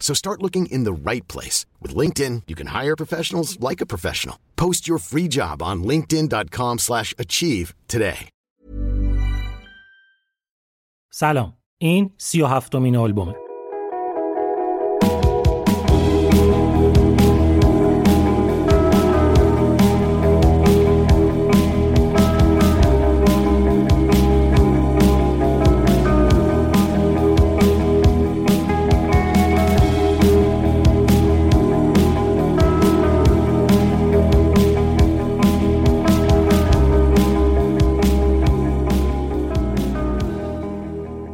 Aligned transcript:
So 0.00 0.14
start 0.14 0.42
looking 0.42 0.66
in 0.66 0.84
the 0.84 1.10
right 1.10 1.26
place. 1.26 1.66
With 1.82 1.96
LinkedIn, 1.96 2.42
you 2.46 2.54
can 2.54 2.68
hire 2.68 2.94
professionals 2.96 3.58
like 3.58 3.80
a 3.80 3.86
professional. 3.86 4.36
Post 4.54 4.86
your 4.88 4.98
free 4.98 5.28
job 5.28 5.62
on 5.62 5.82
linkedin.com 5.82 6.78
slash 6.78 7.12
achieve 7.18 7.74
today. 7.88 8.28
سلام. 11.10 11.56
این 11.78 12.10
سی 12.16 12.42
و 12.42 12.46
هفتمین 12.46 12.96
آلبومه. 12.96 13.39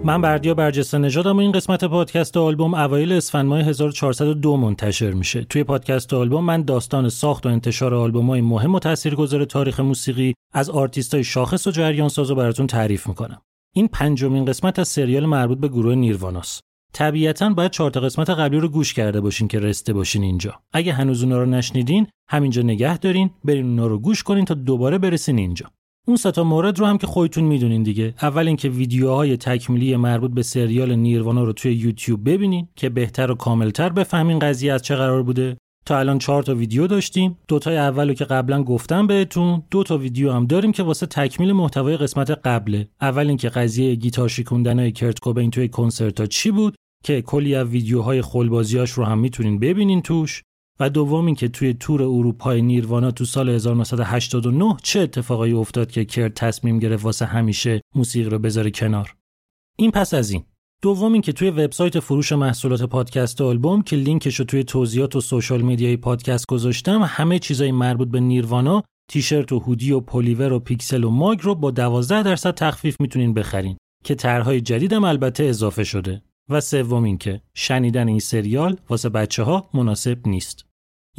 من 0.08 0.22
بردیا 0.22 0.54
برجسته 0.54 0.98
نژادم 0.98 1.40
این 1.40 1.52
قسمت 1.52 1.84
پادکست 1.84 2.38
آلبوم 2.38 2.74
اوایل 2.74 3.12
اسفند 3.12 3.46
ماه 3.46 3.60
1402 3.60 4.58
منتشر 4.58 5.12
میشه. 5.12 5.44
توی 5.44 5.64
پادکست 5.64 6.14
آلبوم 6.14 6.44
من 6.44 6.62
داستان 6.62 7.10
ساخت 7.10 7.46
و 7.46 7.50
انتشار 7.50 7.96
آلبوم‌های 7.96 8.42
مهم 8.42 8.76
و 8.76 8.80
تاثیرگذار 8.80 9.46
تاریخ 9.46 9.80
موسیقی 9.80 10.34
از 10.54 10.70
آرتیستای 10.70 11.24
شاخص 11.24 11.68
و 11.68 11.72
جریان 11.72 12.10
ساز 12.10 12.32
براتون 12.32 12.68
تعریف 12.68 13.08
می‌کنم. 13.08 13.42
این 13.76 13.88
پنجمین 13.88 14.46
قسمت 14.46 14.80
از 14.80 14.88
سریال 14.88 15.26
مربوط 15.26 15.58
به 15.58 15.68
گروه 15.68 15.96
نیرواناست. 15.96 16.62
طبیعتا 16.94 17.50
باید 17.50 17.72
چهار 17.72 17.90
قسمت 17.90 18.30
قبلی 18.30 18.60
رو 18.60 18.70
گوش 18.70 18.94
کرده 18.94 19.22
باشین 19.22 19.48
که 19.48 19.60
رسته 19.60 19.94
باشین 19.94 20.24
اینجا. 20.24 20.60
اگه 20.74 20.94
هنوز 20.94 21.24
اونا 21.24 21.38
رو 21.38 21.46
نشنیدین، 21.46 22.08
همینجا 22.30 22.62
نگه 22.62 22.98
دارین، 22.98 23.30
برین 23.44 23.66
اونا 23.66 23.88
رو 23.88 24.00
گوش 24.00 24.24
کنین 24.24 24.46
تا 24.46 24.54
دوباره 24.54 24.98
برسین 24.98 25.38
اینجا. 25.38 25.66
اون 26.08 26.18
ستا 26.18 26.44
مورد 26.44 26.80
رو 26.80 26.86
هم 26.86 26.98
که 26.98 27.08
خودتون 27.08 27.44
می‌دونین 27.44 27.84
دیگه. 27.84 28.14
اول 28.22 28.48
اینکه 28.48 28.70
ویدیوهای 28.70 29.38
تکمیلی 29.38 29.96
مربوط 29.96 30.32
به 30.32 30.44
سریال 30.44 30.96
نیروانا 30.96 31.44
رو 31.44 31.54
توی 31.54 31.74
یوتیوب 31.74 32.30
ببینین 32.30 32.68
که 32.76 32.90
بهتر 32.90 33.32
و 33.32 33.36
کاملتر 33.36 33.90
بفهمین 33.90 34.40
قضیه 34.40 34.74
از 34.74 34.82
چه 34.82 34.96
قرار 34.96 35.24
بوده. 35.24 35.58
تا 35.86 36.00
الان 36.00 36.20
چهار 36.20 36.44
تا 36.44 36.56
ویدیو 36.56 36.88
داشتیم. 36.88 37.38
دوتای 37.48 37.78
اولو 37.78 38.14
که 38.14 38.26
قبلا 38.26 38.64
گفتم 38.64 39.08
بهتون. 39.08 39.64
دو 39.72 39.84
تا 39.84 39.98
ویدیو 39.98 40.32
هم 40.32 40.46
داریم 40.46 40.72
که 40.72 40.84
واسه 40.84 41.06
تکمیل 41.06 41.52
محتوای 41.52 41.98
قسمت 41.98 42.30
قبله. 42.30 42.88
اول 43.02 43.28
اینکه 43.28 43.50
قضیه 43.50 43.96
گیتار 43.96 44.30
شکوندنای 44.30 44.92
کرت 44.92 45.20
کوبین 45.20 45.52
توی 45.52 45.68
کنسرت 45.68 46.30
چی 46.30 46.52
بود؟ 46.52 46.76
که 47.04 47.22
کلی 47.22 47.56
از 47.56 47.68
ویدیوهای 47.68 48.22
خلبازیاش 48.22 48.92
رو 48.92 49.04
هم 49.04 49.20
می‌تونین 49.20 49.60
ببینین 49.60 50.02
توش. 50.02 50.44
و 50.80 50.90
دوم 50.90 51.26
اینکه 51.26 51.48
توی 51.48 51.74
تور 51.74 52.02
اروپای 52.02 52.62
نیروانا 52.62 53.12
تو 53.12 53.26
سال 53.26 53.50
1989 53.50 54.78
چه 54.84 55.00
اتفاقایی 55.00 55.54
افتاد 55.54 55.92
که 55.92 56.06
کرد 56.06 56.34
تصمیم 56.34 56.80
گرفت 56.80 57.06
واسه 57.06 57.26
همیشه 57.26 57.82
موسیقی 57.96 58.30
رو 58.30 58.40
بذاره 58.40 58.72
کنار. 58.72 59.16
این 59.78 59.92
پس 59.92 60.14
از 60.14 60.32
این. 60.32 60.44
دوم 60.82 61.14
اینکه 61.14 61.32
توی 61.32 61.50
وبسایت 61.50 62.00
فروش 62.00 62.32
محصولات 62.32 62.84
پادکست 62.84 63.42
آلبوم 63.42 63.82
که 63.82 63.96
لینکش 63.96 64.36
رو 64.36 64.46
توی 64.46 64.64
توضیحات 64.64 65.16
و 65.16 65.22
social 65.22 65.62
media 65.62 65.92
ی 65.92 65.98
پادکست 65.98 66.48
گذاشتم 66.48 67.02
همه 67.04 67.40
چیزای 67.40 67.72
مربوط 67.72 68.08
به 68.08 68.20
نیروانا 68.20 68.84
تیشرت 69.10 69.52
و 69.52 69.60
هودی 69.60 69.92
و 69.92 70.00
پلیور 70.00 70.52
و 70.54 70.60
پیکسل 70.60 71.04
و 71.04 71.10
ماگ 71.10 71.40
رو 71.42 71.56
با 71.56 71.72
12 71.72 72.24
درصد 72.24 72.54
تخفیف 72.54 73.02
می‌تونین 73.02 73.34
بخرین 73.34 73.78
که 74.04 74.16
طرحهای 74.16 74.62
جدیدم 74.62 75.04
البته 75.04 75.44
اضافه 75.44 75.84
شده. 75.84 76.22
و 76.50 76.62
سوم 76.62 77.04
اینکه 77.04 77.42
شنیدن 77.54 78.08
این 78.08 78.20
سریال 78.20 78.78
واسه 78.90 79.10
بچه 79.10 79.44
ها 79.44 79.70
مناسب 79.74 80.28
نیست. 80.28 80.67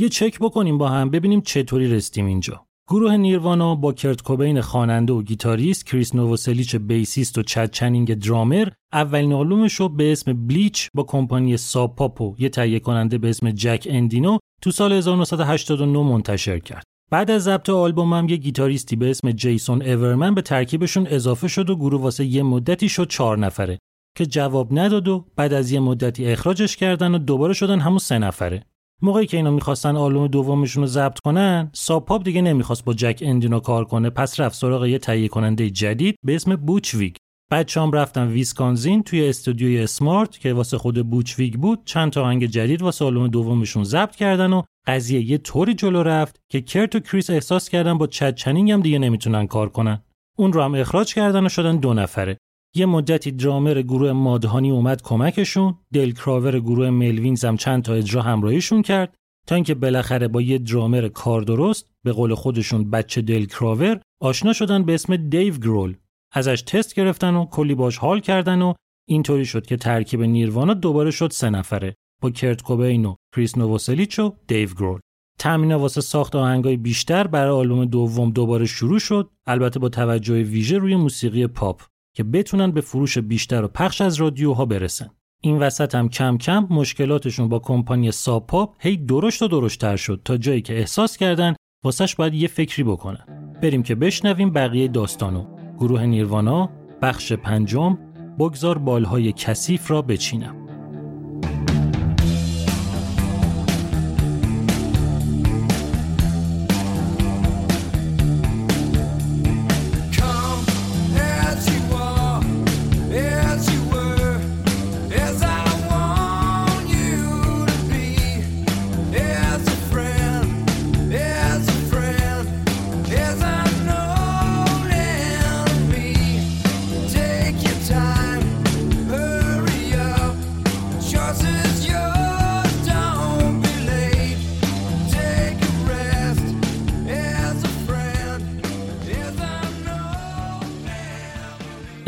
یه 0.01 0.09
چک 0.09 0.39
بکنیم 0.39 0.79
با 0.79 0.89
هم 0.89 1.11
ببینیم 1.11 1.41
چطوری 1.41 1.89
رسیدیم 1.89 2.27
اینجا. 2.27 2.65
گروه 2.89 3.17
نیروانا 3.17 3.75
با 3.75 3.93
کرت 3.93 4.23
کوبین 4.23 4.61
خواننده 4.61 5.13
و 5.13 5.23
گیتاریست، 5.23 5.87
کریس 5.87 6.15
نووسلیچ 6.15 6.77
بیسیست 6.77 7.39
و 7.39 7.43
چد 7.43 7.71
چنینگ 7.71 8.15
درامر 8.15 8.69
اولین 8.93 9.33
آلبومش 9.33 9.75
رو 9.75 9.89
به 9.89 10.13
اسم 10.13 10.47
بلیچ 10.47 10.89
با 10.95 11.03
کمپانی 11.03 11.57
ساب 11.57 11.89
پاپ 11.89 12.21
و 12.21 12.35
یه 12.39 12.49
تهیه 12.49 12.79
کننده 12.79 13.19
به 13.19 13.29
اسم 13.31 13.51
جک 13.51 13.87
اندینو 13.91 14.39
تو 14.63 14.71
سال 14.71 14.93
1989 14.93 15.99
منتشر 15.99 16.59
کرد. 16.59 16.85
بعد 17.11 17.31
از 17.31 17.43
ضبط 17.43 17.71
آلبوم 17.71 18.13
هم 18.13 18.29
یه 18.29 18.37
گیتاریستی 18.37 18.97
به 18.97 19.11
اسم 19.11 19.33
جیسون 19.33 19.83
اورمن 19.83 20.35
به 20.35 20.43
ترکیبشون 20.43 21.07
اضافه 21.07 21.49
شد 21.49 21.71
و 21.71 21.77
گروه 21.77 22.01
واسه 22.01 22.25
یه 22.25 22.43
مدتی 22.43 22.89
شد 22.89 23.09
چهار 23.09 23.39
نفره 23.39 23.79
که 24.17 24.27
جواب 24.27 24.79
نداد 24.79 25.09
و 25.09 25.25
بعد 25.37 25.53
از 25.53 25.73
یه 25.73 25.81
مدتی 25.81 26.27
اخراجش 26.27 26.77
کردن 26.77 27.15
و 27.15 27.19
دوباره 27.19 27.53
شدن 27.53 27.81
همون 27.81 27.99
سه 27.99 28.19
نفره. 28.19 28.65
موقعی 29.03 29.27
که 29.27 29.37
اینا 29.37 29.51
می‌خواستن 29.51 29.97
آلبوم 29.97 30.27
دومشون 30.27 30.83
رو 30.83 30.87
ضبط 30.87 31.19
کنن 31.19 31.71
ساب 31.73 31.99
پاپ 31.99 32.25
دیگه 32.25 32.43
نمی‌خواست 32.43 32.85
با 32.85 32.95
جک 32.95 33.19
اندینو 33.23 33.61
کار 33.61 33.85
کنه. 33.85 34.11
پس 34.11 34.41
رفت 34.41 34.57
سراغ 34.59 34.85
یه 34.85 34.99
تهیه 34.99 35.29
کننده 35.29 35.71
جدید 35.71 36.17
به 36.25 36.35
اسم 36.35 36.57
بوچ 36.57 36.86
ویگ. 36.86 37.15
بچه‌هام 37.51 37.93
رفتن 37.93 38.29
ویسکانزین 38.29 39.03
توی 39.03 39.29
استودیوی 39.29 39.81
اسمارت 39.81 40.39
که 40.39 40.53
واسه 40.53 40.79
خود 40.79 41.11
بوچ 41.11 41.36
ویگ 41.36 41.55
بود. 41.55 41.81
چند 41.85 42.13
تا 42.13 42.23
آهنگ 42.23 42.47
جدید 42.47 42.83
واسه 42.83 43.05
آلبوم 43.05 43.29
دومشون 43.29 43.85
ضبط 43.85 44.17
کردن 44.17 44.53
و 44.53 44.63
قضیه 44.87 45.31
یه 45.31 45.39
طوری 45.39 45.75
جلو 45.75 46.03
رفت 46.03 46.41
که 46.53 46.61
کرت 46.61 46.95
و 46.97 47.01
کریس 47.01 47.31
احساس 47.31 47.69
کردن 47.69 47.99
با 47.99 48.07
چد 48.07 48.35
چنینگ 48.35 48.71
هم 48.71 48.81
دیگه 48.81 48.99
نمی‌تونن 48.99 49.47
کار 49.47 49.69
کنن. 49.69 50.03
اون 50.39 50.53
رو 50.53 50.63
هم 50.63 50.75
اخراج 50.75 51.15
کردن 51.15 51.47
و 51.47 51.49
شدن 51.49 51.77
دو 51.77 51.95
نفره. 51.95 52.39
یه 52.75 52.87
مدتی 52.87 53.31
درامر 53.31 53.83
گروه 53.83 54.13
مادهانی 54.13 54.71
اومد 54.71 55.03
کمکشون 55.03 55.75
دیل 55.93 56.13
کراور 56.13 56.61
گروه 56.61 56.91
ملوینز 56.91 57.45
هم 57.45 57.57
چند 57.57 57.83
تا 57.83 57.95
اجرا 57.95 58.23
همراهیشون 58.23 58.83
کرد 58.83 59.15
تا 59.47 59.55
اینکه 59.55 59.75
بالاخره 59.75 60.29
با 60.29 60.43
یه 60.43 60.59
درامر 60.59 61.09
کار 61.09 61.43
درست 61.43 61.87
به 62.05 62.13
قول 62.13 62.35
خودشون 62.35 62.91
بچه 62.91 63.23
دیل 63.23 63.45
کراور 63.45 64.01
آشنا 64.21 64.53
شدن 64.53 64.85
به 64.85 64.95
اسم 64.95 65.17
دیو 65.17 65.55
گرول. 65.55 65.97
ازش 66.33 66.63
تست 66.63 66.95
گرفتن 66.95 67.35
و 67.35 67.47
کلی 67.47 67.75
باش 67.75 67.99
حال 67.99 68.21
کردن 68.21 68.63
و 68.63 68.75
اینطوری 69.09 69.45
شد 69.45 69.67
که 69.67 69.77
ترکیب 69.77 70.23
نیروانا 70.23 70.75
دوباره 70.75 71.11
شد 71.11 71.31
سه 71.31 71.51
نفره 71.51 71.95
با 72.23 72.31
کرت 72.31 72.63
کوبین 72.63 73.05
و 73.05 73.15
کریس 73.35 73.59
نووسلیچ 73.59 74.19
و 74.19 74.37
دیو 74.47 74.69
گرول. 74.75 75.01
تمرین 75.39 75.75
واسه 75.75 76.01
ساخت 76.01 76.37
آهنگای 76.37 76.77
بیشتر 76.77 77.27
برای 77.27 77.51
آلبوم 77.51 77.85
دوم 77.85 78.31
دوباره 78.31 78.67
شروع 78.67 78.99
شد 78.99 79.31
البته 79.47 79.81
با 79.81 79.89
توجه 79.89 80.43
ویژه 80.43 80.79
روی 80.79 80.97
موسیقی 80.97 81.47
پاپ. 81.47 81.83
که 82.15 82.25
بتونن 82.25 82.71
به 82.71 82.81
فروش 82.81 83.19
بیشتر 83.19 83.65
و 83.65 83.69
پخش 83.69 84.01
از 84.01 84.15
رادیوها 84.15 84.65
برسن. 84.65 85.11
این 85.41 85.59
وسط 85.59 85.95
هم 85.95 86.09
کم 86.09 86.39
کم 86.39 86.67
مشکلاتشون 86.71 87.49
با 87.49 87.59
کمپانی 87.59 88.13
ساپاپ 88.13 88.75
هی 88.79 88.97
درشت 88.97 89.43
و 89.43 89.49
درشتر 89.49 89.97
شد 89.97 90.21
تا 90.25 90.37
جایی 90.37 90.63
که 90.63 90.79
احساس 90.79 91.17
کردن 91.17 91.55
واسش 91.85 92.15
باید 92.15 92.35
یه 92.35 92.49
فکری 92.49 92.83
بکنن. 92.83 93.55
بریم 93.63 93.83
که 93.83 93.95
بشنویم 93.95 94.51
بقیه 94.51 94.89
داستانو. 94.89 95.47
گروه 95.79 96.07
نیروانا 96.07 96.71
بخش 97.03 97.33
پنجم 97.33 97.99
بگذار 98.39 98.79
بالهای 98.79 99.33
کثیف 99.33 99.91
را 99.91 100.03
بچینم. 100.03 100.68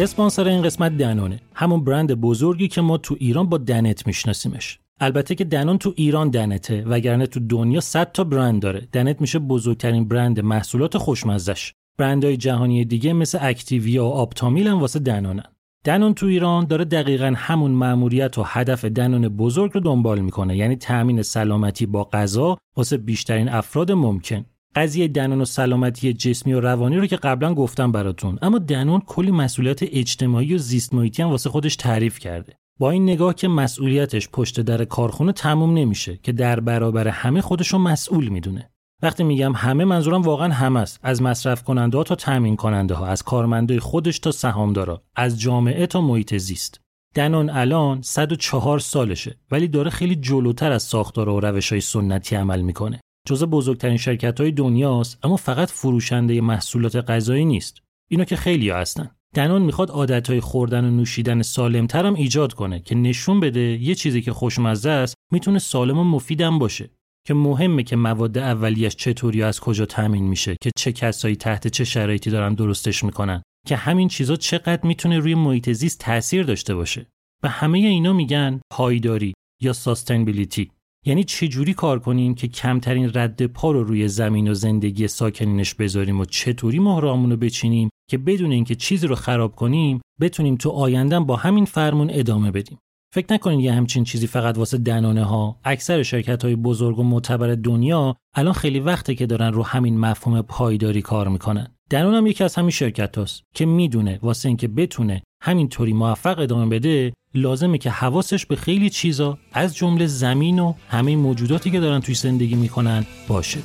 اسپانسر 0.03 0.49
این 0.49 0.63
قسمت 0.63 0.97
دنونه 0.97 1.41
همون 1.55 1.85
برند 1.85 2.15
بزرگی 2.15 2.69
که 2.69 2.81
ما 2.81 2.99
تو 2.99 3.17
ایران 3.19 3.49
با 3.49 3.59
دنت 3.59 4.07
میشناسیمش. 4.07 4.79
البته 5.01 5.35
که 5.35 5.45
دنون 5.45 5.79
تو 5.79 5.93
ایران 5.97 6.31
دنته 6.31 6.85
وگرنه 6.87 7.27
تو 7.27 7.41
دنیا 7.41 7.81
100 7.81 8.13
تا 8.13 8.25
برند 8.25 8.63
داره. 8.63 8.89
دنت 8.93 9.21
میشه 9.21 9.39
بزرگترین 9.39 10.09
برند 10.09 10.41
محصولات 10.41 10.99
خوشمزش 10.99 11.73
برندهای 11.99 12.37
جهانی 12.37 12.85
دیگه 12.85 13.13
مثل 13.13 13.39
اکتیویا 13.41 14.07
و 14.07 14.13
آپتامیل 14.13 14.69
هم 14.69 14.81
واسه 14.81 14.99
دنونن 14.99 15.45
دنون 15.85 16.15
تو 16.15 16.27
ایران 16.27 16.65
داره 16.65 16.85
دقیقا 16.85 17.35
همون 17.37 17.71
مأموریت 17.71 18.39
و 18.39 18.43
هدف 18.47 18.85
دنون 18.85 19.29
بزرگ 19.29 19.71
رو 19.75 19.81
دنبال 19.81 20.21
می‌کنه. 20.21 20.57
یعنی 20.57 20.77
تأمین 20.77 21.23
سلامتی 21.23 21.87
با 21.87 22.05
غذا 22.05 22.59
واسه 22.77 22.97
بیشترین 22.97 23.49
افراد 23.49 23.93
ممکن. 23.93 24.45
قضیه 24.75 25.09
دنون 25.09 25.41
و 25.41 25.45
سلامتی 25.45 26.13
جسمی 26.13 26.53
و 26.53 26.61
روانی 26.61 26.97
رو 26.97 27.07
که 27.07 27.17
قبلا 27.17 27.55
گفتم 27.55 27.93
براتون. 27.93 28.39
اما 28.43 28.59
دنون 28.59 29.01
کلی 29.01 29.31
مسئولیت 29.31 29.79
اجتماعی 29.83 30.55
و 30.55 30.59
زیست 30.59 30.95
محیطی 30.95 31.23
هم 31.23 31.31
واسه 31.31 31.51
خودش 31.51 31.77
تعریف 31.77 32.19
کرده. 32.19 32.57
با 32.79 32.91
این 32.91 33.03
نگاه 33.03 33.35
که 33.35 33.49
مسئولیتش 33.49 34.29
پشت 34.29 34.61
در 34.61 34.85
کارخونه 34.85 35.33
تموم 35.33 35.75
نمیشه 35.75 36.17
که 36.23 36.33
در 36.33 36.61
برابر 36.61 37.09
همه 37.09 37.41
خودشو 37.41 37.79
مسئول 37.79 38.29
می‌دونه. 38.29 38.71
وقتی 39.03 39.25
میگم 39.25 39.53
همه 39.53 39.85
منظورم 39.85 40.23
واقعا 40.23 40.53
همه 40.53 40.81
است. 40.81 41.01
از 41.03 41.23
مصرف 41.23 41.63
کننده 41.63 41.97
ها 41.97 42.05
تا 42.05 42.15
تامین 42.15 42.57
کننده 42.57 42.95
ها 42.95 43.07
از 43.07 43.23
کارمندای 43.23 43.79
خودش 43.79 44.19
تا 44.19 44.33
سهامدارا 44.33 45.03
از 45.17 45.41
جامعه 45.41 45.87
تا 45.87 46.01
محیط 46.01 46.37
زیست. 46.37 46.81
دنون 47.15 47.51
الان 47.51 48.03
104 48.03 48.79
سالشه 48.79 49.39
ولی 49.51 49.69
داره 49.69 49.91
خیلی 49.91 50.17
جلوتر 50.17 50.73
از 50.73 50.83
ساختار 50.83 51.29
و 51.29 51.41
روش 51.41 51.71
های 51.71 51.81
سنتی 51.81 52.37
عمل 52.37 52.61
می‌کنه. 52.61 53.01
جزء 53.27 53.47
بزرگترین 53.47 53.97
شرکت 53.97 54.41
های 54.41 54.53
دنیاست 54.53 55.19
اما 55.23 55.37
فقط 55.37 55.71
فروشنده 55.71 56.41
محصولات 56.41 56.97
غذایی 56.97 57.45
نیست. 57.45 57.79
اینو 58.11 58.25
که 58.25 58.37
خیلی 58.37 58.71
هستن. 58.71 59.11
دنون 59.35 59.63
می‌خواد 59.63 59.91
عادتهای 59.91 60.41
خوردن 60.41 60.85
و 60.85 60.91
نوشیدن 60.91 61.43
سالمتر 61.43 62.07
هم 62.07 62.15
ایجاد 62.15 62.53
کنه 62.53 62.81
که 62.81 62.95
نشون 62.95 63.41
بده 63.41 63.61
یه 63.61 63.95
چیزی 63.95 64.23
که 64.23 64.33
خوشمزه 64.33 64.91
است 64.91 65.15
می‌تونه 65.33 65.59
سالم 65.59 65.99
و 65.99 66.05
مفیدم 66.05 66.59
باشه. 66.59 66.91
که 67.27 67.35
مهمه 67.35 67.83
که 67.83 67.97
مواد 67.97 68.39
اولیش 68.39 68.97
چطوری 68.97 69.43
از 69.43 69.61
کجا 69.61 69.87
تامین 69.87 70.25
میشه 70.25 70.57
که 70.63 70.71
چه 70.77 70.93
کسایی 70.93 71.37
تحت 71.37 71.69
چه 71.69 71.85
شرایطی 71.85 72.31
دارن 72.31 72.55
درستش 72.55 73.05
می‌کنن 73.05 73.43
که 73.67 73.77
همین 73.77 74.09
چیزا 74.09 74.37
چقدر 74.37 74.87
می‌تونه 74.87 75.19
روی 75.19 75.35
محیط 75.35 75.71
زیست 75.71 76.01
تاثیر 76.01 76.43
داشته 76.43 76.75
باشه. 76.75 77.07
و 77.43 77.49
همه 77.49 77.79
اینا 77.79 78.13
میگن 78.13 78.61
پایداری 78.73 79.35
یا 79.63 79.73
ساستینبیلیتی 79.73 80.71
یعنی 81.07 81.25
چجوری 81.25 81.75
کار 81.75 81.99
کنیم 81.99 82.35
که 82.35 82.49
کمترین 82.49 83.11
رد 83.15 83.47
پا 83.47 83.73
رو 83.73 83.85
روی 83.85 84.09
زمین 84.09 84.49
و 84.49 84.55
زندگی 84.55 85.09
ساکنینش 85.09 85.75
بذاریم 85.75 86.21
و 86.21 86.25
چطوری 86.25 86.79
مهرامون 86.79 87.31
رو 87.31 87.37
بچینیم 87.37 87.91
که 88.11 88.19
بدون 88.19 88.53
اینکه 88.53 88.75
چیزی 88.75 89.07
رو 89.07 89.15
خراب 89.15 89.57
کنیم 89.57 90.01
بتونیم 90.21 90.57
تو 90.57 90.71
آیندن 90.71 91.25
با 91.25 91.37
همین 91.37 91.65
فرمون 91.65 92.11
ادامه 92.11 92.51
بدیم؟ 92.51 92.79
فکر 93.13 93.33
نکنید 93.35 93.61
یه 93.61 93.73
همچین 93.73 94.05
چیزی 94.05 94.27
فقط 94.27 94.59
واسه 94.59 94.79
دنانه 94.79 95.25
ها 95.25 95.61
اکثر 95.65 96.03
شرکت 96.03 96.45
های 96.45 96.57
بزرگ 96.57 96.99
و 96.99 97.03
معتبر 97.03 97.55
دنیا 97.55 98.17
الان 98.35 98.53
خیلی 98.53 98.81
وقته 98.81 99.15
که 99.15 99.27
دارن 99.27 99.53
رو 99.53 99.63
همین 99.63 99.99
مفهوم 99.99 100.43
پایداری 100.43 101.03
کار 101.03 101.29
می‌کنن. 101.29 101.67
دنون 101.91 102.15
هم 102.15 102.27
یکی 102.27 102.45
از 102.45 102.55
همین 102.55 102.71
شرکت 102.71 103.19
هاست 103.19 103.43
که 103.55 103.67
می‌دونه 103.67 104.19
واسه 104.23 104.49
اینکه 104.49 104.69
بتونه 104.69 105.23
همینطوری 105.43 105.93
موفق 105.93 106.39
ادامه 106.39 106.67
بده 106.67 107.13
لازمه 107.35 107.79
که 107.79 107.91
حواسش 107.91 108.47
به 108.47 108.57
خیلی 108.57 108.91
چیزا 108.91 109.39
از 109.53 109.77
جمله 109.77 110.07
زمین 110.07 110.59
و 110.59 110.75
همه 110.89 111.17
موجوداتی 111.17 111.71
که 111.71 111.81
دارن 111.81 112.01
توی 112.01 112.15
زندگی 112.15 112.55
می‌کنن 112.55 113.07
باشه. 113.29 113.61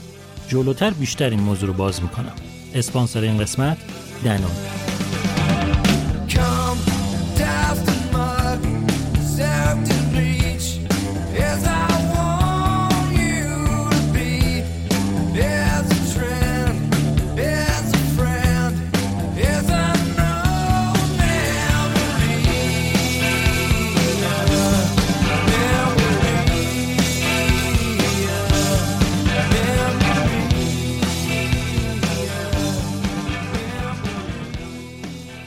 جلوتر 0.47 0.89
بیشتر 0.89 1.30
این 1.30 1.39
موضوع 1.39 1.68
رو 1.68 1.74
باز 1.74 2.03
می‌کنم. 2.03 2.33
اسپانسر 2.74 3.21
این 3.21 3.38
قسمت 3.38 3.77
دنون. 4.24 5.05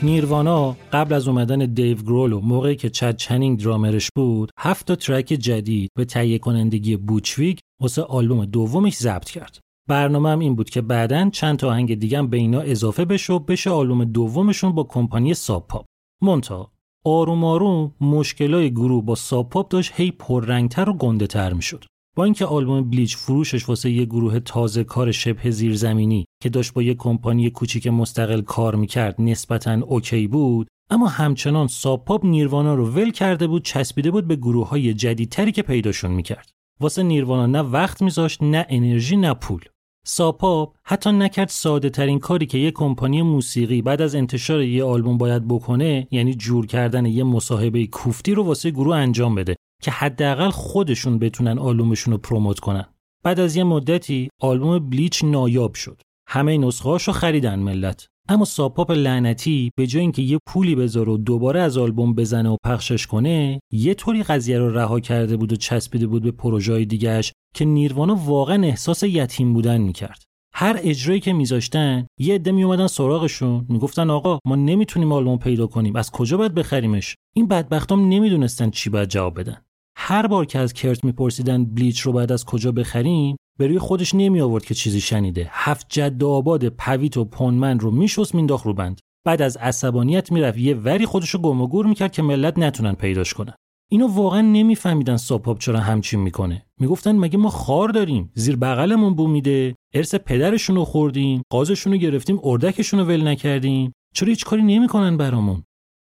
نیروانا 0.03 0.77
قبل 0.93 1.15
از 1.15 1.29
اومدن 1.29 1.59
دیو 1.59 2.03
گرول 2.03 2.33
و 2.33 2.41
موقعی 2.41 2.77
که 2.77 2.91
چد 2.91 3.17
چنینگ 3.17 3.63
درامرش 3.63 4.09
بود 4.17 4.51
هفت 4.59 4.87
تا 4.87 4.97
track 4.97 5.27
جدید 5.27 5.91
به 5.97 6.05
تهیه 6.05 6.39
کنندگی 6.39 6.97
بوچ 6.97 7.33
ویگ 7.33 7.61
واسه 7.83 8.03
آلبوم 8.03 8.45
دومش 8.45 8.97
ضبط 8.97 9.31
کرد. 9.31 9.59
برنامه 9.89 10.31
هم 10.31 10.39
این 10.39 10.57
بود 10.57 10.71
که 10.71 10.81
بعدا 10.81 11.31
چند 11.31 11.59
تا 11.59 11.69
آهنگ 11.69 11.95
دیگه 11.95 12.23
به 12.23 12.37
اینا 12.37 12.61
اضافه 12.61 13.05
بشه 13.05 13.33
و 13.33 13.39
بشه 13.39 13.71
آلبوم 13.71 14.05
دومشون 14.05 14.73
با 14.73 14.85
کمپانی 14.85 15.35
ساب 15.35 15.67
پاپ. 15.67 15.87
منتها 16.23 16.73
آروم 17.05 17.45
آروم 17.45 17.95
مشکلای 18.01 18.71
گروه 18.71 19.05
با 19.05 19.15
ساب 19.15 19.51
پاپ 19.51 19.69
داشت 19.69 19.93
هی 19.95 20.11
پررنگتر 20.11 20.91
و 20.91 20.93
گنده 20.93 21.27
تر 21.27 21.53
می‌شد. 21.53 21.85
با 22.17 22.25
اینکه 22.25 22.45
آلبوم 22.45 22.91
بلیچ 22.91 23.17
فروشش 23.17 23.69
واسه 23.69 23.91
یه 23.91 24.05
گروه 24.05 24.41
تازه 24.41 24.85
کار 24.85 25.13
شبه 25.13 25.51
زیرزمینی 25.51 26.25
که 26.43 26.49
داشت 26.49 26.73
با 26.73 26.83
یه 26.83 26.95
کمپانی 26.95 27.51
کوچیک 27.51 27.87
مستقل 27.87 28.41
کار 28.41 28.75
می‌کرد 28.75 29.15
نسبتا 29.19 29.81
OK 29.87 30.27
بود 30.27 30.69
اما 30.91 31.07
همچنان 31.07 31.67
ساب 31.67 31.97
پاپ 31.97 32.27
نیروانا 32.27 32.75
رو 32.75 32.87
ول 32.87 33.11
کرده 33.11 33.47
بود 33.47 33.65
چسبیده 33.65 34.11
بود 34.11 34.27
به 34.27 34.37
گروه 34.37 34.69
های 34.69 34.95
جدیدتری 34.95 35.53
که 35.53 35.63
پیداشون 35.63 36.11
می‌کرد. 36.11 36.51
واسه 36.81 37.03
نیروانا 37.03 37.47
نه 37.47 37.61
وقت 37.61 38.03
میذاشت 38.03 38.43
نه 38.43 38.67
انرژی 38.69 39.17
نه 39.17 39.35
پول. 39.35 39.61
ساب 40.07 40.41
پاپ 40.41 40.75
حتی 40.85 41.13
نکرد 41.13 41.49
ساده 41.49 41.91
ترین 41.91 42.19
کاری 42.19 42.47
که 42.47 42.59
یه 42.59 42.71
کمپانی 42.71 43.23
موسیقی 43.23 43.83
بعد 43.83 44.03
از 44.03 44.15
انتشار 44.15 44.63
یه 44.63 44.85
آلبوم 44.85 45.19
باید 45.19 45.49
بکنه 45.49 46.09
یعنی 46.11 46.35
جور 46.35 46.67
کردن 46.67 47.07
یه 47.07 47.25
مصاحبه 47.25 47.87
کوفتی 47.87 48.35
رو 48.35 48.43
واسه 48.43 48.71
گروه 48.71 48.97
انجام 48.97 49.35
بده. 49.35 49.57
که 49.83 49.91
حداقل 49.91 50.51
خودشون 50.51 51.19
بتونن 51.19 51.59
آلبومشون 51.59 52.13
رو 52.13 52.19
promote 52.19 52.61
کنن. 52.61 52.85
بعد 53.25 53.41
از 53.41 53.57
یه 53.57 53.65
مدتی 53.65 54.29
آلبوم 54.41 54.79
بلیچ 54.79 55.25
نایاب 55.25 55.75
شد. 55.75 56.01
همه 56.29 56.59
نسخه 56.59 56.91
رو 56.91 57.13
خریدن 57.13 57.59
ملت. 57.59 58.07
اما 58.29 58.45
ساب 58.45 58.68
پاپ 58.68 58.91
لعنتی 58.91 59.71
به 59.77 59.87
جای 59.87 60.03
اینکه 60.03 60.23
یه 60.23 60.39
پولی 60.47 60.75
بذاره 60.75 61.13
و 61.13 61.17
دوباره 61.17 61.61
از 61.61 61.79
آلبوم 61.79 62.15
بزنه 62.15 62.49
و 62.49 62.57
پخشش 62.65 63.07
کنه 63.07 63.61
یه 63.73 63.95
طوری 63.95 64.23
قضیه 64.23 64.59
رو 64.59 64.71
رها 64.71 65.01
کرده 65.01 65.37
بود 65.37 65.53
و 65.53 65.57
چسبیده 65.57 66.07
بود 66.07 66.23
به 66.23 66.31
پروژه 66.31 66.85
دیگهش 66.85 67.33
که 67.55 67.65
نیروانا 67.65 68.15
واقعا 68.15 68.63
احساس 68.63 69.03
یتیم 69.03 69.53
بودن 69.53 69.81
می‌کرد. 69.81 70.23
هر 70.55 70.81
اجرایی 70.83 71.21
که 71.21 71.33
میذاشتن 71.33 72.07
یه 72.19 72.35
عده 72.35 72.53
میومدن 72.53 72.87
سراغشون 72.87 73.67
می‌گفتن 73.69 74.11
آقا 74.11 74.39
ما 74.47 74.57
نمی‌تونیم 74.57 75.13
آلبوم 75.13 75.39
پیدا 75.39 75.67
کنیم 75.67 75.97
از 75.97 76.11
کجا 76.11 76.37
باید 76.37 76.55
بخریمش؟ 76.55 77.15
این 77.37 77.49
بدبختام 77.49 78.09
نمی‌دونستن 78.09 78.71
چی 78.71 78.91
باید 78.91 79.09
جواب 79.09 79.41
بدن. 79.41 79.57
هر 80.01 80.27
بار 80.27 80.47
که 80.47 80.59
از 80.59 80.73
کرت 80.73 81.05
میپرسیدن 81.05 81.65
بلیچ 81.65 82.01
رو 82.01 82.13
باید 82.13 82.33
از 82.33 82.45
کجا 82.45 82.73
بخریم 82.73 83.37
به 83.59 83.67
روی 83.67 83.79
خودش 83.79 84.15
نمی 84.15 84.41
آورد 84.41 84.65
که 84.65 84.75
چیزی 84.75 85.01
شنیده. 85.01 85.49
هفت 85.51 85.87
جد 85.89 86.25
آباد 86.25 86.69
پویت 86.69 87.17
و 87.17 87.25
پونمن 87.25 87.81
رو 87.81 87.91
میشست 87.91 88.35
مینداخت 88.35 88.67
رو 88.67 88.75
بند. 88.75 89.01
بعد 89.27 89.43
از 89.43 89.57
عصبانیت 89.57 90.33
می‌رفت 90.33 90.59
یه 90.59 90.75
وری 90.75 91.07
خودش 91.07 91.31
رو 91.31 91.41
گم 91.41 91.61
و 91.61 91.67
گور 91.67 91.87
می‌کرد 91.87 92.13
که 92.13 92.23
ملت 92.23 92.59
نتونن 92.59 92.93
پیداش 92.93 93.35
کنن. 93.35 93.55
اینو 93.91 94.07
واقعا 94.07 94.41
نمیفهمیدن 94.41 95.17
ساپاپ 95.17 95.59
چرا 95.59 95.81
همچین 95.81 96.21
می‌کنه. 96.21 96.67
می‌گفتن 96.81 97.17
مگه 97.17 97.39
ما 97.39 97.51
خار 97.51 97.89
داریم؟ 97.89 98.31
زیر 98.35 98.57
بغلمون 98.57 99.15
بو 99.15 99.27
میده. 99.27 99.75
ارث 99.95 100.15
پدرشون 100.15 100.77
رو 100.77 100.85
خوردیم 100.85 101.43
قازشون 101.51 101.93
رو 101.93 101.99
گرفتیم 101.99 102.41
اردکشون 102.43 103.01
رو 103.01 103.07
ول 103.07 103.27
نکردیم. 103.27 103.93
چرا 104.15 104.29
هیچ 104.29 104.45
کاری 104.45 104.63
نمی‌کنن 104.63 105.17
برامون؟ 105.17 105.63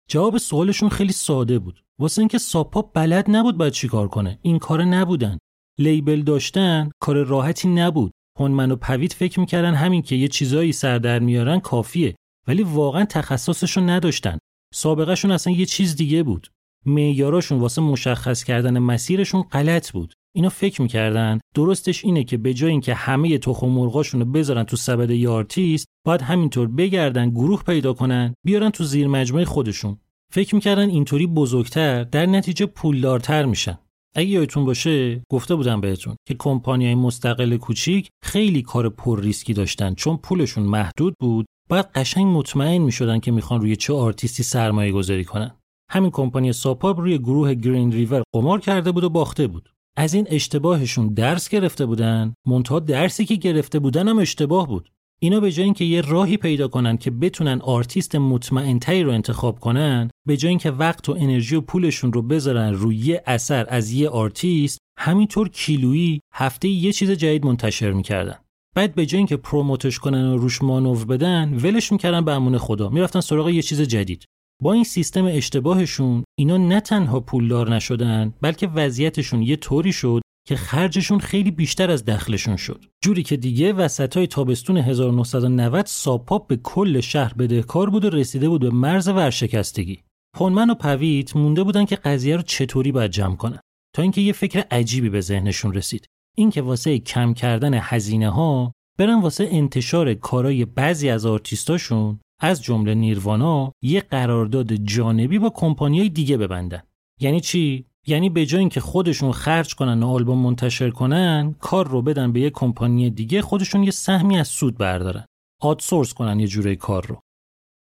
جواب 0.10 0.38
سوالشون 0.38 0.90
خیلی 0.90 1.14
ساده 1.14 1.60
بود. 1.60 1.84
واسه 2.00 2.20
اینکه 2.20 2.38
Sub 2.38 2.65
Pop 2.65 2.92
بلد 2.94 3.26
نبود 3.30 3.58
باید 3.58 3.74
چیکار 3.74 4.08
کنه. 4.08 4.40
این 4.42 4.60
کاره 4.60 4.84
نبودن. 4.84 5.38
label 5.80 6.22
داشتن 6.22 6.90
کار 7.00 7.24
راحتی 7.24 7.68
نبود. 7.68 8.12
پونمن 8.40 8.72
و 8.72 8.76
پویت 8.76 9.14
فکر 9.14 9.40
می‌کردن 9.40 9.74
همین 9.74 10.02
که 10.02 10.16
یه 10.16 10.28
چیزایی 10.28 10.72
سر 10.72 10.98
در 10.98 11.20
میارن 11.20 11.60
کافیه. 11.60 12.16
ولی 12.48 12.64
واقعا 12.64 13.06
تخصصشون 13.06 13.90
نداشتن. 13.90 14.38
سابقهشون 14.74 15.32
اصلا 15.32 15.54
یه 15.54 15.66
چیز 15.66 15.96
دیگه 15.96 16.24
بود. 16.24 16.48
معیاراشون 16.86 17.60
واسه 17.60 17.82
مشخص 17.82 18.44
کردن 18.44 18.80
مسیرشون 18.80 19.42
غلط 19.42 19.92
بود. 19.92 20.14
اینا 20.36 20.50
فکر 20.50 20.82
می‌کردن 20.82 21.40
درستش 21.56 22.06
اینه 22.06 22.24
که 22.24 22.38
به 22.38 22.54
جای 22.54 22.72
اینکه 22.72 22.94
همه 22.94 23.38
تخم 23.38 23.68
مرغاشون 23.68 24.20
رو 24.20 24.26
بذارن 24.26 24.64
تو 24.64 24.76
سبد 24.76 25.10
یه 25.10 25.30
آرتیست 25.30 25.86
باید 26.06 26.22
همینطور 26.22 26.68
بگردن 26.68 27.30
گروه 27.30 27.64
پیدا 27.64 27.94
کنن 27.94 28.34
بیارن 28.46 28.70
تو 28.70 28.84
زیر 28.84 29.08
مجموعه 29.08 29.46
خودشون. 29.46 29.98
فکر 30.32 30.56
می‌کردن 30.56 30.90
اینطوری 30.90 31.28
بزرگتر 31.28 32.04
در 32.04 32.26
نتیجه 32.26 32.66
پولدارتر 32.66 33.46
میشن. 33.46 33.78
اگه 34.16 34.28
یادتون 34.28 34.66
باشه 34.66 35.24
گفته 35.32 35.56
بودم 35.56 35.82
بهتون 35.82 36.16
که 36.28 36.34
کمپانی 36.40 36.86
های 36.86 36.96
مستقل 36.96 37.58
کوچیک 37.58 38.10
خیلی 38.24 38.62
کار 38.62 38.90
پر 38.90 39.22
ریسکی 39.22 39.54
داشتن 39.54 39.94
چون 39.94 40.18
پولشون 40.18 40.64
محدود 40.64 41.16
بود. 41.20 41.46
باید 41.70 41.86
قشنگ 41.86 42.26
مطمئن 42.26 42.78
می‌شدن 42.78 43.20
که 43.20 43.32
می‌خوان 43.32 43.62
روی 43.62 43.76
چه 43.76 43.94
آرتیستی 43.94 44.44
سرمایه 44.44 44.92
گذاری 44.92 45.26
کنن. 45.26 45.52
همین 45.92 46.12
کمپانی 46.12 46.54
Sub 46.54 46.77
Pop 46.77 47.00
روی 47.00 47.18
گروه 47.18 47.54
Green 47.54 47.92
River 47.92 48.24
قمار 48.34 48.60
کرده 48.60 48.92
بود 48.92 49.04
و 49.04 49.10
باخته 49.10 49.48
بود. 49.48 49.73
از 49.98 50.14
این 50.14 50.28
اشتباهشون 50.30 51.14
درس 51.14 51.50
گرفته 51.50 51.86
بودن؟ 51.86 52.34
منتها 52.48 52.80
درسی 52.80 53.26
که 53.26 53.36
گرفته 53.36 53.80
بودن 53.80 54.08
هم 54.08 54.20
اشتباه 54.20 54.68
بود. 54.68 54.90
اینا 55.20 55.40
به 55.40 55.52
جای 55.52 55.66
اینکه 55.66 55.86
یه 55.86 56.02
راهی 56.02 56.38
پیدا 56.38 56.68
کنن 56.68 56.98
که 56.98 57.12
بتونن 57.12 57.62
آرتیست 57.62 58.16
مطمئنتری 58.16 59.04
رو 59.04 59.12
انتخاب 59.12 59.60
کنن 59.60 60.10
به 60.28 60.38
جای 60.38 60.50
اینکه 60.50 60.72
وقت 60.72 61.10
و 61.10 61.12
انرژی 61.12 61.56
و 61.56 61.62
پولشون 61.62 62.14
رو 62.14 62.22
بذارن 62.22 62.74
روی 62.74 62.96
یه 62.96 63.24
اثر 63.26 63.66
از 63.70 63.92
یه 63.92 64.10
آرتیست 64.10 64.80
همینطور 65.00 65.50
کیلویی 65.50 66.20
هفته 66.34 66.68
یه 66.68 66.92
چیز 66.92 67.12
جدید 67.12 67.46
منتشر 67.46 67.92
می‌کردن. 67.92 68.36
بعد 68.76 68.96
به 68.96 69.06
جای 69.06 69.18
اینکه 69.18 69.38
پروموتش 69.38 70.00
کنن 70.00 70.26
و 70.26 70.38
روش 70.38 70.62
مانور 70.62 71.06
بدن 71.06 71.54
ولش 71.54 71.92
می‌کردن 71.92 72.26
به 72.26 72.32
امون 72.32 72.58
خدا. 72.58 72.90
می‌رفتن 72.90 73.22
سراغ 73.22 73.50
یه 73.50 73.62
چیز 73.62 73.82
جدید. 73.82 74.26
با 74.62 74.74
این 74.74 74.84
سیستم 74.84 75.26
اشتباهشون 75.26 76.24
اینا 76.40 76.58
نه 76.58 76.80
تنها 76.80 77.20
پولدار 77.20 77.76
نشدن 77.76 78.34
بلکه 78.42 78.68
وضعیتشون 78.68 79.42
یه 79.42 79.56
طوری 79.56 79.94
شد 79.94 80.22
که 80.48 80.56
خرجشون 80.56 81.20
خیلی 81.20 81.52
بیشتر 81.52 81.92
از 81.92 82.06
دخلشون 82.06 82.56
شد. 82.56 82.86
جوری 83.04 83.24
که 83.24 83.38
دیگه 83.38 83.74
وسط 83.74 84.18
های 84.18 84.28
تابستون 84.28 84.78
1990 84.78 85.86
ساپاپ 85.86 86.48
به 86.48 86.58
کل 86.58 87.00
شهر 87.00 87.34
بدهکار 87.34 87.90
بود 87.90 88.06
و 88.06 88.10
رسیده 88.10 88.50
بود 88.50 88.62
به 88.62 88.70
مرز 88.70 89.08
ورشکستگی. 89.08 90.00
پونمن 90.36 90.70
و 90.70 90.76
پویت 90.76 91.36
مونده 91.36 91.64
بودن 91.64 91.86
که 91.86 91.96
قضیه 91.96 92.36
رو 92.36 92.42
چطوری 92.42 92.92
باید 92.92 93.12
جمع 93.12 93.36
کنن. 93.36 93.60
تا 93.96 94.02
اینکه 94.02 94.22
یه 94.22 94.34
فکر 94.34 94.66
عجیبی 94.72 95.10
به 95.10 95.22
ذهنشون 95.22 95.74
رسید. 95.74 96.06
اینکه 96.38 96.62
واسه 96.62 97.00
کم 97.00 97.34
کردن 97.34 97.74
هزینه 97.74 98.30
ها 98.30 98.72
برن 99.00 99.22
واسه 99.22 99.48
انتشار 99.52 100.14
کارای 100.14 100.66
بعضی 100.66 101.10
از 101.10 101.26
آرتیستاشون 101.26 102.20
از 102.40 102.64
جمله 102.64 102.94
نیروانا 102.94 103.72
یه 103.82 104.02
قرارداد 104.02 104.74
جانبی 104.74 105.40
با 105.40 105.50
کمپانیای 105.50 106.10
دیگه 106.10 106.38
ببندن. 106.38 106.84
یعنی 107.20 107.42
چی؟ 107.42 107.86
یعنی 108.08 108.30
به 108.30 108.46
جای 108.46 108.60
اینکه 108.60 108.80
خودشون 108.80 109.32
خرج 109.32 109.76
کنن 109.76 110.04
و 110.04 110.08
آلبوم 110.08 110.38
منتشر 110.38 110.90
کنن 110.90 111.56
کار 111.60 111.88
رو 111.88 112.02
بدن 112.02 112.32
به 112.32 112.40
یه 112.40 112.50
کمپانی 112.50 113.10
دیگه 113.10 113.42
خودشون 113.42 113.84
یه 113.84 113.92
سهمی 113.92 114.40
از 114.40 114.48
سود 114.48 114.78
بردارن. 114.78 115.26
آدسورس 115.62 116.14
کنن 116.14 116.40
یه 116.40 116.48
جوره 116.48 116.76
کار 116.76 117.06
رو. 117.06 117.22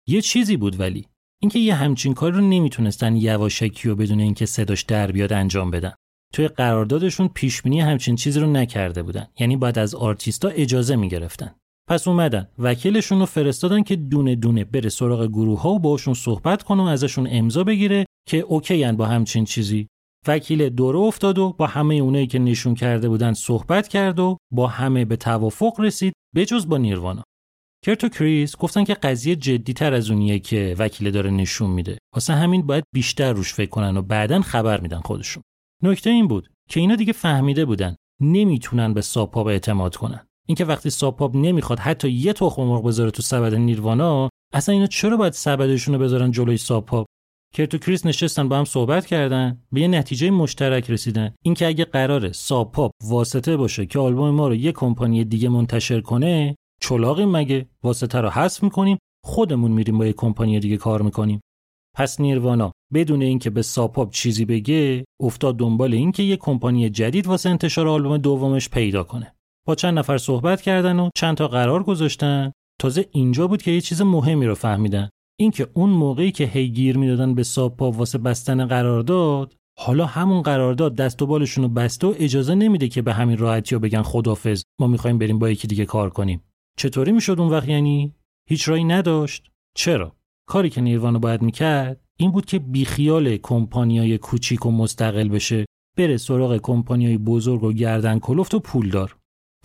یه 0.07 0.21
چیزی 0.21 0.57
بود 0.57 0.79
ولی. 0.79 1.07
اینکه 1.41 1.59
یه 1.59 1.75
همچین 1.75 2.13
کار 2.13 2.31
رو 2.31 2.41
نمی‌تونستن 2.41 3.15
یواشکی 3.15 3.89
و 3.89 3.95
بدون 3.95 4.19
اینکه 4.19 4.45
صداش 4.45 4.81
در 4.81 5.11
بیاد 5.11 5.33
انجام 5.33 5.71
بدن. 5.71 5.93
توی 6.33 6.47
قراردادشون 6.47 7.27
پیش 7.27 7.61
بینی 7.61 7.79
همچین 7.79 8.15
چیزی 8.15 8.39
رو 8.39 8.51
نکرده 8.51 9.03
بودن. 9.03 9.27
یعنی 9.39 9.57
باید 9.57 9.79
از 9.79 9.95
آرتیستا 9.95 10.47
اجازه 10.47 10.95
می‌گرفتن. 10.95 11.55
پس 11.89 12.07
اومدن. 12.07 12.47
وکیلشون 12.59 13.19
رو 13.19 13.25
فرستادن 13.25 13.83
که 13.83 13.95
دونه 13.95 14.35
دونه 14.35 14.63
بره 14.63 14.89
سراغ 14.89 15.27
گروه 15.27 15.61
ها 15.61 15.69
و 15.69 15.79
باشون 15.79 16.13
صحبت 16.13 16.63
کنه 16.63 16.83
و 16.83 16.85
ازشون 16.85 17.27
امضا 17.31 17.63
بگیره 17.63 18.05
که 18.27 18.37
اوکی 18.37 18.91
با 18.91 19.05
همچین 19.05 19.45
چیزی. 19.45 19.87
وکیل 20.27 20.69
دوره 20.69 20.99
افتاد 20.99 21.39
و 21.39 21.55
با 21.57 21.67
همه 21.67 21.95
اونایی 21.95 22.27
که 22.27 22.39
نشون 22.39 22.75
کرده 22.75 23.09
بودن 23.09 23.33
صحبت 23.33 23.87
کرد 23.87 24.19
و 24.19 24.37
با 24.51 24.67
همه 24.67 25.05
به 25.05 25.15
توافق 25.15 25.79
رسید 25.79 26.13
بجز 26.35 26.67
با 26.67 26.77
نیروانا 26.77 27.23
کرت 27.85 28.03
و 28.03 28.09
کریس 28.09 28.57
گفتن 28.57 28.83
که 28.83 28.93
قضیه 28.93 29.35
جدی 29.35 29.73
تر 29.73 29.93
از 29.93 30.11
اونیه 30.11 30.39
که 30.39 30.75
وکیل 30.79 31.11
داره 31.11 31.31
نشون 31.31 31.69
میده. 31.69 31.97
واسه 32.13 32.33
همین 32.33 32.61
باید 32.61 32.83
بیشتر 32.93 33.33
روش 33.33 33.53
فکر 33.53 33.69
کنن 33.69 33.97
و 33.97 34.01
بعدا 34.01 34.41
خبر 34.41 34.79
میدن 34.79 34.99
خودشون. 34.99 35.43
نکته 35.83 36.09
این 36.09 36.27
بود 36.27 36.49
که 36.69 36.79
اینا 36.79 36.95
دیگه 36.95 37.13
فهمیده 37.13 37.65
بودن 37.65 37.95
نمی‌تونن 38.21 38.93
به 38.93 39.01
Sub 39.01 39.24
Pop 39.24 39.47
اعتماد 39.47 39.95
کنن. 39.95 40.27
اینکه 40.47 40.65
وقتی 40.65 40.89
Sub 40.89 41.12
Pop 41.12 41.35
نمی‌خواد 41.35 41.79
حتی 41.79 42.09
یه 42.09 42.33
تخم 42.33 42.63
مرغ 42.63 42.83
بذاره 42.83 43.11
تو 43.11 43.21
سبد 43.21 43.55
نیروانا 43.55 44.29
اصلا 44.53 44.73
اینا 44.73 44.87
چرا 44.87 45.17
باید 45.17 45.33
سبدشون 45.33 45.93
رو 45.95 46.01
بذارن 46.01 46.31
جلوی 46.31 46.57
Sub 46.57 46.81
Pop 46.81 47.05
کرت 47.55 47.73
و 47.73 47.77
کریس 47.77 48.05
نشستن 48.05 48.49
با 48.49 48.57
هم 48.57 48.65
صحبت 48.65 49.05
کردن 49.05 49.61
به 49.71 49.81
یه 49.81 49.87
نتیجه 49.87 50.29
مشترک 50.29 50.91
رسیدن. 50.91 51.35
اینکه 51.45 51.67
اگه 51.67 51.85
قراره 51.85 52.31
Sub 52.31 52.61
Pop 52.61 52.91
واسطه 53.03 53.57
باشه 53.57 53.85
که 53.85 53.99
آلبوم 53.99 54.29
ما 54.29 54.47
رو 54.47 54.55
یه 54.55 54.71
کمپانی 54.71 55.23
دیگه 55.23 55.49
منتشر 55.49 56.01
کنه 56.01 56.55
چلاقیم 56.81 57.31
مگه؟ 57.31 57.65
واسطه 57.83 58.21
رو 58.21 58.29
حذف 58.29 58.63
می‌کنیم 58.63 58.97
خودمون 59.25 59.71
میریم 59.71 59.97
با 59.97 60.05
یه 60.05 60.13
کمپانی 60.13 60.59
دیگه 60.59 60.77
کار 60.77 61.01
می‌کنیم. 61.01 61.41
پس 61.95 62.19
نیروانا 62.19 62.71
بدون 62.93 63.21
اینکه 63.21 63.49
به 63.49 63.61
ساپاپ 63.61 64.11
چیزی 64.11 64.45
بگه 64.45 65.05
افتاد 65.21 65.57
دنبال 65.57 65.93
اینکه 65.93 66.23
یه 66.23 66.37
کمپانی 66.37 66.89
جدید 66.89 67.27
واسه 67.27 67.49
انتشار 67.49 67.87
آلبوم 67.87 68.17
دومش 68.17 68.69
پیدا 68.69 69.03
کنه. 69.03 69.35
با 69.67 69.75
چند 69.75 69.99
نفر 69.99 70.17
صحبت 70.17 70.61
کردن 70.61 70.99
و 70.99 71.09
چند 71.15 71.37
تا 71.37 71.47
قرار 71.47 71.83
گذاشتن. 71.83 72.51
تازه 72.79 73.05
اینجا 73.11 73.47
بود 73.47 73.61
که 73.61 73.71
یه 73.71 73.81
چیز 73.81 74.01
مهمی 74.01 74.45
رو 74.45 74.55
فهمیدن. 74.55 75.09
اینکه 75.39 75.67
اون 75.73 75.89
موقعی 75.89 76.31
که 76.31 76.45
هی 76.45 76.69
گیر 76.69 76.97
می‌دادن 76.97 77.35
به 77.35 77.43
ساپا 77.43 77.91
واسه 77.91 78.17
بستن 78.17 78.65
قرارداد 78.65 79.55
حالا 79.79 80.05
همون 80.05 80.41
قرارداد 80.41 80.95
دست 80.95 81.21
و 81.21 81.25
بالشون 81.25 81.63
رو 81.63 81.69
بسته 81.69 82.07
و 82.07 82.13
اجازه 82.17 82.55
نمیده 82.55 82.87
که 82.87 83.01
به 83.01 83.13
همین 83.13 83.37
راحتی 83.37 83.75
رو 83.75 83.81
بگن 83.81 84.01
خدافظ 84.01 84.63
ما 84.79 84.87
می‌خوایم 84.87 85.17
بریم 85.17 85.39
با 85.39 85.49
یکی 85.49 85.67
دیگه 85.67 85.85
کار 85.85 86.09
کنیم. 86.09 86.43
چطوری 86.77 87.11
می‌شد 87.11 87.39
اون 87.39 87.49
وقت 87.49 87.69
یعنی؟ 87.69 88.15
هیچ 88.49 88.69
رایی 88.69 88.83
نداشت. 88.83 89.51
چرا؟ 89.75 90.15
کاری 90.47 90.69
که 90.69 90.81
نیروانو 90.81 91.19
باید 91.19 91.41
می‌کرد 91.41 92.01
این 92.17 92.31
بود 92.31 92.45
که 92.45 92.59
بیخیال 92.59 93.37
کمپانیای 93.37 94.17
کوچیک 94.17 94.65
و 94.65 94.71
مستقل 94.71 95.29
بشه 95.29 95.65
بره 95.97 96.17
سراغ 96.17 96.57
کمپانیای 96.57 97.17
بزرگ 97.17 97.63
و 97.63 97.73
گردن 97.73 98.19
کلفت 98.19 98.53
و 98.53 98.59
پولدار 98.59 99.15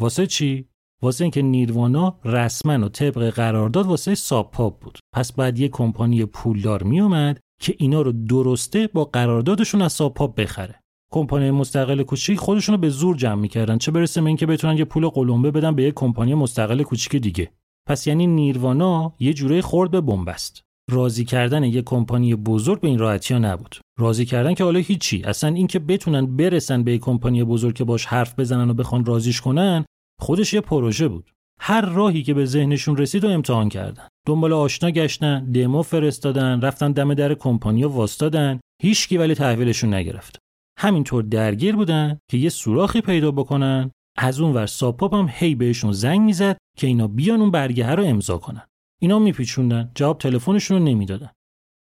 واسه 0.01 0.27
چی؟ 0.27 0.69
واسه 1.03 1.25
اینکه 1.25 1.43
نیروانا 1.43 2.19
رسما 2.25 2.87
و 2.87 2.89
طبق 2.89 3.31
قرارداد 3.31 3.87
واسه 3.87 4.15
ساپاپ 4.15 4.81
بود. 4.81 4.99
پس 5.15 5.33
بعد 5.33 5.59
یه 5.59 5.69
کمپانی 5.69 6.25
پولدار 6.25 6.83
میومد 6.83 7.41
که 7.61 7.75
اینا 7.79 8.03
رو 8.03 8.13
درسته 8.13 8.87
با 8.87 9.05
قراردادشون 9.05 9.83
از 9.83 9.93
ساپاپ 9.93 10.35
بخره. 10.35 10.81
کمپانی 11.13 11.51
مستقل 11.51 12.03
کوچیک 12.03 12.39
خودشون 12.39 12.75
رو 12.75 12.81
به 12.81 12.89
زور 12.89 13.17
جمع 13.17 13.41
می‌کردن. 13.41 13.79
چه 13.79 13.91
برسه 13.91 14.21
به 14.21 14.27
اینکه 14.27 14.47
بتونن 14.47 14.79
یه 14.79 14.85
پول 14.85 15.09
قلمبه 15.09 15.51
بدن 15.51 15.75
به 15.75 15.83
یه 15.83 15.91
کمپانی 15.91 16.35
مستقل 16.35 16.83
کوچیک 16.83 17.17
دیگه. 17.17 17.51
پس 17.87 18.07
یعنی 18.07 18.27
نیروانا 18.27 19.15
یه 19.21 19.35
جوره 19.35 19.61
خورد 19.61 19.91
به 19.91 20.01
بنبست. 20.01 20.68
راضی 20.89 21.25
کردن 21.25 21.65
یه 21.65 21.83
کمپانی 21.83 22.35
بزرگ 22.35 22.81
به 22.81 22.89
این 22.89 22.99
راحتی 22.99 23.35
ها 23.35 23.41
نبود. 23.41 23.77
راضی 23.99 24.25
کردن 24.25 24.55
که 24.55 24.65
حالا 24.65 24.79
هیچی. 24.79 25.23
اصلا 25.23 25.55
اینکه 25.55 25.79
بتونن 25.79 26.37
برسن 26.37 26.83
به 26.83 26.93
یه 26.93 26.99
کمپانی 26.99 27.45
بزرگ 27.45 27.75
که 27.75 27.85
باش 27.85 28.07
حرف 28.07 28.39
بزنن 28.39 28.71
و 28.71 28.75
بخوان 28.75 29.05
رازیش 29.05 29.41
کنن 29.41 29.85
خودش 30.21 30.53
یه 30.53 30.61
پروژه 30.61 31.09
بود. 31.09 31.31
هر 31.61 31.81
راهی 31.81 32.23
که 32.23 32.35
به 32.35 32.45
ذهنشون 32.45 32.97
رسید 32.97 33.25
و 33.25 33.29
امتحان 33.29 33.69
کردن. 33.69 34.09
دنبال 34.27 34.53
آشنا 34.53 34.91
گشتن 34.91 35.53
دمو 35.53 35.83
فرستادن 35.83 36.61
رفتن 36.61 36.93
دم 36.93 37.15
در 37.15 37.35
کمپانی 37.35 37.85
واستادن. 37.85 38.61
هیچکی 38.83 39.17
ولی 39.17 39.35
تحویلشون 39.35 39.95
نگرفت. 39.95 40.39
همینطور 40.79 41.23
درگیر 41.23 41.77
بودن 41.77 42.19
که 42.31 42.39
یه 42.39 42.49
سوراخی 42.49 43.01
پیدا 43.01 43.31
بکنن. 43.31 43.91
از 44.19 44.41
اون 44.41 44.53
ور 44.53 44.67
ساپاپ 44.67 45.15
هم 45.15 45.29
هی 45.31 45.55
بهشون 45.55 45.93
زنگ 45.93 46.21
می‌زد 46.21 46.57
که 46.79 46.87
اینا 46.87 47.07
بیان 47.07 47.41
اون 47.41 47.51
برگه 47.51 47.91
رو 47.91 48.05
امضا 48.05 48.39
کنن. 48.39 48.63
اینا 49.01 49.19
میپیچوندن 49.19 49.91
جواب 49.95 50.19
تلفنشون 50.19 50.79
رو 50.79 50.85
نمی‌دادن 50.85 51.31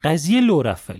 قضیه 0.02 0.40
لو 0.40 0.62
رفت 0.62 0.92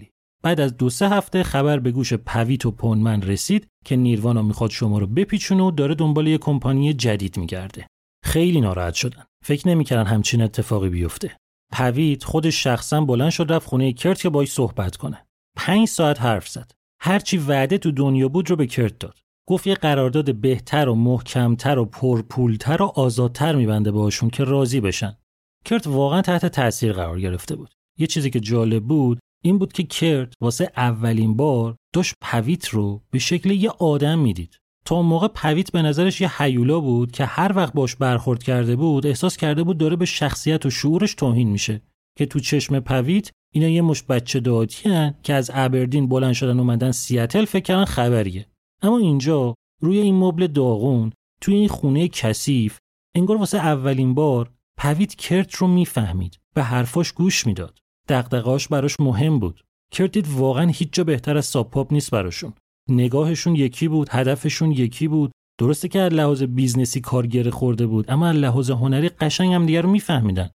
بعد 0.43 0.61
از 0.61 0.77
دو 0.77 0.91
سه 0.91 1.09
هفته 1.09 1.43
خبر 1.43 1.79
به 1.79 1.91
گوش 1.91 2.15
پویت 2.15 2.67
و 2.67 2.71
پونمن 2.71 3.23
رسید 3.23 3.67
که 3.85 3.97
نیروانا 3.97 4.43
می‌خواد 4.43 4.71
شما 4.71 4.99
رو 4.99 5.07
بپیچونه 5.07 5.63
و 5.63 5.71
داره 5.71 5.95
دنبال 5.95 6.27
یه 6.27 6.39
کمپانی 6.39 6.93
جدید 6.95 7.37
میگرده. 7.37 7.87
خیلی 8.25 8.61
ناراحت 8.61 8.95
شدن. 8.95 9.25
فکر 9.45 9.69
نمی‌کردن 9.69 10.07
همچین 10.11 10.43
اتفاقی 10.43 10.89
بیفته. 10.89 11.37
پویت 11.73 12.25
خودش 12.25 12.63
شخصا 12.63 13.01
بلند 13.01 13.31
شد 13.31 13.53
رفت 13.53 13.69
خونه 13.69 13.93
کرت 13.93 14.21
که 14.21 14.29
باش 14.29 14.53
صحبت 14.53 14.97
کنه. 14.97 15.27
پنج 15.57 15.89
ساعت 15.89 16.21
حرف 16.21 16.49
زد. 16.49 16.71
هرچی 17.01 17.39
وعده 17.39 17.79
تو 17.79 17.91
دنیا 17.91 18.29
بود 18.29 18.51
رو 18.51 18.57
به 18.57 18.67
کرت 18.67 18.99
داد. 18.99 19.19
گفت 19.49 19.67
یه 19.67 19.75
قرارداد 19.75 20.35
بهتر 20.35 20.89
و 20.89 20.95
محکمتر 20.95 21.79
و 21.79 21.85
پرپولتر 21.85 22.83
و 22.83 22.85
آزادتر 22.85 23.55
میبنده 23.55 23.91
باشون 23.91 24.31
که 24.31 24.45
راضی 24.45 24.81
بشن. 24.81 25.17
کرت 25.65 25.87
واقعا 25.87 26.23
تحت 26.23 26.47
تاثیر 26.47 26.93
قرار 26.93 27.21
گرفته 27.21 27.57
بود. 27.57 27.71
یه 27.99 28.07
چیزی 28.07 28.31
که 28.31 28.41
جالب 28.41 28.85
بود 28.85 29.19
این 29.45 29.59
بود 29.59 29.73
که 29.73 29.83
کرت 29.83 30.35
واسه 30.41 30.73
اولین 30.77 31.37
بار 31.37 31.77
داشت 31.95 32.15
پویت 32.21 32.69
رو 32.69 33.03
به 33.11 33.19
شکل 33.19 33.51
یه 33.51 33.71
آدم 33.71 34.19
می‌دید. 34.19 34.59
تا 34.85 34.97
اون 34.97 35.07
موقع 35.07 35.29
پویت 35.29 35.73
به 35.73 35.83
نظرش 35.83 36.21
یه 36.21 36.43
حیولا 36.43 36.81
بود 36.81 37.13
که 37.13 37.25
هر 37.25 37.53
وقت 37.57 37.73
باش 37.73 37.97
برخورد 37.97 38.43
کرده 38.43 38.77
بود 38.77 39.07
احساس 39.07 39.37
کرده 39.37 39.63
بود 39.63 39.79
داره 39.79 39.97
به 39.97 40.05
شخصیت 40.05 40.67
و 40.67 40.71
شعورش 40.71 41.15
توهین 41.15 41.49
میشه. 41.49 41.83
که 42.19 42.27
تو 42.27 42.41
چشم 42.41 42.81
پویت 42.81 43.31
اینا 43.55 43.69
یه 43.69 43.83
مشت 43.83 44.03
بچه 44.03 44.41
دهاتی 44.41 44.77
که 45.23 45.35
از 45.35 45.51
ابردین 45.55 46.09
بلند 46.09 46.33
شدن 46.33 46.59
اومدن 46.59 46.93
سیاتل 46.93 47.45
فکر 47.45 47.63
کردن 47.63 47.85
خبریه. 47.85 48.47
اما 48.83 48.99
اینجا 48.99 49.55
روی 49.83 49.99
این 49.99 50.15
مبل 50.15 50.47
داغون 50.47 51.13
توی 51.41 51.55
این 51.55 51.69
خونه 51.69 52.09
کثیف 52.09 52.79
انگار 53.17 53.37
واسه 53.37 53.59
اولین 53.59 54.15
بار 54.15 54.51
پویت 54.79 55.15
کرت 55.15 55.55
رو 55.55 55.67
می‌فهمید 55.67 56.39
به 56.55 56.63
حرفاش 56.63 57.13
گوش 57.13 57.47
می‌داد. 57.47 57.79
دغدغه‌اش 58.09 58.69
براش 58.69 59.01
مهم 59.01 59.39
بود. 59.39 59.65
کرت 59.93 60.13
دید 60.13 60.29
واقعا 60.29 60.67
هیچ 60.71 60.89
جا 60.93 61.05
بهتر 61.05 61.37
از 61.37 61.47
Sub 61.47 61.70
Pop 61.70 61.93
نیست 61.93 62.11
براشون. 62.11 62.53
نگاهشون 62.89 63.57
یکی 63.57 63.89
بود 63.89 64.09
هدفشون 64.11 64.73
یکی 64.73 65.09
بود. 65.09 65.33
درسته 65.59 65.89
که 65.89 66.01
از 66.01 66.13
لحاظ 66.13 66.43
بیزنسی 66.43 67.01
کار 67.01 67.26
گره 67.26 67.51
خورده 67.51 67.87
بود 67.87 68.11
اما 68.11 68.27
از 68.27 68.37
لحاظ 68.37 68.71
هنری 68.71 69.09
قشنگ 69.09 69.55
هم 69.55 69.67
دیگر 69.67 69.83
رو 69.83 69.91
میفهمیدن. 69.91 70.51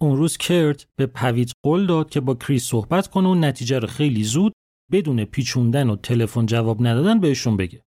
اون 0.00 0.16
روز 0.16 0.36
کرت 0.36 0.86
به 0.96 1.06
پویت 1.06 1.52
قول 1.64 1.86
داد 1.86 2.10
که 2.10 2.20
با 2.20 2.34
کریس 2.34 2.64
صحبت 2.64 3.06
کنه 3.06 3.28
و 3.28 3.34
نتیجه 3.34 3.78
رو 3.78 3.88
خیلی 3.88 4.24
زود 4.24 4.52
بدون 4.92 5.24
پیچوندن 5.24 5.90
و 5.90 5.96
تلفن 5.96 6.46
جواب 6.46 6.86
ندادن 6.86 7.20
بهشون 7.20 7.56
بگه. 7.56 7.82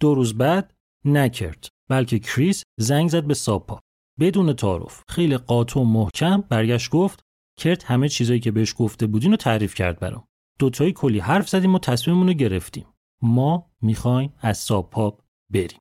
دو 0.00 0.14
روز 0.14 0.34
بعد 0.34 0.74
نه 1.04 1.25
کرت 1.25 1.68
بلکه 1.90 2.18
کریس 2.18 2.62
زنگ 2.80 3.08
زد 3.08 3.24
به 3.24 3.34
Sub 3.34 3.57
Pop 3.57 3.80
بدون 4.20 4.52
تعارف. 4.52 5.02
خیلی 5.08 5.36
قاطع 5.36 5.80
و 5.80 5.84
محکم 5.84 6.40
برگشت 6.40 6.90
گفت 6.90 7.20
کرت 7.60 7.84
همه 7.84 8.08
چیزایی 8.08 8.40
که 8.40 8.50
بهش 8.50 8.74
گفته 8.78 9.06
بودین 9.06 9.30
رو 9.30 9.36
تعریف 9.36 9.74
کرد 9.74 9.98
برام. 10.00 10.24
دوتایی 10.58 10.92
کلی 10.92 11.18
حرف 11.18 11.48
زدیم 11.48 11.74
و 11.74 11.78
تصمیممون 11.78 12.26
رو 12.26 12.32
گرفتیم. 12.32 12.86
ما 13.22 13.70
می‌خوایم 13.82 14.32
از 14.40 14.58
Sub 14.58 14.90
Pop 14.90 15.22
بریم. 15.52 15.78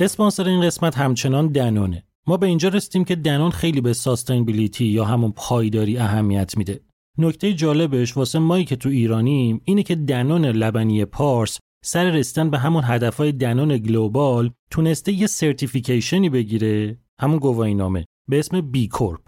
اسپانسر 0.00 0.48
این 0.48 0.60
قسمت 0.60 0.98
همچنان 0.98 1.48
دنونه. 1.48 2.04
ما 2.26 2.36
به 2.36 2.46
اینجا 2.46 2.68
رسیدیم 2.68 3.04
که 3.04 3.16
دنون 3.16 3.50
خیلی 3.50 3.80
به 3.80 3.92
sustainability 3.92 4.84
یا 4.84 5.04
همون 5.04 5.32
پایداری 5.36 5.98
اهمیت 5.98 6.56
میده. 6.56 6.80
نکته 7.18 7.52
جالبش 7.52 8.16
واسه 8.16 8.38
مایی 8.38 8.64
که 8.64 8.76
تو 8.76 8.88
ایرانیم 8.88 9.60
اینه 9.64 9.82
که 9.82 9.94
دنون 9.94 10.44
لبنی 10.44 11.04
پارس 11.04 11.58
سر 11.84 12.10
رسیدن 12.10 12.50
به 12.50 12.58
همون 12.58 12.82
هدفهای 12.84 13.32
دنون 13.32 13.78
global 13.78 14.50
تونسته 14.70 15.12
یه 15.12 15.26
certification 15.26 16.21
ی 16.21 16.28
بگیره 16.28 16.98
همون 17.20 17.38
گواهی 17.38 17.74
نامه 17.74 18.04
به 18.28 18.38
اسم 18.38 18.60
B 18.60 18.88
Corp 18.88 19.20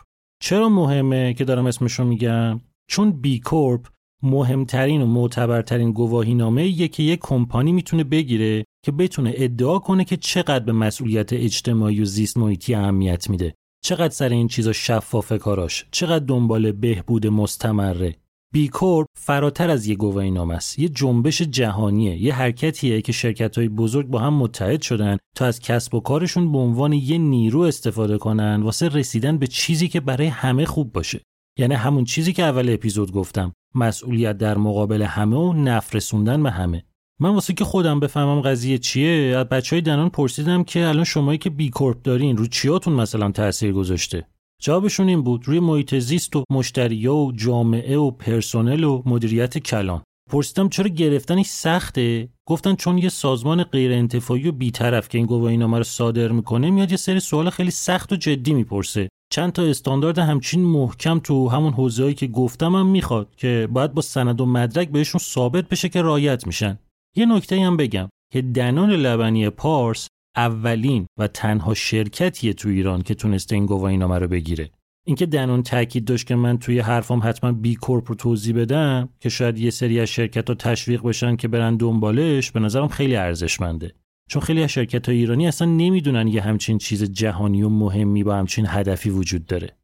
چرا 0.43 0.69
مهمه 0.69 1.35
که 1.35 1.45
دارم 1.45 1.67
اسمشو 1.67 2.05
میگم؟ 2.05 2.61
چون 2.91 3.11
B 3.11 3.41
Corp 3.41 3.87
مهمترین 4.23 5.03
و 5.03 5.07
معتبرترین 5.07 5.93
گواهی 5.93 6.35
نامه 6.35 6.67
ایه 6.67 6.89
که 6.89 7.03
یک 7.03 7.21
کمپانی 7.23 7.73
می‌تونه 7.73 8.05
بگیره 8.05 8.65
که 8.89 8.93
بتونه 8.93 9.33
ادعا 9.37 9.79
کنه 9.79 10.05
که 10.05 10.17
چقدر 10.17 10.65
به 10.65 10.73
مسئولیت 10.73 11.33
اجتماعی 11.33 12.01
و 12.01 12.05
زیست 12.05 12.37
محیطی 12.37 12.75
اهمیت 12.75 13.31
میده. 13.31 13.55
چقدر 13.85 14.15
سر 14.15 14.29
این 14.29 14.49
چیزا 14.49 14.73
شفاف 14.73 15.33
کاراش. 15.33 15.87
چقدر 15.91 16.25
دنبال 16.25 16.73
بهبود 16.73 17.27
مستمره. 17.27 18.17
بیکورپ 18.53 19.07
فراتر 19.19 19.71
از 19.71 19.87
یه 19.87 19.95
گواهی 19.95 20.31
نامه 20.31 20.55
است. 20.55 20.79
یه 20.79 20.89
جنبش 20.89 21.43
جهانیه. 21.43 22.23
یه 22.23 22.35
حرکتیه 22.35 23.03
که 23.03 23.13
شرکت 23.13 23.59
های 23.59 23.69
بزرگ 23.69 24.07
با 24.07 24.19
هم 24.19 24.35
متحد 24.35 24.83
شدن 24.83 25.17
تا 25.37 25.47
از 25.47 25.61
کسب 25.61 25.95
و 25.95 26.01
کارشون 26.01 26.53
به 26.53 26.59
عنوان 26.59 26.93
یه 26.93 27.19
نیرو 27.19 27.61
استفاده 27.61 28.19
کنن 28.19 28.63
واسه 28.63 28.89
رسیدن 28.89 29.39
به 29.39 29.47
چیزی 29.47 29.89
که 29.89 30.01
برای 30.01 30.27
همه 30.27 30.65
خوب 30.65 30.93
باشه. 30.93 31.21
یعنی 31.59 31.75
همون 31.75 32.05
چیزی 32.05 32.33
که 32.33 32.43
اول 32.43 32.75
اپیزود 32.75 33.13
گفتم. 33.13 33.53
مسئولیت 33.75 34.39
در 34.39 34.59
مقابل 34.59 35.03
همه 35.03 35.37
و 35.37 35.53
نفرسوندن 35.53 36.43
به 36.43 36.51
همه. 36.51 36.85
من 37.21 37.31
واسه 37.31 37.55
که 37.55 37.65
خودم 37.65 38.01
بفهمم 38.01 38.41
قضیه 38.41 38.79
چیه 38.79 39.37
از 39.37 39.49
بچه 39.49 39.77
های 39.77 39.81
دنان 39.81 40.09
پرسیدم 40.09 40.65
که 40.65 40.87
الان 40.87 41.05
شمایی 41.05 41.39
که 41.39 41.51
بی 41.51 41.71
کورپ 41.71 42.03
دارین 42.03 42.37
رو 42.37 42.47
چیاتون 42.47 42.93
مثلا 42.93 43.31
تاثیر 43.31 43.73
گذاشته؟ 43.73 44.27
جوابشون 44.63 45.09
این 45.09 45.23
بود 45.23 45.49
روی 45.49 45.61
محیط 45.61 45.95
زیست 45.95 46.37
و 46.37 46.45
مشتریا 46.51 47.15
و 47.15 47.33
جامعه 47.33 47.97
و 47.97 48.11
پرسنل 48.11 48.85
و 48.85 49.03
مدیریت 49.07 49.59
کلان. 49.59 50.03
پرسیدم 50.31 50.69
چرا 50.69 50.89
گرفتنش 50.89 51.47
سخته؟ 51.47 52.29
گفتن 52.47 52.75
چون 52.75 52.99
یه 52.99 53.09
سازمان 53.09 53.63
غیر 53.63 53.93
انتفاعی 53.93 54.49
و 54.49 54.53
بیطرف 54.53 55.09
که 55.09 55.19
این 55.19 55.27
گواهی 55.27 55.57
نامه 55.57 55.79
رو 55.79 55.85
صادر 55.85 56.29
می‌کنه 56.29 56.71
میاد 56.71 56.91
یه 56.91 56.97
سری 56.97 57.21
سوال 57.21 57.51
خیلی 57.51 57.71
سخت 57.71 58.13
و 58.13 58.17
جدی 58.17 58.55
می‌پرسه. 58.55 59.09
چند 59.33 59.53
تا 59.53 59.63
استاندارد 59.63 60.19
همچین 60.19 60.65
محکم 60.65 61.19
تو 61.19 61.49
همون 61.49 61.73
حوزه‌ای 61.73 62.15
که 62.15 62.27
گفتم 62.27 62.75
هم 62.75 62.87
می‌خواد 62.87 63.35
که 63.37 63.69
باید 63.73 63.95
با 63.95 64.03
سند 64.03 64.41
و 64.41 64.47
مدرک 64.47 64.89
بهشون 64.89 65.19
ثابت 65.19 65.69
بشه 65.69 65.89
که 65.89 66.03
رایت 66.03 66.47
میشن. 66.47 66.79
یه 67.19 67.27
نکته 67.27 67.61
هم 67.61 67.77
بگم 67.77 68.09
که 68.33 68.43
دنان 68.43 68.91
لبنی 68.91 69.51
پارس 69.51 70.09
اولین 70.37 71.07
و 71.19 71.27
تنها 71.29 71.75
شرکتیه 71.75 72.53
تو 72.53 72.69
ایران 72.69 73.03
که 73.03 73.15
تونسته 73.15 73.55
این 73.55 73.67
گواهی 73.67 73.97
نامه 73.97 74.19
رو 74.19 74.29
بگیره. 74.29 74.71
اینکه 75.07 75.27
دنون 75.27 75.63
تاکید 75.63 76.05
داشت 76.05 76.27
که 76.27 76.35
من 76.35 76.59
توی 76.59 76.79
حرفم 76.79 77.21
حتما 77.25 77.53
بی 77.53 77.75
کورپ 77.75 78.09
رو 78.09 78.15
توضیح 78.15 78.57
بدم 78.57 79.09
که 79.21 79.29
شاید 79.29 79.59
یه 79.59 79.71
سری 79.71 80.01
از 80.01 80.09
شرکت 80.09 80.49
ها 80.49 80.55
تشویق 80.55 81.03
بشن 81.03 81.37
که 81.37 81.49
برن 81.49 81.77
دنبالش 81.77 82.51
به 82.51 82.61
نظرم 82.61 82.89
خیلی 82.89 83.17
ارزشمنده. 83.17 83.95
چون 84.31 84.43
خیلی 84.43 84.63
از 84.63 84.71
شرکت 84.71 85.09
های 85.09 85.19
ایرانی 85.19 85.49
اصلا 85.49 85.69
نمی‌دونن 85.69 86.29
یه 86.29 86.43
همچین 86.43 86.79
چیز 86.79 87.13
جهانی 87.13 87.63
و 87.63 87.69
مهمی 87.69 88.25
با 88.25 88.35
همچین 88.35 88.67
هدفی 88.69 89.11
وجود 89.11 89.47
داره. 89.47 89.77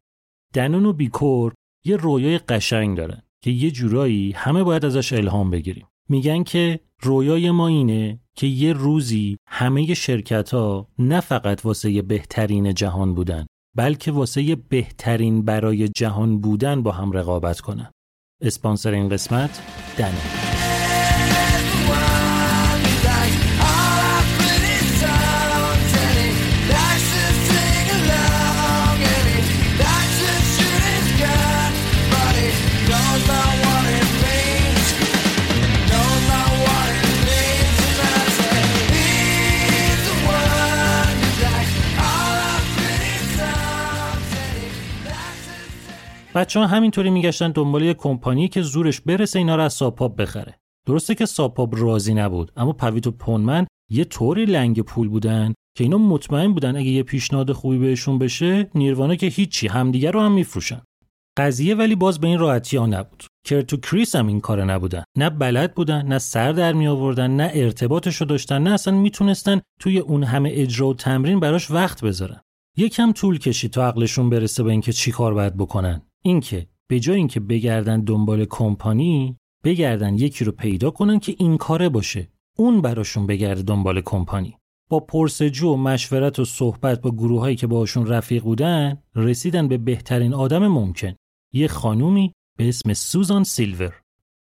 دنون 0.53 0.85
و 0.85 0.93
بی 0.93 1.07
کورپ 1.07 1.53
یه 1.85 1.95
رویای 1.95 2.37
قشنگ 2.37 2.97
دارن 2.97 3.21
که 3.43 3.51
یه 3.51 3.71
جورایی 3.71 4.31
همه 4.31 4.63
باید 4.63 4.85
ازش 4.85 5.13
الهام 5.13 5.51
بگیریم. 5.51 5.87
میگن 6.09 6.43
که 6.43 6.79
رویای 7.01 7.51
ما 7.51 7.67
اینه 7.67 8.19
که 8.35 8.47
یه 8.47 8.73
روزی 8.73 9.37
همه 9.47 9.93
شرکت 9.93 10.53
ها 10.53 10.87
نه 10.99 11.19
فقط 11.19 11.65
واسه 11.65 12.01
بهترین 12.01 12.73
جهان 12.73 13.15
بودن 13.15 13.45
بلکه 13.75 14.11
واسه 14.11 14.55
بهترین 14.55 15.45
برای 15.45 15.87
جهان 15.87 16.41
بودن 16.41 16.83
با 16.83 16.91
هم 16.91 17.11
رقابت 17.11 17.59
کنن. 17.59 17.91
اسپانسر 18.41 18.91
این 18.91 19.09
قسمت 19.09 19.61
دنه 19.97 20.54
بچه 46.35 46.59
ها 46.59 46.67
همینطوری 46.67 47.09
میگشتن 47.09 47.51
دنبال 47.51 47.83
یه 47.83 47.93
کمپانی 47.93 48.47
که 48.47 48.61
زورش 48.61 49.01
برسه 49.01 49.39
اینا 49.39 49.55
رو 49.55 49.61
از 49.61 49.73
Sub 49.73 49.94
Pop 49.94 50.15
بخره. 50.15 50.59
درسته 50.87 51.15
که 51.15 51.25
Sub 51.25 51.50
Pop 51.50 51.75
راضی 51.77 52.13
نبود 52.13 52.51
اما 52.57 52.73
پویت 52.73 53.07
و 53.07 53.11
پونمن 53.11 53.67
یه 53.91 54.03
طوری 54.03 54.45
لنگ 54.45 54.81
پول 54.81 55.09
بودن 55.09 55.53
که 55.77 55.83
اینا 55.83 55.97
مطمئن 55.97 56.53
بودن 56.53 56.75
اگه 56.75 56.89
یه 56.89 57.03
پیشنهاد 57.03 57.51
خوبی 57.51 57.77
بهشون 57.77 58.19
بشه 58.19 58.69
نیروانا 58.75 59.15
که 59.15 59.27
هیچی 59.27 59.67
همدیگه 59.67 60.11
رو 60.11 60.21
هم 60.21 60.31
میفروشن. 60.31 60.81
قضیه 61.37 61.75
ولی 61.75 61.95
باز 61.95 62.19
به 62.19 62.27
این 62.27 62.39
راحتی 62.39 62.77
ها 62.77 62.85
نبود. 62.85 63.23
کرت 63.45 63.73
و 63.73 63.77
کریس 63.77 64.15
هم 64.15 64.27
این 64.27 64.39
کاره 64.39 64.65
نبودن. 64.65 65.03
نه 65.17 65.29
بلد 65.29 65.75
بودن 65.75 66.07
نه 66.07 66.19
سر 66.19 66.51
در 66.51 66.73
می 66.73 66.87
آوردن 66.87 67.31
نه 67.31 67.51
ارتباطش 67.53 68.15
رو 68.15 68.25
داشتن 68.25 68.63
نه 68.63 68.69
اصلا 68.69 68.93
می‌تونستن 68.97 69.61
توی 69.79 69.99
اون 69.99 70.23
همه 70.23 70.49
اجرا 70.53 70.87
و 70.87 70.93
تمرین 70.93 71.39
براش 71.39 71.71
وقت 71.71 72.03
بذارن. 72.03 72.41
یکم 72.77 73.11
طول 73.11 73.37
کشید 73.37 73.71
تا 73.71 73.87
عقلشون 73.87 74.29
برسه 74.29 74.63
به 74.63 74.71
اینکه 74.71 74.93
چی 74.93 75.11
کار 75.11 75.33
باید 75.33 75.57
بکنن. 75.57 76.01
اینکه 76.25 76.67
به 76.87 76.99
جای 76.99 77.15
اینکه 77.15 77.39
بگردن 77.39 78.01
دنبال 78.01 78.45
کمپانی 78.45 79.37
بگردن 79.63 80.15
یکی 80.15 80.45
رو 80.45 80.51
پیدا 80.51 80.91
کنن 80.91 81.19
که 81.19 81.35
این 81.37 81.57
کاره 81.57 81.89
باشه. 81.89 82.27
اون 82.57 82.81
براشون 82.81 83.27
بگرده 83.27 83.61
دنبال 83.61 84.01
کمپانی. 84.01 84.57
با 84.89 84.99
پرسجو 84.99 85.69
و 85.69 85.77
مشورت 85.77 86.39
و 86.39 86.45
صحبت 86.45 87.01
با 87.01 87.11
گروههایی 87.11 87.55
که 87.55 87.67
باشون 87.67 88.07
رفیق 88.07 88.43
بودن 88.43 89.03
رسیدن 89.15 89.67
به 89.67 89.77
بهترین 89.77 90.33
آدم 90.33 90.67
ممکن. 90.67 91.15
یه 91.53 91.67
خانومی 91.67 92.33
به 92.57 92.69
اسم 92.69 92.93
سوزان 92.93 93.43
سیلور. 93.43 94.01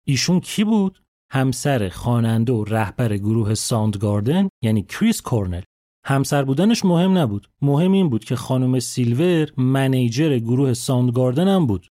ایشون 0.07 0.39
کی 0.39 0.63
بود؟ 0.63 1.03
همسر 1.31 1.89
خواننده 1.89 2.53
و 2.53 2.63
رهبر 2.63 3.17
گروه 3.17 3.53
Soundgarden 3.53 4.49
یعنی 4.63 4.83
کریس 4.83 5.21
کورنل. 5.21 5.61
همسر 6.05 6.43
بودنش 6.43 6.85
مهم 6.85 7.17
نبود. 7.17 7.49
مهم 7.61 7.91
این 7.91 8.09
بود 8.09 8.23
که 8.23 8.35
خانم 8.35 8.79
سیلور 8.79 9.47
manager 9.57 10.39
گروه 10.39 10.73
Soundgarden 10.73 11.47
هم 11.47 11.65
بود. 11.65 11.87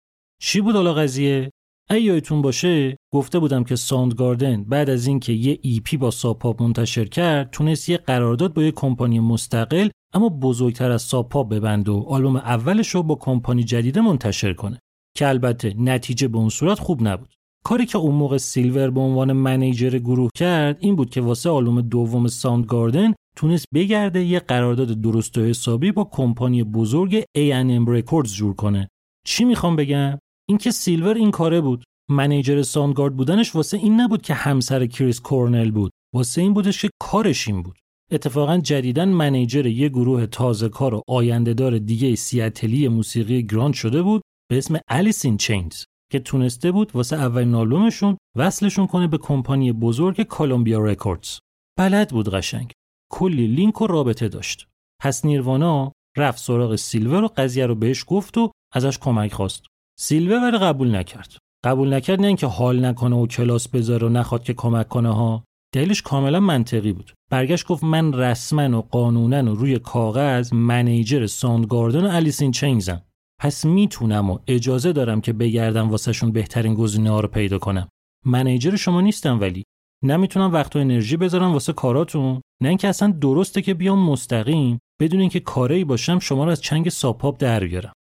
چی 0.43 0.61
بود 0.61 0.75
حالا 0.75 0.95
قضیه؟ 0.95 1.51
اگه 1.91 2.01
یادتون 2.01 2.43
باشه 2.43 2.97
گفته 3.13 3.39
بودم 3.39 3.65
که 3.65 3.77
Soundgarden 3.77 4.65
بعد 4.65 4.91
از 4.91 5.07
اینکه 5.07 5.33
یه 5.33 5.59
EP 5.63 5.97
با 5.97 6.11
Sub 6.11 6.37
Pop 6.37 6.63
منتشر 6.63 7.05
کرد 7.05 7.51
تونست 7.51 7.89
یه 7.89 7.97
قرارداد 7.97 8.55
با 8.55 8.63
یه 8.63 8.71
کمپانی 8.71 9.21
مستقل 9.21 9.89
اما 10.15 10.29
بزرگتر 10.29 10.91
از 10.91 11.03
Sub 11.03 11.49
Pop 11.49 11.64
ببنده 11.64 11.89
و 11.89 12.05
آلبوم 12.09 12.37
اولش 12.37 12.89
رو 12.89 13.03
با 13.03 13.15
کمپانی 13.15 13.65
جدیده 13.65 14.01
منتشر 14.01 14.53
کنه. 14.53 14.79
که 15.17 15.29
البته 15.29 15.75
نتیجه 15.79 16.29
به 16.29 16.39
اون 16.39 16.49
صورت 16.49 16.79
خوب 16.79 17.09
نبود. 17.09 17.35
کاری 17.65 17.87
که 17.87 17.99
اون 17.99 18.15
موقع 18.15 18.37
سیلور 18.37 18.91
به 18.91 19.01
عنوان 19.01 19.33
manager 19.33 19.99
گروه 19.99 20.31
کرد 20.35 20.77
این 20.81 20.97
بود 20.97 21.11
که 21.11 21.21
واسه 21.21 21.51
آلبوم 21.51 21.81
دوم 21.81 22.27
Soundgarden 22.27 23.15
تونست 23.37 23.67
بگرده 23.75 24.25
یه 24.25 24.41
قرارداد 24.41 25.01
درست 25.01 25.39
و 25.39 25.41
حسابی 25.41 25.93
با 25.93 26.05
کمپانی 26.05 26.65
بزرگ 26.65 27.21
A&M 27.21 27.89
Records 27.89 28.33
جور 28.33 28.55
کنه. 28.55 28.89
چی 29.27 29.45
می‌خوام 29.45 29.77
بگم؟ 29.77 30.19
اینکه 30.49 30.71
سیلور 30.71 31.17
این 31.17 31.31
کاره 31.31 31.61
بود. 31.61 31.85
manager 32.11 32.63
Soundgarden 32.63 33.17
بودنش 33.17 33.55
واسه 33.55 33.77
این 33.77 34.01
نبود 34.01 34.23
که 34.23 34.35
همسر 34.35 34.87
کریس 34.87 35.21
کورنل 35.21 35.71
بود. 35.71 35.93
واسه 36.15 36.41
این 36.41 36.55
بودش 36.55 36.83
که 36.83 36.91
کارش 37.01 37.49
این 37.49 37.63
بود. 37.63 37.79
اتفاقا 38.13 38.59
جدیدا 38.59 39.05
manager 39.05 39.67
یه 39.67 39.89
گروه 39.89 40.27
تازه 40.27 40.69
کار 40.69 40.95
و 40.95 41.03
آینده 41.09 41.55
دار 41.55 41.79
دیگه 41.79 42.15
سیاتلی 42.15 42.89
موسیقی 42.89 43.47
grunge 43.47 43.75
شده 43.75 44.03
بود 44.03 44.23
به 44.51 44.59
اسم 44.59 44.79
Alice 44.89 45.23
in 45.23 45.37
Chains 45.37 45.85
که 46.13 46.19
تونسته 46.19 46.73
بود 46.73 46.91
واسه 46.95 47.17
اولین 47.17 47.55
آلبومشون 47.55 48.17
وصلشون 48.37 48.87
کنه 48.87 49.07
به 49.07 49.19
کمپانی 49.19 49.73
بزرگ 49.73 50.23
Columbia 50.23 50.79
Records. 50.79 51.39
بلد 51.79 52.11
بود 52.11 52.29
قشنگ. 52.29 52.73
کلی 53.17 53.47
لینک 53.47 53.81
و 53.81 53.87
رابطه 53.87 54.29
داشت. 54.29 54.69
پس 55.03 55.25
نیروانا 55.25 55.93
رفت 56.17 56.39
سراغ 56.39 56.77
سیلور 56.77 57.25
و 57.25 57.29
قضیه 57.37 57.67
رو 57.67 57.75
بهش 57.75 58.05
گفت 58.07 58.39
و 58.39 58.51
ازش 58.75 58.99
کمک 58.99 59.33
خواست. 59.33 59.63
سیلور 59.99 60.43
ولی 60.43 60.59
قبول 60.59 60.97
نکرد. 60.97 61.37
قبول 61.65 61.95
نکرد 61.95 62.21
نه 62.21 62.27
اینکه 62.27 62.47
حال 62.47 62.85
نکنه 62.85 63.17
و 63.17 63.27
کلاس 63.27 63.69
بذاره 63.69 64.07
و 64.07 64.11
نخواد 64.11 64.45
که 64.45 64.55
کمک 64.55 64.89
کنه 64.89 65.15
ها. 65.15 65.45
دلیلش 65.75 66.03
کاملا 66.03 66.41
منطقی 66.41 66.93
بود. 66.93 67.13
برگشت 67.31 67.67
گفت 67.67 67.85
من 67.85 68.13
رسما 68.13 68.79
و 68.79 68.83
قانونا 68.83 69.53
و 69.53 69.55
روی 69.55 69.79
کاغذ 69.79 70.53
منیجر 70.53 71.27
ساندگاردن 71.27 72.07
و 72.07 72.15
الیسین 72.15 72.53
چینزم. 72.53 73.03
پس 73.41 73.65
می‌تونم 73.65 74.31
و 74.31 74.39
اجازه 74.47 74.93
دارم 74.93 75.21
که 75.21 75.33
بگردم 75.33 75.91
واسهشون 75.91 76.33
بهترین 76.33 76.75
گزینه 76.75 77.11
ها 77.11 77.21
رو 77.21 77.29
پیدا 77.29 77.59
کنم. 77.59 77.89
منیجر 78.27 78.77
شما 78.77 79.01
نیستم 79.01 79.41
ولی 79.41 79.65
نمی‌تونم 80.05 80.53
وقت 80.53 80.77
و 80.77 80.79
انرژی 80.79 81.17
بذارم 81.17 81.53
واسه 81.53 81.73
کاراتون 81.73 82.41
نه 82.63 82.69
اینکه 82.69 82.89
اصلا 82.89 83.11
درسته 83.21 83.63
که 83.63 83.75
بیام 83.75 83.99
مستقیم 83.99 84.79
بدون 85.01 85.21
اینکه 85.21 85.41
کاره‌ای 85.41 85.85
باشم 85.85 86.19
شما 86.19 86.45
رو 86.45 86.51
از 86.51 86.61
چنگ 86.61 86.89
Sub 86.89 87.14
Pop 87.14 87.39
در 87.39 87.65
بیارم. 87.65 87.93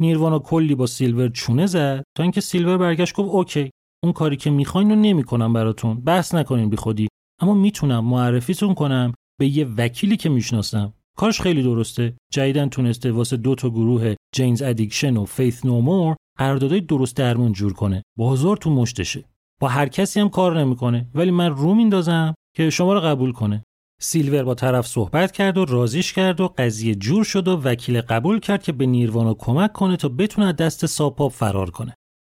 نیروانا 0.00 0.38
کلی 0.38 0.74
با 0.74 0.86
سیلور 0.86 1.28
چونه 1.28 1.66
زد 1.66 2.02
تا 2.16 2.22
اینکه 2.22 2.40
سیلور 2.40 2.78
برگشت 2.78 3.14
گفت 3.14 3.30
OK 3.30 3.70
اون 4.04 4.12
کاری 4.12 4.36
که 4.36 4.50
می‌خواین 4.50 4.90
رو 4.90 4.96
نمی‌کنم 4.96 5.52
براتون 5.52 6.00
بحث 6.00 6.34
نکنین 6.34 6.70
بیخودی 6.70 7.08
اما 7.40 7.54
می‌تونم 7.54 8.04
معرفیتون 8.04 8.74
کنم 8.74 9.12
به 9.40 9.46
یه 9.46 9.64
وکیلی 9.76 10.16
که 10.16 10.28
می‌شناسم. 10.28 10.92
کارش 11.16 11.40
خیلی 11.40 11.62
درسته. 11.62 12.16
جدیدن 12.32 12.68
تونسته 12.68 13.12
واسه 13.12 13.36
دو 13.36 13.54
تا 13.54 13.70
گروه 13.70 14.14
Jane's 14.34 14.62
Addiction 14.62 15.16
و 15.16 15.24
Faith 15.24 15.64
No 15.64 15.81
More 15.81 16.16
قراردادهای 16.38 16.80
درست 16.80 17.16
درمون 17.16 17.52
جور 17.52 17.72
کنه. 17.72 18.02
بازار 18.18 18.56
تو 18.56 18.70
مشتشه. 18.70 19.24
با 19.60 19.68
هر 19.68 19.88
کسی 19.88 20.20
هم 20.20 20.28
کار 20.28 20.60
نمی‌کنه. 20.60 21.08
ولی 21.14 21.30
من 21.30 21.50
رو 21.50 21.74
میندازم 21.74 22.34
که 22.56 22.70
شما 22.70 22.94
رو 22.94 23.00
قبول 23.00 23.32
کنه. 23.32 23.64
سیلور 24.02 24.42
با 24.42 24.54
طرف 24.54 24.86
صحبت 24.86 25.32
کرد 25.32 25.58
و 25.58 25.64
رازیش 25.64 26.12
کرد 26.12 26.40
و 26.40 26.48
قضیه 26.58 26.94
جور 26.94 27.24
شد 27.24 27.48
و 27.48 27.60
وکیل 27.64 28.00
قبول 28.00 28.40
کرد 28.40 28.62
که 28.62 28.72
به 28.72 28.86
نیروانا 28.86 29.34
کمک 29.34 29.72
کنه 29.72 29.96
تا 29.96 30.08
بتونه 30.08 30.52
دست 30.52 30.86
ساپاپ 30.86 31.32
فرار 31.32 31.70
کنه. 31.70 31.94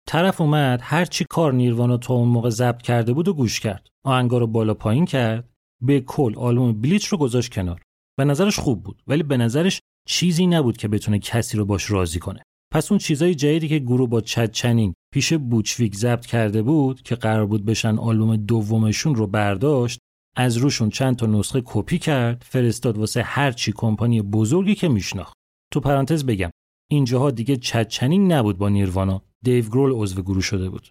طرف 0.08 0.40
اومد 0.40 0.80
هر 0.82 1.04
چی 1.04 1.26
کار 1.30 1.52
نیروانا 1.52 1.96
تا 1.96 2.14
اون 2.14 2.28
موقع 2.28 2.50
ضبط 2.50 2.82
کرده 2.82 3.12
بود 3.12 3.28
و 3.28 3.34
گوش 3.34 3.60
کرد. 3.60 3.86
آهنگا 4.04 4.38
رو 4.38 4.46
بالا 4.46 4.74
پایین 4.74 5.04
کرد. 5.04 5.48
به 5.82 6.00
کل 6.00 6.34
آلبوم 6.36 6.80
بلیچ 6.80 7.06
رو 7.06 7.18
گذاشت 7.18 7.52
کنار. 7.52 7.82
به 8.18 8.24
نظرش 8.24 8.58
خوب 8.58 8.82
بود 8.82 9.02
ولی 9.06 9.22
به 9.22 9.36
نظرش 9.36 9.80
چیزی 10.08 10.46
نبود 10.46 10.76
که 10.76 10.88
بتونه 10.88 11.18
کسی 11.18 11.56
رو 11.56 11.64
باش 11.64 11.90
راضی 11.90 12.18
کنه. 12.18 12.42
پس 12.72 12.92
اون 12.92 12.98
چیزای 12.98 13.34
جدیدی 13.34 13.68
که 13.68 13.78
گروه 13.78 14.08
با 14.08 14.20
چد 14.20 14.50
چنین 14.50 14.94
پیش 15.14 15.32
بوچویک 15.32 15.94
ضبط 15.94 16.26
کرده 16.26 16.62
بود 16.62 17.02
که 17.02 17.14
قرار 17.14 17.46
بود 17.46 17.64
بشن 17.64 17.98
آلبوم 17.98 18.36
دومشون 18.36 19.14
رو 19.14 19.26
برداشت 19.26 19.98
از 20.36 20.56
روشون 20.56 20.90
چند 20.90 21.16
تا 21.16 21.26
نسخه 21.26 21.62
کپی 21.64 21.98
کرد 21.98 22.44
فرستاد 22.48 22.98
واسه 22.98 23.22
هر 23.22 23.52
چی 23.52 23.72
کمپانی 23.72 24.22
بزرگی 24.22 24.74
که 24.74 24.88
میشناخت. 24.88 25.34
تو 25.72 25.80
پرانتز 25.80 26.24
بگم 26.24 26.50
اینجاها 26.90 27.30
دیگه 27.30 27.56
چد 27.56 27.88
چنین 27.88 28.32
نبود 28.32 28.58
با 28.58 28.68
نیروانا 28.68 29.22
دیو 29.42 29.68
گرول 29.68 29.92
عضو 29.92 30.22
گروه 30.22 30.42
شده 30.42 30.70
بود. 30.70 30.88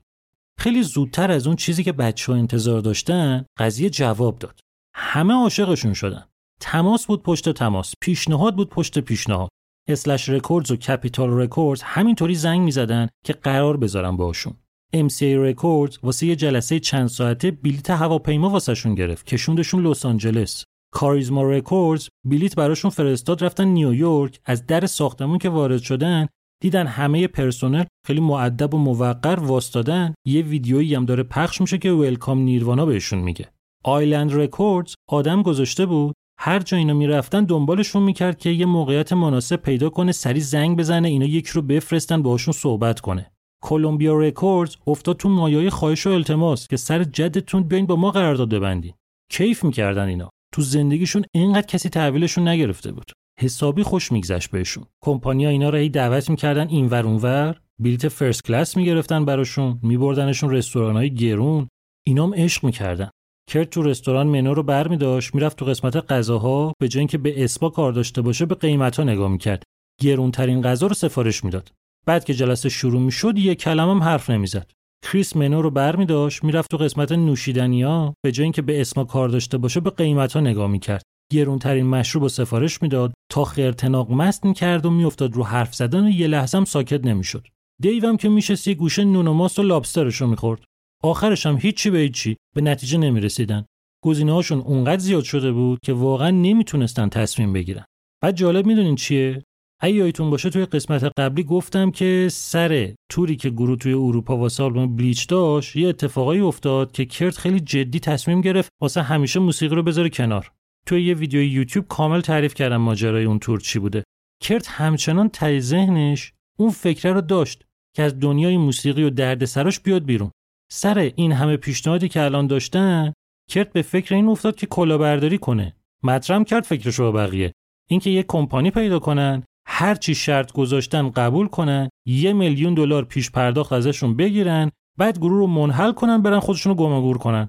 خیلی 0.59 0.83
زودتر 0.83 1.31
از 1.31 1.47
اون 1.47 1.55
چیزی 1.55 1.83
که 1.83 1.91
بچه 1.91 2.31
ها 2.31 2.37
انتظار 2.37 2.81
داشتن 2.81 3.45
قضیه 3.57 3.89
جواب 3.89 4.39
داد. 4.39 4.59
همه 4.95 5.33
عاشقشون 5.33 5.93
شدن. 5.93 6.25
تماس 6.59 7.05
بود 7.05 7.23
پشت 7.23 7.49
تماس 7.49 7.93
پیشنهاد 8.01 8.55
بود 8.55 8.69
پشت 8.69 8.99
پیشنهاد. 8.99 9.49
اسلش 9.87 10.29
رکوردز 10.29 10.71
و 10.71 10.75
کپیتال 10.75 11.29
رکوردز 11.29 11.81
همینطوری 11.81 12.35
زنگ 12.35 12.61
می‌زدن 12.61 13.07
که 13.25 13.33
قرار 13.33 13.77
بذارن 13.77 14.17
باشون 14.17 14.53
MCA 14.95 15.23
رکوردز 15.23 15.97
واسه 16.03 16.25
یه 16.25 16.35
جلسه 16.35 16.79
چند 16.79 17.07
ساعته 17.07 17.51
بلیت 17.51 17.89
هواپیما 17.89 18.49
واسهشون 18.49 18.95
گرفت 18.95 19.25
کشوندشون 19.25 19.87
لس 19.87 20.05
آنجلس. 20.05 20.65
کاریزما 20.93 21.43
رکوردز 21.43 22.07
بلیت 22.25 22.55
براشون 22.55 22.91
فرستاد 22.91 23.43
رفتن 23.43 23.67
نیویورک 23.67 24.39
از 24.45 24.65
در 24.65 24.85
ساختمون 24.85 25.37
که 25.37 25.49
وارد 25.49 25.81
شدن 25.81 26.27
دیدن 26.61 26.87
همه 26.87 27.27
پرسنل 27.27 27.83
خیلی 28.07 28.19
مؤدب 28.19 28.73
و 28.73 28.77
موقر 28.77 29.39
واستادن. 29.39 30.13
یه 30.25 30.41
ویدیویی 30.41 30.95
هم 30.95 31.05
داره 31.05 31.23
پخش 31.23 31.61
میشه 31.61 31.77
که 31.77 31.91
welcome 31.91 32.39
Nirvana 32.39 32.85
بهشون 32.85 33.19
میگه. 33.19 33.49
آیلند 33.83 34.33
رکوردز 34.33 34.95
آدم 35.09 35.41
گذاشته 35.41 35.85
بود 35.85 36.15
هر 36.43 36.59
جا 36.59 36.77
اینا 36.77 36.93
می‌رفتن 36.93 37.43
دنبالشون 37.45 38.03
می‌کرد 38.03 38.37
که 38.37 38.49
یه 38.49 38.65
موقعیت 38.65 39.13
مناسب 39.13 39.55
پیدا 39.55 39.89
کنه 39.89 40.11
سریع 40.11 40.39
زنگ 40.39 40.77
بزنه 40.77 41.07
اینا 41.07 41.25
یکی 41.25 41.51
رو 41.53 41.61
بفرستن 41.61 42.21
باهاشون 42.21 42.53
صحبت 42.53 42.99
کنه. 42.99 43.31
کلمبیا 43.63 44.19
رکوردز 44.19 44.75
افتاد 44.87 45.17
تو 45.17 45.29
مایه‌های 45.29 45.69
خواهش 45.69 46.07
و 46.07 46.09
التماس 46.09 46.67
که 46.67 46.77
سر 46.77 47.03
جدتون 47.03 47.63
بیاین 47.63 47.85
با 47.85 47.95
ما 47.95 48.11
قرارداد 48.11 48.49
ببندین. 48.49 48.93
کیف 49.31 49.63
می‌کردن 49.63 50.07
اینا. 50.07 50.29
تو 50.53 50.61
زندگیشون 50.61 51.23
اینقدر 51.35 51.67
کسی 51.67 51.89
تحویلشون 51.89 52.47
نگرفته 52.47 52.91
بود. 52.91 53.11
حسابی 53.39 53.83
خوش 53.83 54.11
میگذشت 54.11 54.51
بهشون. 54.51 54.85
کمپانیا 55.03 55.49
اینا 55.49 55.69
رو 55.69 55.77
هی 55.77 55.89
دعوت 55.89 56.29
می‌کردن 56.29 56.67
اینور 56.67 57.05
اونور. 57.07 57.61
بلیت 57.79 58.07
first 58.07 58.43
class 58.43 58.77
می‌گرفتن 58.77 59.25
براشون. 59.25 59.79
میبردنشون 59.83 60.49
رستورانهای 60.49 61.13
گرون. 61.13 61.67
اینام 62.07 62.33
عشق 62.33 62.63
می‌کردن. 62.65 63.09
کرد 63.49 63.69
تو 63.69 63.81
رستوران 63.81 64.27
منو 64.27 64.53
رو 64.53 64.63
برمی 64.63 64.97
داشت 64.97 65.35
می‌رفت 65.35 65.57
تو 65.57 65.65
قسمت 65.65 65.95
غذاها 65.95 66.73
به 66.79 66.87
جای 66.87 66.99
اینکه 66.99 67.17
به 67.17 67.43
اسپا 67.43 67.69
کار 67.69 67.91
داشته 67.91 68.21
باشه 68.21 68.45
به 68.45 68.55
قیمت 68.55 68.97
ها 68.97 69.03
نگاه 69.03 69.31
می‌کرد 69.31 69.63
گرونترین 70.01 70.61
غذا 70.61 70.87
رو 70.87 70.93
سفارش 70.93 71.43
می‌داد 71.43 71.71
بعد 72.05 72.23
که 72.23 72.33
جلسه 72.33 72.69
شروع 72.69 73.01
می‌شد 73.01 73.37
یه 73.37 73.55
کلمه 73.55 73.91
هم 73.91 74.03
حرف 74.03 74.29
نمی‌زد 74.29 74.71
کریس 75.03 75.35
منو 75.35 75.61
رو 75.61 75.71
برمی 75.71 76.05
داشت 76.05 76.43
می‌رفت 76.43 76.71
تو 76.71 76.77
قسمت 76.77 77.11
نوشیدنیا 77.11 78.13
به 78.21 78.31
جای 78.31 78.43
اینکه 78.43 78.61
به 78.61 78.81
اسما 78.81 79.03
کار 79.03 79.29
داشته 79.29 79.57
باشه 79.57 79.79
به 79.79 79.89
قیمت 79.89 80.33
ها 80.33 80.39
نگاه 80.39 80.67
می‌کرد 80.67 81.03
گرونترین 81.31 81.85
مشروب 81.85 82.23
و 82.23 82.29
سفارش 82.29 82.81
می‌داد 82.81 83.13
تا 83.31 83.43
خرتناق 83.43 84.11
مست 84.11 84.45
می‌کرد 84.45 84.85
و 84.85 84.89
میافتاد 84.89 85.33
رو 85.33 85.43
حرف 85.43 85.75
زدن 85.75 86.05
و 86.05 86.09
یه 86.09 86.27
لحظه 86.27 86.57
هم 86.57 86.65
ساکت 86.65 87.05
نمی‌شد 87.05 87.47
دیوم 87.81 88.17
که 88.17 88.29
میشست 88.29 88.67
یه 88.67 88.73
گوشه 88.73 89.03
نون 89.03 89.27
و 89.27 89.33
ماست 89.33 89.59
و 89.59 89.63
لابسترش 89.63 90.21
رو 90.21 90.27
می‌خورد 90.27 90.63
آخرش 91.03 91.45
هم 91.45 91.57
هیچی 91.57 91.89
به 91.89 91.97
هیچی 91.97 92.37
به 92.55 92.61
نتیجه 92.61 92.97
نمی‌رسیدن. 92.97 93.65
گزینه 94.03 94.33
هاشون 94.33 94.59
اونقدر 94.59 95.01
زیاد 95.01 95.23
شده 95.23 95.51
بود 95.51 95.79
که 95.83 95.93
واقعا 95.93 96.29
نمی‌تونستن 96.31 97.09
تصمیم 97.09 97.53
بگیرن. 97.53 97.85
بعد 98.23 98.35
جالب 98.35 98.65
می‌دونین 98.65 98.95
چیه؟ 98.95 99.43
اگه 99.83 99.93
یادتون 99.93 100.29
باشه 100.29 100.49
توی 100.49 100.65
قسمت 100.65 101.03
قبلی 101.17 101.43
گفتم 101.43 101.91
که 101.91 102.27
سر 102.31 102.93
توری 103.09 103.35
که 103.35 103.49
گروه 103.49 103.77
توی 103.77 103.93
اروپا 103.93 104.37
واسه 104.37 104.63
آلبوم 104.63 104.95
بلیچ 104.95 105.27
داشت 105.27 105.75
یه 105.75 105.89
اتفاقایی 105.89 106.41
افتاد 106.41 106.91
که 106.91 107.05
کرت 107.05 107.37
خیلی 107.37 107.59
جدی 107.59 107.99
تصمیم 107.99 108.41
گرفت 108.41 108.69
واسه 108.81 109.01
همیشه 109.01 109.39
موسیقی 109.39 109.75
رو 109.75 109.83
بذاره 109.83 110.09
کنار. 110.09 110.51
توی 110.85 111.03
یه 111.03 111.13
ویدیو 111.13 111.43
یوتیوب 111.43 111.87
کامل 111.87 112.21
تعریف 112.21 112.53
کردم 112.53 112.77
ماجرای 112.77 113.25
اون 113.25 113.39
تور 113.39 113.59
چی 113.59 113.79
بوده. 113.79 114.03
کرت 114.41 114.67
همچنان 114.67 115.29
ته 115.29 115.59
ذهنش 115.59 116.33
اون 116.59 116.69
فکره 116.69 117.13
رو 117.13 117.21
داشت 117.21 117.65
که 117.95 118.03
از 118.03 118.19
دنیای 118.19 118.57
موسیقی 118.57 119.03
و 119.03 119.09
دردسراش 119.09 119.79
بیاد 119.79 120.05
بیرون. 120.05 120.31
سر 120.73 121.11
این 121.15 121.31
همه 121.31 121.57
پیشنهادی 121.57 122.09
که 122.09 122.21
الان 122.21 122.47
داشتن 122.47 123.13
کرت 123.49 123.73
به 123.73 123.81
فکر 123.81 124.15
این 124.15 124.27
افتاد 124.27 124.55
که 124.55 124.67
کلاهبرداری 124.67 125.37
کنه. 125.37 125.75
مطرم 126.03 126.43
کرد 126.43 126.63
فکرش 126.63 126.95
رو 126.95 127.11
بقیه. 127.11 127.53
اینکه 127.89 128.09
یه 128.09 128.23
کمپانی 128.23 128.71
پیدا 128.71 128.99
کنن 128.99 129.43
هر 129.67 129.95
چی 129.95 130.15
شرط 130.15 130.51
گذاشتن 130.51 131.09
قبول 131.09 131.47
کنن 131.47 131.89
یه 132.07 132.33
میلیون 132.33 132.73
دلار 132.73 133.05
پیش 133.05 133.31
پرداخت 133.31 133.73
ازشون 133.73 134.15
بگیرن 134.15 134.71
بعد 134.97 135.17
گروه 135.17 135.37
رو 135.37 135.47
منحل 135.47 135.91
کنن 135.91 136.21
برن 136.21 136.39
خودشونو 136.39 136.75
گم 136.75 137.17
کنن. 137.17 137.47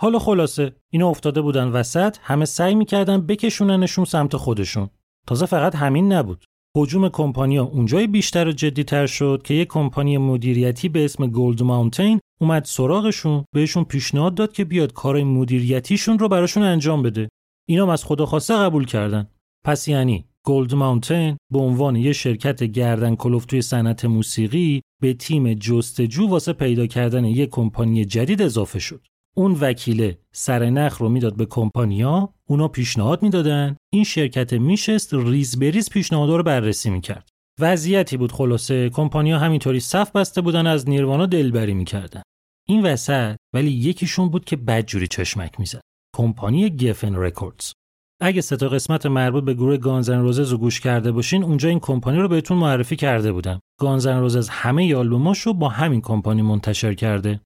حالا 0.00 0.18
خلاصه 0.18 0.76
اینا 0.90 1.08
افتاده 1.08 1.40
بودن 1.40 1.68
وسط 1.68 2.16
همه 2.22 2.44
سعی 2.44 2.74
می‌کردن 2.74 3.26
بکشوننشون 3.26 4.04
سمت 4.04 4.36
خودشون. 4.36 4.90
تازه 5.26 5.46
فقط 5.46 5.74
همین 5.74 6.12
نبود. 6.12 6.44
حجوم 6.76 7.08
کمپانیا 7.08 7.64
اونجای 7.64 8.06
بیشتر 8.06 8.48
و 8.48 8.52
جدیتر 8.52 9.06
شد 9.06 9.42
که 9.44 9.54
یک 9.54 9.68
کمپانی 9.68 10.18
مدیریتی 10.18 10.88
به 10.88 11.04
اسم 11.04 11.26
گولد 11.26 11.62
ماونتین 11.62 12.20
اومد 12.40 12.64
سراغشون 12.64 13.44
بهشون 13.54 13.84
پیشنهاد 13.84 14.34
داد 14.34 14.52
که 14.52 14.64
بیاد 14.64 14.92
کارای 14.92 15.24
مدیریتیشون 15.24 16.18
رو 16.18 16.28
براشون 16.28 16.62
انجام 16.62 17.02
بده. 17.02 17.28
اینا 17.68 17.92
از 17.92 18.04
خدا 18.04 18.26
خواسته 18.26 18.54
قبول 18.54 18.84
کردن. 18.84 19.28
پس 19.64 19.88
یعنی 19.88 20.24
گولد 20.44 20.74
ماونتین 20.74 21.36
به 21.52 21.58
عنوان 21.58 21.96
یه 21.96 22.12
شرکت 22.12 22.64
گردن 22.64 23.14
کلوف 23.14 23.44
توی 23.44 23.62
صنعت 23.62 24.04
موسیقی 24.04 24.82
به 25.02 25.14
تیم 25.14 25.54
جستجو 25.54 26.28
واسه 26.28 26.52
پیدا 26.52 26.86
کردن 26.86 27.24
یک 27.24 27.50
کمپانی 27.50 28.04
جدید 28.04 28.42
اضافه 28.42 28.78
شد. 28.78 29.06
اون 29.36 29.52
وکیله 29.60 30.18
سر 30.32 30.70
نخ 30.70 30.98
رو 30.98 31.08
می‌داد 31.08 31.36
به 31.36 31.46
کمپانیا 31.46 32.34
اونا 32.48 32.68
پیشنهاد 32.68 33.22
می‌دادن. 33.22 33.76
این 33.92 34.04
شرکت 34.04 34.52
میشست 34.52 35.14
ریز 35.14 35.58
بریز 35.58 35.90
پیشنهاد 35.90 36.30
رو 36.30 36.42
بررسی 36.42 36.90
می‌کرد. 36.90 37.28
وضعیتی 37.60 38.16
بود 38.16 38.32
خلاصه. 38.32 38.90
کمپانیا 38.90 39.38
همینطوری 39.38 39.80
صف 39.80 40.12
بسته 40.12 40.40
بودن 40.40 40.66
از 40.66 40.88
نیروانا 40.88 41.26
دلبری 41.26 41.74
می‌کردن. 41.74 42.22
این 42.68 42.86
وسط 42.86 43.36
ولی 43.54 43.70
یکیشون 43.70 44.28
بود 44.28 44.44
که 44.44 44.56
بدجوری 44.56 45.06
چشمک 45.06 45.60
می‌زد. 45.60 45.80
کمپانی 46.16 46.76
گفن 46.76 47.14
رکوردز 47.14 47.72
اگه 48.20 48.40
سه 48.40 48.56
قسمت 48.56 49.06
مربوط 49.06 49.44
به 49.44 49.54
گروه 49.54 49.76
گانز 49.76 50.09
ان 50.09 50.20
روزز 50.20 50.52
رو 50.52 50.58
گوش 50.58 50.80
کرده 50.80 51.12
باشین 51.12 51.44
اونجا 51.44 51.68
این 51.68 51.80
کمپانی 51.80 52.18
رو 52.18 52.28
بهتون 52.28 52.58
معرفی 52.58 52.96
کرده 52.96 53.32
بودم. 53.32 53.60
گانز 53.80 54.10
ان 54.10 54.20
روزز 54.20 54.48
همه 54.48 54.94
آلبوماش 54.94 55.40
رو 55.40 55.54
با 55.54 55.68
همین 55.68 56.00
کمپانی 56.00 56.42
منتشر 56.42 56.94
کرده. 56.94 57.40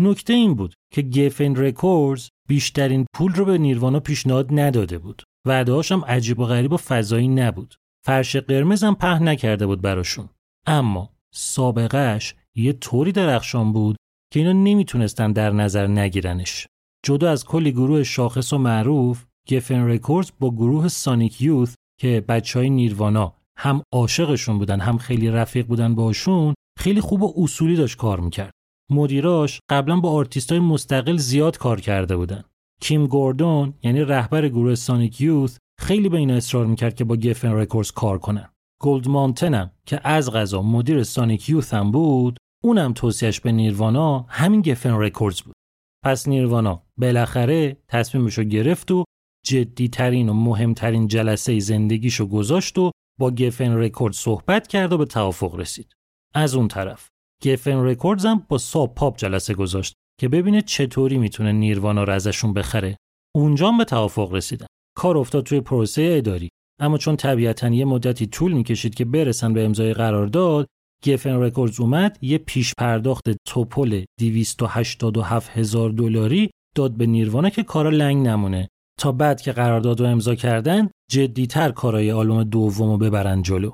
نکته 0.00 0.32
این 0.32 0.54
بود 0.54 0.74
که 0.92 1.02
گفن 1.02 1.56
رکوردز 1.56 2.28
بیشترین 2.48 3.06
پول 3.14 3.32
رو 3.32 3.44
به 3.44 3.58
نیروانا 3.58 4.00
پیشنهاد 4.00 4.48
نداده 4.52 4.98
بود. 4.98 5.22
وعده‌هاش 5.46 5.92
هم 5.92 6.04
عجیب 6.04 6.38
و 6.38 6.44
غریب 6.44 6.72
و 6.72 6.76
فضایی 6.76 7.28
نبود. 7.28 7.74
فرش 8.08 8.36
قرمز 8.36 8.84
هم 8.84 8.94
پهن 8.94 9.28
نکرده 9.28 9.66
بود 9.66 9.82
براشون. 9.82 10.28
اما 10.66 11.10
سابقهش 11.34 12.34
یه 12.56 12.72
طوری 12.72 13.12
درخشان 13.12 13.72
بود 13.72 13.96
که 14.32 14.40
اینا 14.40 14.52
نمی‌تونستن 14.52 15.32
در 15.32 15.50
نظر 15.50 15.86
نگیرنش. 15.86 16.66
جدا 17.06 17.30
از 17.30 17.44
کلی 17.44 17.72
گروه 17.72 18.02
شاخص 18.02 18.52
و 18.52 18.58
معروف 18.58 19.24
گفن 19.50 19.88
رکوردز 19.88 20.30
با 20.40 20.50
گروه 20.50 20.88
سانیک 20.88 21.42
یوث 21.42 21.74
که 22.00 22.24
بچه 22.28 22.58
های 22.58 22.70
نیروانا 22.70 23.34
هم 23.58 23.82
عاشقشون 23.92 24.58
بودن 24.58 24.80
هم 24.80 24.98
خیلی 24.98 25.30
رفیق 25.30 25.66
بودن 25.66 25.94
باشون 25.94 26.54
خیلی 26.78 27.00
خوب 27.00 27.22
و 27.22 27.34
اصولی 27.36 27.76
داشت 27.76 27.96
کار 27.96 28.20
می‌کرد. 28.20 28.52
مدیراش 28.90 29.60
قبلا 29.70 30.00
با 30.00 30.10
آرتیست 30.10 30.52
های 30.52 30.60
مستقل 30.60 31.16
زیاد 31.16 31.58
کار 31.58 31.80
کرده 31.80 32.16
بودن. 32.16 32.44
کیم 32.80 33.06
گوردون 33.06 33.74
یعنی 33.82 34.00
رهبر 34.00 34.48
گروه 34.48 34.74
سانیک 34.74 35.20
یوث 35.20 35.58
خیلی 35.80 36.08
به 36.08 36.16
این 36.16 36.30
اصرار 36.30 36.66
می‌کرد 36.66 36.94
که 36.94 37.04
با 37.04 37.16
گفن 37.16 37.52
رکوردز 37.52 37.90
کار 37.90 38.18
کنن 38.18 38.50
گولد 38.80 39.08
مانتنم 39.08 39.70
که 39.86 40.00
از 40.04 40.32
قضا 40.32 40.62
مدیر 40.62 41.02
سانیک 41.02 41.48
یوث 41.48 41.74
هم 41.74 41.90
بود 41.90 42.38
اونم 42.64 42.92
توصیهش 42.92 43.40
به 43.40 43.52
نیروانا 43.52 44.26
همین 44.28 44.62
گفن 44.62 44.98
رکوردز 44.98 45.40
بود 45.40 45.54
پس 46.04 46.28
نیروانا 46.28 46.82
بالاخره 46.96 47.76
تصمیمشو 47.88 48.44
گرفت 48.44 48.90
و 48.90 49.04
جدیترین 49.46 50.28
و 50.28 50.32
مهمترین 50.32 51.08
جلسه 51.08 51.58
زندگیشو 51.58 52.26
گذاشت 52.26 52.78
و 52.78 52.90
با 53.20 53.30
گفن 53.30 53.72
رکورد 53.72 54.14
صحبت 54.14 54.66
کرد 54.66 54.92
و 54.92 54.98
به 54.98 55.04
توافق 55.04 55.54
رسید. 55.54 55.92
از 56.34 56.54
اون 56.54 56.68
طرف 56.68 57.08
گفن 57.44 57.84
رکوردز 57.84 58.26
هم 58.26 58.46
با 58.48 58.58
ساب 58.58 58.94
پاپ 58.94 59.16
جلسه 59.16 59.54
گذاشت 59.54 59.94
که 60.20 60.28
ببینه 60.28 60.62
چطوری 60.62 61.18
می‌تونه 61.18 61.52
نیروانا 61.52 62.04
رو 62.04 62.12
ازشون 62.12 62.52
بخره. 62.52 62.96
اونجا 63.36 63.72
به 63.72 63.84
توافق 63.84 64.32
رسیدن. 64.32 64.66
کار 64.98 65.18
افتاد 65.18 65.44
توی 65.44 65.60
پروسه 65.60 66.14
اداری. 66.18 66.48
اما 66.80 66.98
چون 66.98 67.16
طبیعتا 67.16 67.68
یه 67.68 67.84
مدتی 67.84 68.26
طول 68.26 68.52
می‌کشید 68.52 68.94
که 68.94 69.04
برسن 69.04 69.52
به 69.52 69.64
امضای 69.64 69.94
قرارداد 69.94 70.66
گفن 71.06 71.40
رکوردز 71.40 71.80
اومد 71.80 72.18
یه 72.22 72.38
پیش 72.38 72.74
پرداخت 72.78 73.24
تپل 73.46 74.04
287 74.20 75.50
هزار 75.50 75.90
دلاری 75.90 76.50
داد 76.76 76.92
به 76.92 77.06
نیروانا 77.06 77.50
که 77.50 77.62
کارا 77.62 77.90
لنگ 77.90 78.26
نمونه. 78.26 78.68
تا 79.00 79.12
بعد 79.12 79.40
که 79.40 79.52
قرارداد 79.52 80.00
رو 80.00 80.06
امضا 80.06 80.34
کردن 80.34 80.88
جدیتر 81.10 81.70
کارای 81.70 82.12
آلبوم 82.12 82.44
دوم 82.44 82.90
رو 82.90 82.98
ببرن 82.98 83.42
جلو. 83.42 83.72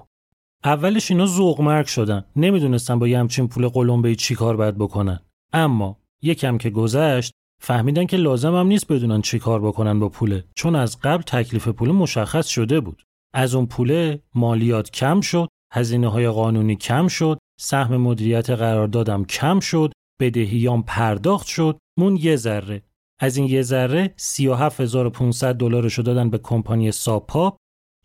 اولش 0.64 1.10
اینا 1.10 1.26
ذوق 1.26 1.60
مرگ 1.60 1.87
شدن. 1.87 2.24
نمی‌دونستن 2.37 2.98
با 2.98 3.08
یه 3.08 3.18
همچین 3.18 3.48
پول 3.48 3.68
قلمبه 3.68 4.14
چی 4.14 4.34
کار 4.34 4.56
باید 4.56 4.78
بکنن. 4.78 5.20
اما 5.52 5.98
یکم 6.22 6.58
که 6.58 6.70
گذشت 6.70 7.32
فهمیدن 7.61 8.07
که 8.07 8.17
لازم 8.17 8.55
هم 8.55 8.67
نیست 8.67 8.93
بدونن 8.93 9.21
چی 9.21 9.38
کار 9.38 9.61
بکنن 9.61 10.01
با 10.01 10.09
پوله 10.09 10.45
چون 10.55 10.77
از 10.77 10.99
قبل 11.01 11.23
تکلیف 11.23 11.69
پول 11.69 11.90
مشخص 11.90 12.47
شده 12.47 12.81
بود. 12.81 13.03
از 13.35 13.55
اون 13.55 13.67
پوله 13.67 14.23
مالیات 14.35 14.90
کم 14.90 15.21
شد 15.21 15.49
هزینه 15.73 16.09
های 16.09 16.29
قانونی 16.29 16.77
کم 16.77 17.09
شد 17.09 17.38
سهم 17.61 17.97
مدیریت 17.97 18.51
قراردادم 18.51 19.25
کم 19.25 19.61
شد 19.61 19.93
بدهیام 20.21 20.83
پرداخت 20.83 21.47
شد 21.47 21.79
موند 21.98 22.16
یه 22.17 22.37
ذره. 22.37 22.83
از 23.21 23.37
این 23.37 23.47
یه 23.47 23.62
ذره 23.62 24.14
37500 24.17 25.55
دلارشو 25.55 26.03
دادن 26.03 26.31
به 26.31 26.38
کمپانی 26.38 26.93
ساب 26.92 27.24
پاپ 27.24 27.57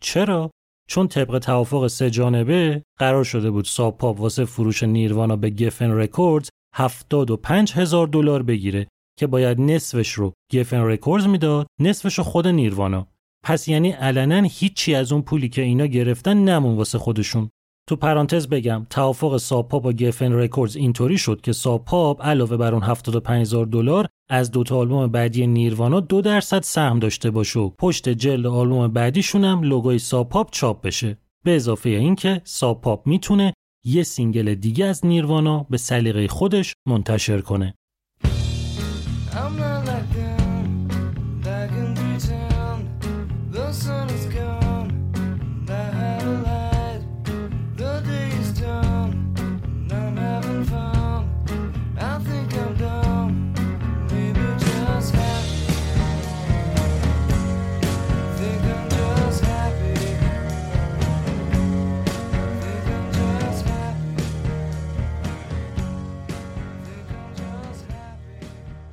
چرا؟ 0.02 0.50
چون 0.88 1.08
طبق 1.08 1.38
توافق 1.38 1.86
سه 1.86 2.10
جانبه 2.10 2.82
قرار 2.98 3.24
شده 3.24 3.50
بود 3.50 3.64
ساب 3.64 3.92
پاپ 3.92 4.20
واسه 4.20 4.44
فروش 4.44 4.82
نیروانا 4.82 5.36
به 5.36 5.50
گفن 5.50 5.90
رکوردز 5.90 6.48
75 6.74 7.72
هزار 7.72 8.06
دلار 8.06 8.42
بگیره. 8.42 8.86
که 9.20 9.26
باید 9.26 9.60
نصفش 9.60 10.12
رو 10.12 10.32
گفن 10.52 10.80
رکوردز 10.80 11.26
می‌داد 11.26 11.66
نصفش 11.80 12.18
رو 12.18 12.24
خود 12.24 12.48
نیروانا 12.48 13.06
پس 13.44 13.68
یعنی 13.68 13.90
علنا 13.90 14.42
هیچی 14.42 14.94
از 14.94 15.12
اون 15.12 15.22
پولی 15.22 15.48
که 15.48 15.62
اینا 15.62 15.86
گرفتن 15.86 16.36
نموند 16.36 16.76
واسه 16.76 16.98
خودشون. 16.98 17.50
تو 17.88 17.96
پرانتز 17.96 18.48
بگم 18.48 18.86
توافق 18.90 19.36
ساب 19.36 19.59
پاپ 19.59 19.82
با 19.82 19.92
گفن 19.92 20.32
رکوردز 20.32 20.76
اینطوری 20.76 21.18
شد 21.18 21.40
که 21.40 21.52
ساب 21.52 21.87
پاپ 21.87 22.22
علاوه 22.22 22.56
بر 22.56 22.74
اون 22.74 22.82
75000 22.82 23.66
دلار 23.66 24.06
از 24.30 24.50
دو 24.50 24.62
تا 24.62 24.76
آلبوم 24.76 25.06
بعدی 25.06 25.46
نیروانا 25.46 26.00
دو 26.00 26.20
درصد 26.20 26.62
سهم 26.62 26.98
داشته 26.98 27.30
باشه 27.30 27.60
و 27.60 27.70
پشت 27.70 28.08
جلد 28.08 28.46
آلبوم 28.46 28.88
بعدیشون 28.88 29.44
هم 29.44 29.62
لوگوی 29.62 29.98
ساب 29.98 30.24
پاپ 30.24 30.50
چاپ 30.50 30.82
بشه. 30.82 31.18
به 31.44 31.56
اضافه 31.56 31.90
اینکه 31.90 32.40
ساب 32.44 32.75
پاپ 32.75 33.06
می‌تونه 33.06 33.52
یه 33.84 34.02
سینگل 34.02 34.54
دیگه 34.54 34.84
از 34.84 35.06
نیروانا 35.06 35.66
به 35.70 35.76
سلیقه 35.76 36.28
خودش 36.28 36.74
منتشر 36.86 37.40
کنه. 37.40 37.74
I'm 39.32 39.56
not 39.56 39.69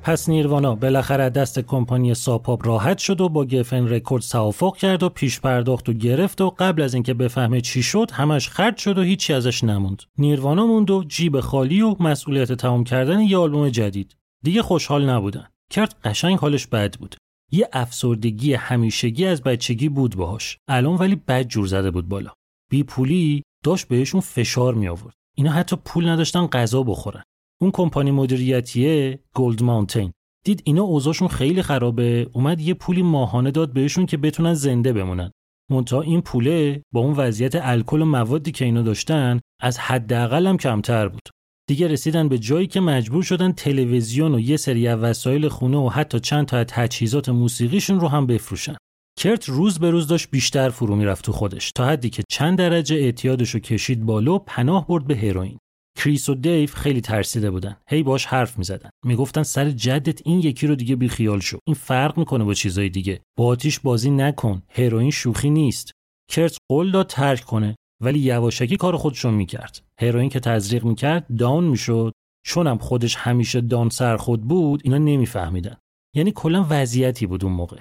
پس 0.08 0.28
نیروانا 0.28 0.74
بالاخره 0.74 1.30
دست 1.30 1.58
کمپانی 1.58 2.14
ساب 2.14 2.40
پاپ 2.40 2.66
راحت 2.66 2.98
شد 2.98 3.20
و 3.20 3.28
با 3.28 3.44
گفن 3.44 3.88
رکورد 3.88 4.22
توافق 4.22 4.76
کرد 4.76 5.02
و 5.02 5.08
پیش 5.08 5.40
پرداخت 5.40 5.88
و 5.88 5.92
گرفت 5.92 6.40
و 6.40 6.50
قبل 6.58 6.82
از 6.82 6.94
اینکه 6.94 7.14
بفهمه 7.14 7.60
چی 7.60 7.82
شد 7.82 8.10
همش 8.10 8.48
خرج 8.48 8.76
شد 8.76 8.98
و 8.98 9.02
هیچی 9.02 9.32
ازش 9.32 9.64
نموند. 9.64 10.02
نیروانا 10.18 10.66
موند 10.66 10.90
و 10.90 11.04
جیب 11.04 11.40
خالی 11.40 11.82
و 11.82 11.96
مسئولیت 12.00 12.52
تمام 12.52 12.84
کردن 12.84 13.20
یه 13.20 13.36
آلبوم 13.36 13.68
جدید. 13.68 14.16
دیگه 14.44 14.62
خوشحال 14.62 15.10
نبودن. 15.10 15.48
کرت 15.70 15.94
قشنگ 16.04 16.38
حالش 16.38 16.66
بد 16.66 16.96
بود. 16.96 17.16
یه 17.52 17.68
افسردگی 17.72 18.54
همیشگی 18.54 19.26
از 19.26 19.42
بچگی 19.42 19.88
بود 19.88 20.16
باهاش. 20.16 20.58
الان 20.68 20.94
ولی 20.94 21.16
بد 21.16 21.42
جور 21.42 21.66
زده 21.66 21.90
بود 21.90 22.08
بالا. 22.08 22.30
بی 22.70 22.82
پولی 22.82 23.42
داشت 23.64 23.88
بهشون 23.88 24.20
فشار 24.20 24.74
می 24.74 24.88
آورد 24.88 25.14
اینا 25.36 25.50
حتی 25.50 25.76
پول 25.84 26.08
نداشتن 26.08 26.46
غذا 26.46 26.82
بخورن. 26.82 27.22
اون 27.60 27.70
کمپانی 27.70 28.10
مدیریتیه 28.10 29.18
گلد 29.34 29.62
ماونتین 29.62 30.12
دید 30.44 30.62
اینا 30.64 30.82
اوضاعشون 30.82 31.28
خیلی 31.28 31.62
خرابه. 31.62 32.30
اومد 32.32 32.60
یه 32.60 32.74
پولی 32.74 33.02
ماهانه 33.02 33.50
داد 33.50 33.72
بهشون 33.72 34.06
که 34.06 34.16
بتونن 34.16 34.54
زنده 34.54 34.92
بمونن. 34.92 35.30
منتها 35.70 36.00
این 36.00 36.20
پوله 36.20 36.82
با 36.92 37.00
اون 37.00 37.14
وضعیت 37.14 37.54
الکل 37.54 38.02
و 38.02 38.04
موادی 38.04 38.52
که 38.52 38.64
اینا 38.64 38.82
داشتن 38.82 39.40
از 39.62 39.78
حداقل 39.78 40.46
هم 40.46 40.56
کمتر 40.56 41.08
بود. 41.08 41.28
دیگه 41.68 41.88
رسیدن 41.88 42.28
به 42.28 42.38
جایی 42.38 42.66
که 42.66 42.80
مجبور 42.80 43.22
شدن 43.22 43.52
تلویزیون 43.52 44.34
و 44.34 44.40
یه 44.40 44.56
سری 44.56 44.88
وسایل 44.88 45.48
خونه 45.48 45.76
و 45.76 45.88
حتی 45.88 46.20
چند 46.20 46.46
تا 46.46 46.64
تجهیزات 46.64 47.28
موسیقیشون 47.28 48.00
رو 48.00 48.08
هم 48.08 48.26
بفروشن. 48.26 48.76
کرت 49.18 49.44
روز 49.44 49.78
به 49.78 49.90
روز 49.90 50.06
داشت 50.06 50.30
بیشتر 50.30 50.68
فرو 50.68 50.96
می‌رفت 50.96 51.24
تو 51.24 51.32
خودش 51.32 51.72
تا 51.72 51.86
حدی 51.86 52.10
که 52.10 52.22
چند 52.30 52.58
درجه 52.58 52.96
اعتیادش 52.96 53.50
رو 53.50 53.60
کشید 53.60 54.06
بالا 54.06 54.34
و 54.34 54.38
پناه 54.38 54.86
برد 54.86 55.06
به 55.06 55.16
هروئین. 55.16 55.58
کریس 55.98 56.28
و 56.28 56.34
دیو 56.34 56.70
خیلی 56.70 57.00
ترسیده 57.00 57.50
بودن. 57.50 57.76
هی 57.88 58.02
باش 58.02 58.26
حرف 58.26 58.58
می‌زدن. 58.58 58.90
می‌گفتن 59.04 59.42
سر 59.42 59.70
جدت 59.70 60.26
این 60.26 60.40
یکی 60.40 60.66
رو 60.66 60.74
دیگه 60.74 60.96
بیخیال 60.96 61.40
شو. 61.40 61.58
این 61.66 61.74
فرق 61.74 62.18
می‌کنه 62.18 62.44
با 62.44 62.54
چیزای 62.54 62.88
دیگه. 62.88 63.20
با 63.38 63.46
آتیش 63.46 63.80
بازی 63.80 64.10
نکن. 64.10 64.62
هروئین 64.68 65.10
شوخی 65.10 65.50
نیست. 65.50 65.92
کرت 66.30 66.56
قول 66.70 66.90
داد 66.90 67.06
ترک 67.06 67.40
کنه 67.40 67.76
ولی 68.02 68.18
یواشکی 68.18 68.76
کار 68.76 68.96
خودشون 68.96 69.34
می‌کرد. 69.34 69.80
هروئین 70.00 70.28
که 70.28 70.40
تزریق 70.40 70.84
می‌کرد 70.84 71.36
داون 71.36 71.64
می‌شد. 71.64 72.12
چونم 72.46 72.78
خودش 72.78 73.16
همیشه 73.16 73.60
دان 73.60 73.88
سر 73.88 74.16
خود 74.16 74.42
بود 74.42 74.80
اینا 74.84 74.98
نمیفهمیدن. 74.98 75.76
یعنی 76.16 76.32
کلا 76.32 76.66
وضعیتی 76.70 77.26
بود 77.26 77.44
اون 77.44 77.52
موقع. 77.52 77.78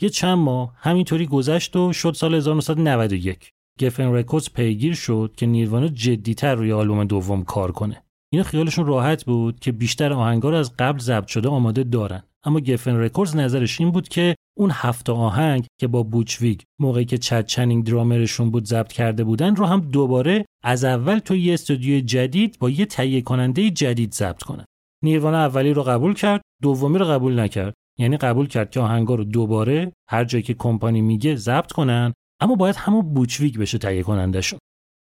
یه 0.00 0.08
چند 0.08 0.38
ماه 0.38 0.74
همینطوری 0.76 1.26
گذشت 1.26 1.76
و 1.76 1.92
شد 1.92 2.12
سال 2.12 2.34
1991 2.34 3.50
گفن 3.80 4.12
رکوردز 4.12 4.50
پیگیر 4.50 4.94
شد 4.94 5.34
که 5.36 5.46
نیروانا 5.46 5.88
جدیتر 5.88 6.54
روی 6.54 6.72
آلبوم 6.72 7.04
دوم 7.04 7.44
کار 7.44 7.72
کنه. 7.72 8.04
اینا 8.32 8.44
خیالشون 8.44 8.86
راحت 8.86 9.24
بود 9.24 9.60
که 9.60 9.72
بیشتر 9.72 10.12
آهنگا 10.12 10.50
رو 10.50 10.56
از 10.56 10.76
قبل 10.78 10.98
ضبط 10.98 11.26
شده 11.26 11.48
آماده 11.48 11.84
دارن. 11.84 12.22
اما 12.44 12.60
گفن 12.60 12.96
رکوردز 12.96 13.36
نظرش 13.36 13.80
این 13.80 13.90
بود 13.90 14.08
که 14.08 14.34
اون 14.56 14.70
هفت 14.72 15.10
آهنگ 15.10 15.66
که 15.80 15.86
با 15.86 16.02
بوچ 16.02 16.35
ویگ 16.35 16.60
موقعی 16.80 17.04
که 17.04 17.18
چد 17.18 17.46
چنینگ 17.46 17.86
درامرشون 17.86 18.50
بود 18.50 18.64
ضبط 18.64 18.92
کرده 18.92 19.24
بودن 19.24 19.56
رو 19.56 19.66
هم 19.66 19.80
دوباره 19.80 20.44
از 20.64 20.84
اول 20.84 21.18
تو 21.18 21.36
یه 21.36 21.54
استودیو 21.54 22.00
جدید 22.00 22.56
با 22.58 22.70
یه 22.70 22.86
تهیه 22.86 23.22
کننده 23.22 23.70
جدید 23.70 24.14
ضبط 24.14 24.42
کنن. 24.42 24.64
نیروانا 25.04 25.38
اولی 25.38 25.72
رو 25.72 25.82
قبول 25.82 26.14
کرد 26.14 26.40
دومی 26.62 26.98
رو 26.98 27.04
قبول 27.04 27.40
نکرد. 27.40 27.74
یعنی 27.98 28.16
قبول 28.16 28.46
کرد 28.46 28.70
که 28.70 28.80
آهنگا 28.80 29.14
رو 29.14 29.24
دوباره 29.24 29.92
هر 30.10 30.24
جایی 30.24 30.42
که 30.42 30.54
کمپانی 30.54 31.00
میگه 31.00 31.36
ضبط 31.36 31.72
کنن 31.72 32.12
اما 32.44 32.54
باید 32.54 32.76
همون 32.76 33.14
بوچ 33.14 33.39
ویگ 33.39 33.58
بشه 33.58 33.78
تهیه 33.78 34.02
کنندهشون 34.02 34.58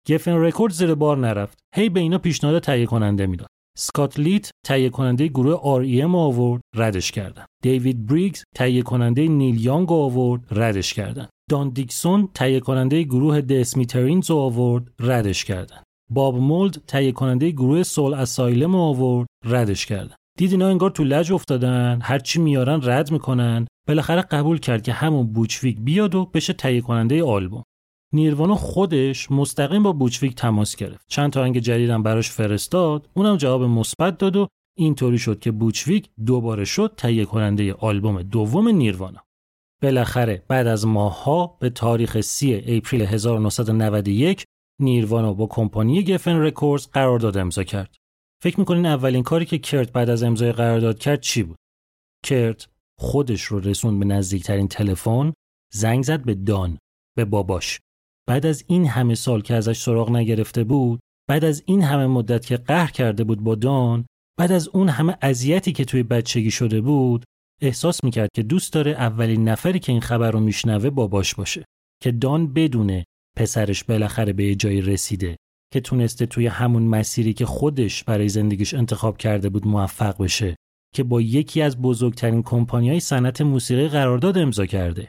گفن 0.08 0.32
رکورد 0.32 0.72
زیر 0.72 0.94
بار 0.94 1.16
نرفت. 1.16 1.58
هی 1.74 1.88
به 1.88 2.00
اینا 2.00 2.18
پیشنهاد 2.18 2.62
تهیه 2.62 2.86
کننده 2.86 3.26
می‌داد. 3.26 3.48
سکات 3.78 4.18
لیت 4.18 4.50
تهیه 4.66 4.90
کننده 4.90 5.26
گروه 5.26 5.82
REM 5.82 6.14
آورد 6.14 6.62
ردش 6.76 7.12
کردن. 7.12 7.44
دیوید 7.62 8.06
بریگز 8.06 8.42
تهیه 8.54 8.82
کننده 8.82 9.28
نیل 9.28 9.64
یانگ 9.64 9.92
آورد 9.92 10.42
ردش 10.50 10.94
کردن. 10.94 11.28
دان 11.50 11.68
دیکسون 11.68 12.28
تهیه 12.34 12.60
کننده 12.60 13.02
گروه 13.02 13.40
د 13.40 13.50
اسمیترینز 13.50 14.30
آورد 14.30 14.92
ردش 15.00 15.44
کردن. 15.44 15.82
باب 16.10 16.36
مولد 16.36 16.82
تهیه 16.86 17.12
کننده 17.12 17.50
گروه 17.50 17.82
سول 17.82 18.14
اسایلم 18.14 18.74
آورد 18.74 19.26
ردش 19.44 19.86
کردن. 19.86 20.14
دید 20.38 20.52
اینا 20.52 20.68
انگار 20.68 20.90
تو 20.90 21.04
لج 21.04 21.32
افتادن 21.32 21.98
هرچی 22.02 22.40
میارن 22.40 22.80
رد 22.82 23.12
می‌کنن. 23.12 23.66
بالاخره 23.88 24.22
قبول 24.22 24.58
کرد 24.58 24.82
که 24.82 24.92
همون 24.92 25.32
بوچ 25.32 25.59
ویگ 25.59 25.80
بیاد 25.80 26.14
و 26.14 26.24
بشه 26.24 26.52
تهیه 26.52 26.80
کننده 26.80 27.24
آلبوم. 27.24 27.62
نیروانا 28.14 28.54
خودش 28.54 29.30
مستقیم 29.30 29.82
با 29.82 29.92
بوچ 29.92 30.16
ویگ 30.16 30.34
تماس 30.34 30.76
گرفت. 30.76 31.04
چند 31.08 31.32
تا 31.32 31.40
آهنگ 31.40 31.58
جدیدم 31.58 32.02
براش 32.02 32.30
فرستاد. 32.30 33.08
اونم 33.14 33.36
جواب 33.36 33.62
مثبت 33.62 34.18
داد 34.18 34.36
و 34.36 34.48
اینطوری 34.78 35.18
شد 35.18 35.38
که 35.38 35.50
بوچ 35.50 35.84
ویگ 35.84 36.10
دوباره 36.26 36.64
شد 36.64 36.94
تهیه 36.96 37.24
کننده 37.24 37.74
آلبوم 37.74 38.22
دوم 38.22 38.68
نیروانا 38.68 39.22
بالاخره 39.82 40.42
بعد 40.48 40.66
از 40.66 40.86
ماهها 40.86 41.56
به 41.60 41.70
تاریخ 41.70 42.20
3 42.20 42.64
اپریل 42.66 43.02
1991 43.02 44.44
نیروانا 44.80 45.32
با 45.32 45.46
کمپانی 45.46 46.04
گفن 46.04 46.36
رکوردز 46.36 46.86
قرارداد 46.86 47.36
امضا 47.36 47.64
کرد. 47.64 47.96
فکر 48.42 48.60
می‌کنین 48.60 48.86
اولین 48.86 49.22
کاری 49.22 49.44
که 49.44 49.58
کرت 49.58 49.92
بعد 49.92 50.10
از 50.10 50.22
امضای 50.22 50.52
قرارداد 50.52 50.98
کرد 50.98 51.20
چی 51.20 51.42
بود؟ 51.42 51.56
کرت 52.24 52.68
خودش 52.98 53.42
رو 53.42 53.60
رسوند 53.60 53.98
به 53.98 54.04
نزدیکترین 54.04 54.68
تلفن 54.68 55.32
زنگ 55.72 56.04
زد 56.04 56.24
به 56.24 56.34
دان 56.34 56.78
به 57.16 57.24
باباش. 57.24 57.80
بعد 58.28 58.46
از 58.46 58.64
این 58.66 58.86
همه 58.86 59.14
سال 59.14 59.40
که 59.40 59.54
ازش 59.54 59.80
سراغ 59.80 60.10
نگرفته 60.10 60.64
بود 60.64 61.00
بعد 61.28 61.44
از 61.44 61.62
این 61.66 61.82
همه 61.82 62.06
مدت 62.06 62.46
که 62.46 62.56
قهر 62.56 62.90
کرده 62.90 63.24
بود 63.24 63.40
با 63.40 63.54
دان 63.54 64.06
بعد 64.38 64.52
از 64.52 64.68
اون 64.68 64.88
همه 64.88 65.16
اذیتی 65.22 65.72
که 65.72 65.84
توی 65.84 66.02
بچگی 66.02 66.50
شده 66.50 66.80
بود 66.80 67.24
احساس 67.60 68.04
می‌کرد 68.04 68.28
که 68.34 68.42
دوست 68.42 68.72
داره 68.72 68.90
اولین 68.90 69.48
نفری 69.48 69.78
که 69.78 69.92
این 69.92 70.00
خبر 70.00 70.30
رو 70.30 70.40
میشنوه 70.40 70.90
باباش 70.90 71.34
باشه 71.34 71.64
که 72.02 72.12
دان 72.12 72.52
بدونه 72.52 73.04
پسرش 73.36 73.84
بالاخره 73.84 74.32
به 74.32 74.54
جایی 74.54 74.80
رسیده 74.80 75.36
که 75.72 75.80
تونسته 75.80 76.26
توی 76.26 76.46
همون 76.46 76.82
مسیری 76.82 77.32
که 77.32 77.46
خودش 77.46 78.04
برای 78.04 78.28
زندگیش 78.28 78.74
انتخاب 78.74 79.16
کرده 79.16 79.48
بود 79.48 79.66
موفق 79.66 80.22
بشه. 80.22 80.56
که 80.94 81.02
با 81.02 81.20
یکی 81.20 81.62
از 81.62 81.82
بزرگترین 81.82 82.42
کمپانیهای 82.42 83.00
صنعت 83.00 83.40
موسیقی 83.40 83.88
قرارداد 83.88 84.38
امضا 84.38 84.66
کرده. 84.66 85.08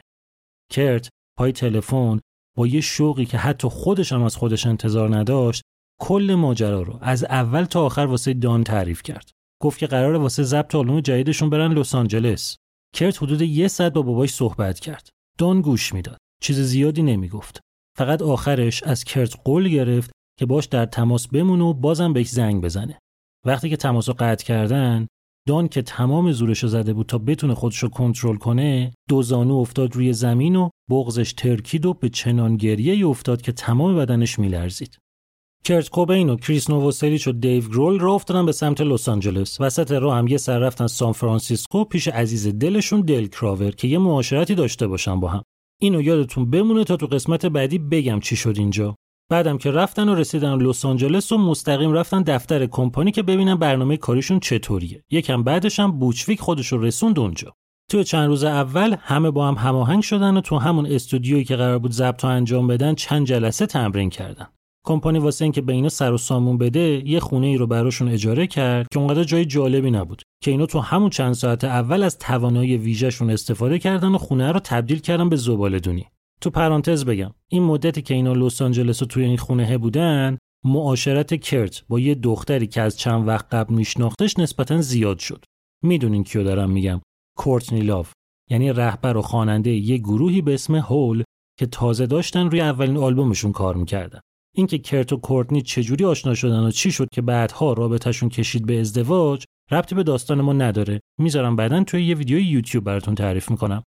کرت 0.72 1.08
پای 1.38 1.52
تلفن 1.52 2.20
با 2.56 2.66
یه 2.66 2.80
شوقی 2.80 3.24
که 3.24 3.38
حتی 3.38 3.68
خودش 3.68 4.12
هم 4.12 4.22
از 4.22 4.36
خودش 4.36 4.66
انتظار 4.66 5.16
نداشت 5.16 5.62
کل 6.00 6.34
ماجرا 6.38 6.82
رو 6.82 6.98
از 7.02 7.24
اول 7.24 7.64
تا 7.64 7.86
آخر 7.86 8.00
واسه 8.00 8.34
دان 8.34 8.64
تعریف 8.64 9.02
کرد. 9.02 9.30
گفت 9.62 9.78
که 9.78 9.86
قرار 9.86 10.14
واسه 10.14 10.42
ضبط 10.42 10.74
آلبوم 10.74 11.00
جدیدشون 11.00 11.50
برن 11.50 11.72
لس 11.72 11.94
آنجلس. 11.94 12.56
کرت 12.94 13.22
حدود 13.22 13.42
یه 13.42 13.68
ساعت 13.68 13.92
با 13.92 14.02
باباش 14.02 14.30
صحبت 14.30 14.80
کرد. 14.80 15.08
دان 15.38 15.60
گوش 15.60 15.94
می‌داد. 15.94 16.18
چیز 16.42 16.60
زیادی 16.60 17.02
نمی‌گفت. 17.02 17.60
فقط 17.98 18.22
آخرش 18.22 18.82
از 18.82 19.04
کرت 19.04 19.36
قول 19.44 19.68
گرفت 19.68 20.10
که 20.38 20.46
باش 20.46 20.66
در 20.66 20.86
تماس 20.86 21.28
بمونه 21.28 21.64
و 21.64 21.74
بازم 21.74 22.12
بهش 22.12 22.28
زنگ 22.28 22.62
بزنه. 22.62 22.98
وقتی 23.46 23.70
که 23.70 23.76
تماس 23.76 24.08
رو 24.08 24.14
قطع 24.18 24.44
کردن 24.44 25.06
دان 25.48 25.68
که 25.68 25.82
تمام 25.82 26.32
زورش 26.32 26.66
زده 26.66 26.92
بود 26.92 27.06
تا 27.06 27.18
بتونه 27.18 27.54
خودش 27.54 27.78
رو 27.78 27.88
کنترل 27.88 28.36
کنه 28.36 28.92
دو 29.08 29.22
زانو 29.22 29.56
افتاد 29.56 29.94
روی 29.94 30.12
زمین 30.12 30.56
و 30.56 30.68
بغزش 30.90 31.32
ترکید 31.32 31.86
و 31.86 31.94
به 31.94 32.08
چنان 32.08 32.56
گریه 32.56 33.06
افتاد 33.06 33.42
که 33.42 33.52
تمام 33.52 33.96
بدنش 33.96 34.38
میلرزید. 34.38 34.98
کرت 35.64 35.88
کوبین 35.88 36.30
و 36.30 36.36
کریس 36.36 36.70
نووسلیچ 36.70 37.28
و 37.28 37.32
دیو 37.32 37.68
گرول 37.68 37.98
راه 37.98 38.14
افتادن 38.14 38.46
به 38.46 38.52
سمت 38.52 38.80
لس 38.80 39.08
آنجلس. 39.08 39.60
وسط 39.60 39.92
راه 39.92 40.18
هم 40.18 40.28
یه 40.28 40.36
سر 40.36 40.58
رفتن 40.58 40.86
سان 40.86 41.12
فرانسیسکو 41.12 41.84
پیش 41.84 42.08
عزیز 42.08 42.48
دلشون 42.48 43.00
Dale 43.00 43.26
Crover 43.26 43.70
که 43.70 43.88
یه 43.88 43.98
معاشرتی 43.98 44.54
داشته 44.54 44.86
باشن 44.86 45.20
با 45.20 45.28
هم. 45.28 45.42
اینو 45.80 46.02
یادتون 46.02 46.50
بمونه 46.50 46.84
تا 46.84 46.96
تو 46.96 47.06
قسمت 47.06 47.46
بعدی 47.46 47.78
بگم 47.78 48.20
چی 48.20 48.36
شد 48.36 48.54
اینجا. 48.58 48.96
بعدم 49.30 49.58
که 49.58 49.70
رفتن 49.70 50.08
و 50.08 50.14
رسیدن 50.14 50.62
لس 50.62 50.84
آنجلس 50.84 51.32
و 51.32 51.38
مستقیم 51.38 51.92
رفتن 51.92 52.22
دفتر 52.22 52.66
کمپانی 52.66 53.10
که 53.10 53.22
ببینن 53.22 53.54
برنامه 53.54 53.96
کاریشون 53.96 54.40
چطوریه. 54.40 55.04
یکم 55.10 55.42
بعدش 55.42 55.80
هم 55.80 55.98
بوچویک 55.98 56.40
خودش 56.40 56.66
رو 56.66 56.82
رسوند 56.82 57.18
اونجا. 57.18 57.54
تو 57.90 58.02
چند 58.02 58.28
روز 58.28 58.44
اول 58.44 58.96
همه 59.00 59.30
با 59.30 59.48
هم 59.48 59.54
هماهنگ 59.54 60.02
شدن 60.02 60.36
و 60.36 60.40
تو 60.40 60.58
همون 60.58 60.86
استودیویی 60.86 61.44
که 61.44 61.56
قرار 61.56 61.78
بود 61.78 61.92
ضبط 61.92 62.24
انجام 62.24 62.66
بدن 62.66 62.94
چند 62.94 63.26
جلسه 63.26 63.66
تمرین 63.66 64.10
کردن. 64.10 64.46
کمپانی 64.86 65.18
واسه 65.18 65.44
اینکه 65.44 65.60
به 65.60 65.72
اینا 65.72 65.88
سر 65.88 66.12
و 66.12 66.18
سامون 66.18 66.58
بده 66.58 67.08
یه 67.08 67.20
خونه 67.20 67.46
ای 67.46 67.56
رو 67.56 67.66
براشون 67.66 68.08
اجاره 68.08 68.46
کرد 68.46 68.86
که 68.92 68.98
اونقدر 68.98 69.24
جای 69.24 69.44
جالبی 69.44 69.90
نبود 69.90 70.22
که 70.42 70.50
اینا 70.50 70.66
تو 70.66 70.80
همون 70.80 71.10
چند 71.10 71.32
ساعت 71.32 71.64
اول 71.64 72.02
از 72.02 72.18
توانایی 72.18 72.76
ویژهشون 72.76 73.30
استفاده 73.30 73.78
کردن 73.78 74.08
و 74.08 74.18
خونه 74.18 74.52
رو 74.52 74.60
تبدیل 74.60 74.98
کردن 74.98 75.28
به 75.28 75.36
زباله‌دونی 75.36 76.06
تو 76.40 76.50
پرانتز 76.50 77.04
بگم 77.04 77.34
این 77.48 77.62
مدتی 77.62 78.02
که 78.02 78.14
اینا 78.14 78.32
لس 78.32 78.62
آنجلس 78.62 78.98
توی 78.98 79.24
این 79.24 79.36
خونه 79.36 79.78
بودن 79.78 80.38
معاشرت 80.64 81.40
کرت 81.40 81.84
با 81.88 82.00
یه 82.00 82.14
دختری 82.14 82.66
که 82.66 82.80
از 82.80 82.98
چند 82.98 83.28
وقت 83.28 83.54
قبل 83.54 83.74
میشناختش 83.74 84.38
نسبتا 84.38 84.80
زیاد 84.80 85.18
شد. 85.18 85.44
می‌دونین 85.84 86.24
کیو 86.24 86.44
دارم 86.44 86.70
میگم؟ 86.70 87.00
کورتنی 87.36 87.80
لاف 87.80 88.12
یعنی 88.50 88.72
رهبر 88.72 89.16
و 89.16 89.22
خواننده 89.22 89.70
یه 89.70 89.98
گروهی 89.98 90.42
به 90.42 90.54
اسم 90.54 90.76
هول 90.76 91.22
که 91.58 91.66
تازه 91.66 92.06
داشتن 92.06 92.50
روی 92.50 92.60
اولین 92.60 92.96
آلبومشون 92.96 93.52
کار 93.52 93.76
می‌کردن. 93.76 94.20
اینکه 94.54 94.78
کرت 94.78 95.12
و 95.12 95.16
کورتنی 95.16 95.62
چجوری 95.62 96.04
آشنا 96.04 96.34
شدن 96.34 96.60
و 96.60 96.70
چی 96.70 96.92
شد 96.92 97.08
که 97.12 97.22
بعدها 97.22 97.72
رابطهشون 97.72 98.28
کشید 98.28 98.66
به 98.66 98.80
ازدواج 98.80 99.44
ربطی 99.70 99.94
به 99.94 100.02
داستان 100.02 100.40
ما 100.40 100.52
نداره. 100.52 101.00
می‌ذارم 101.18 101.56
بعدا 101.56 101.84
توی 101.84 102.04
یه 102.04 102.14
ویدیو 102.14 102.38
یوتیوب 102.38 102.84
براتون 102.84 103.14
تعریف 103.14 103.50
می‌کنم. 103.50 103.82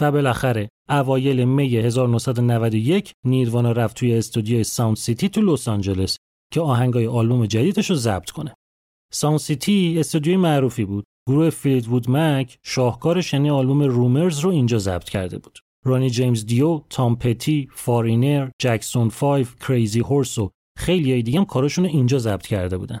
و 0.00 0.12
بالاخره 0.12 0.68
اوایل 0.92 1.44
می 1.44 1.76
1991 1.76 3.12
نیروانا 3.26 3.72
رفت 3.72 3.96
توی 3.96 4.14
استودیوی 4.14 4.64
Sound 4.64 4.96
City 4.96 5.28
تو 5.28 5.40
لس 5.40 5.68
آنجلس 5.68 6.16
که 6.52 6.60
آهنگای 6.60 7.06
آلبوم 7.06 7.46
جدیدش 7.46 7.90
رو 7.90 7.96
ضبط 7.96 8.30
کنه. 8.30 8.54
Sound 9.12 9.38
City 9.38 9.96
استودیوی 9.98 10.36
معروفی 10.36 10.84
بود. 10.84 11.04
گروه 11.28 11.50
Fleetwood 11.50 12.10
Mac 12.10 12.58
شاهکارش 12.62 13.32
یعنی 13.32 13.50
آلبوم 13.50 13.82
Rumours 13.82 14.38
رو 14.38 14.50
اینجا 14.50 14.78
ضبط 14.78 15.08
کرده 15.08 15.38
بود. 15.38 15.58
Ronnie 15.84 16.10
James 16.10 16.46
Dio، 16.46 16.82
تام 16.90 17.16
پتی، 17.16 17.68
Foreigner، 17.72 18.50
Jackson 18.58 19.10
5، 19.10 19.14
Crazy 19.66 20.00
Horse 20.00 20.38
و 20.38 20.50
خیلی 20.78 21.22
دیگه 21.22 21.38
هم 21.38 21.44
کارشون 21.44 21.84
رو 21.84 21.90
اینجا 21.90 22.18
ضبط 22.18 22.46
کرده 22.46 22.78
بودن. 22.78 22.98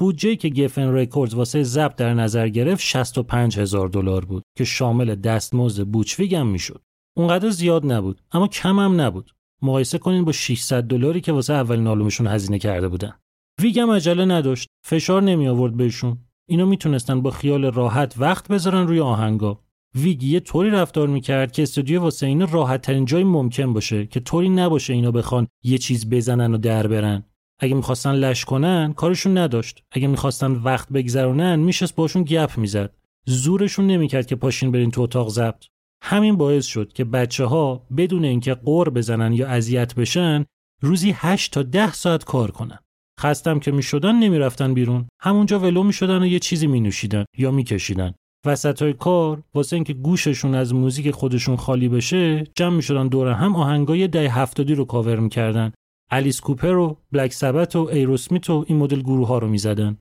بودجه 0.00 0.36
که 0.36 0.48
Geffen 0.48 0.92
Records 0.94 1.34
واسه 1.34 1.62
ضبط 1.62 1.96
در 1.96 2.14
نظر 2.14 2.48
گرفت 2.48 2.82
65 2.82 3.58
هزار 3.58 3.88
دلار 3.88 4.24
بود 4.24 4.42
که 4.58 4.64
شامل 4.64 5.14
دستمزد 5.14 5.84
Butch 5.84 6.15
Vig 6.15 6.34
هم 6.34 6.46
می‌شد. 6.46 6.82
اونقدر 7.18 7.50
زیاد 7.50 7.92
نبود 7.92 8.20
اما 8.32 8.48
کم 8.48 8.78
هم 8.78 9.00
نبود. 9.00 9.30
مقایسه 9.62 9.98
کنین 9.98 10.24
با 10.24 10.32
600 10.32 10.82
دلاری 10.82 11.20
که 11.20 11.32
واسه 11.32 11.54
اولین 11.54 11.86
آلبومشون 11.86 12.26
هزینه 12.26 12.58
کرده 12.58 12.88
بودن. 12.88 13.12
ویگ 13.60 13.78
هم 13.78 13.90
عجله 13.90 14.24
نداشت. 14.24 14.68
فشار 14.86 15.22
نمی 15.22 15.48
آورد 15.48 15.76
بهشون. 15.76 16.18
اینو 16.48 16.66
می‌تونستن 16.66 17.22
با 17.22 17.30
خیال 17.30 17.64
راحت 17.64 18.14
وقت 18.18 18.48
بذارن 18.48 18.86
روی 18.86 19.00
آهنگا. 19.00 19.60
ویگ 19.94 20.22
یه 20.22 20.40
طوری 20.40 20.70
رفتار 20.70 21.08
می‌کرد 21.08 21.52
که 21.52 21.62
استودیو 21.62 22.00
واسه 22.00 22.26
اینا 22.26 22.44
راحت 22.52 22.82
ترین 22.82 23.04
جای 23.04 23.24
ممکن 23.24 23.72
باشه 23.72 24.06
که 24.06 24.20
طوری 24.20 24.48
نباشه 24.48 24.92
اینا 24.92 25.10
بخوان 25.10 25.46
یه 25.64 25.78
چیز 25.78 26.10
بزنن 26.10 26.54
و 26.54 26.58
در 26.58 26.86
برن. 26.86 27.24
اگه 27.60 27.74
می‌خواستن 27.74 28.12
لش 28.12 28.44
کنن 28.44 28.92
کارشون 28.92 29.38
نداشت 29.38 29.82
اگه 29.92 30.06
می‌خواستن 30.06 30.52
وقت 30.52 30.88
بگذرونن 30.92 31.56
میشست 31.56 31.94
باشون 31.94 32.22
گپ 32.22 32.58
می‌زد 32.58 32.94
زورشون 33.26 33.86
نمی‌کرد 33.86 34.26
که 34.26 34.36
پاشین 34.36 34.72
برین 34.72 34.90
تو 34.90 35.02
اتاق 35.02 35.28
ضبط 35.28 35.64
همین 36.02 36.36
باعث 36.36 36.66
شد 36.66 36.92
که 36.92 37.04
بچه 37.04 37.44
ها 37.44 37.86
بدون 37.96 38.24
اینکه 38.24 38.54
قور 38.54 38.90
بزنن 38.90 39.32
یا 39.32 39.48
اذیت 39.48 39.94
بشن 39.94 40.44
روزی 40.82 41.14
8 41.16 41.52
تا 41.52 41.62
10 41.62 41.92
ساعت 41.92 42.24
کار 42.24 42.50
کنن. 42.50 42.78
خستم 43.20 43.58
که 43.58 43.72
می‌شدن 43.72 44.14
نمی‌رفتن 44.14 44.74
بیرون. 44.74 45.08
همونجا 45.20 45.58
ولو 45.58 45.82
می‌شدن 45.82 46.22
و 46.22 46.26
یه 46.26 46.38
چیزی 46.38 46.66
مینوشیدن 46.66 47.24
یا 47.38 47.50
میکشیدن. 47.50 48.14
وسط 48.46 48.82
های 48.82 48.92
کار 48.92 49.42
واسه 49.54 49.76
اینکه 49.76 49.92
گوششون 49.92 50.54
از 50.54 50.74
موزیک 50.74 51.10
خودشون 51.10 51.56
خالی 51.56 51.88
بشه 51.88 52.44
جمع 52.54 52.76
می‌شدن 52.76 53.08
دور 53.08 53.28
هم 53.28 53.56
آهنگای 53.56 54.08
ده 54.08 54.28
هفتادی 54.28 54.74
رو 54.74 54.84
کاور 54.84 55.18
می‌کردن. 55.20 55.72
الیس 56.10 56.40
کوپر 56.40 56.76
و 56.76 56.96
بلک 57.12 57.32
سبت 57.32 57.76
و 57.76 57.88
ایروسمیت 57.92 58.50
و 58.50 58.64
این 58.68 58.78
مدل 58.78 59.00
گروه 59.00 59.28
ها 59.28 59.38
رو 59.38 59.48
می‌زدن. 59.48 59.96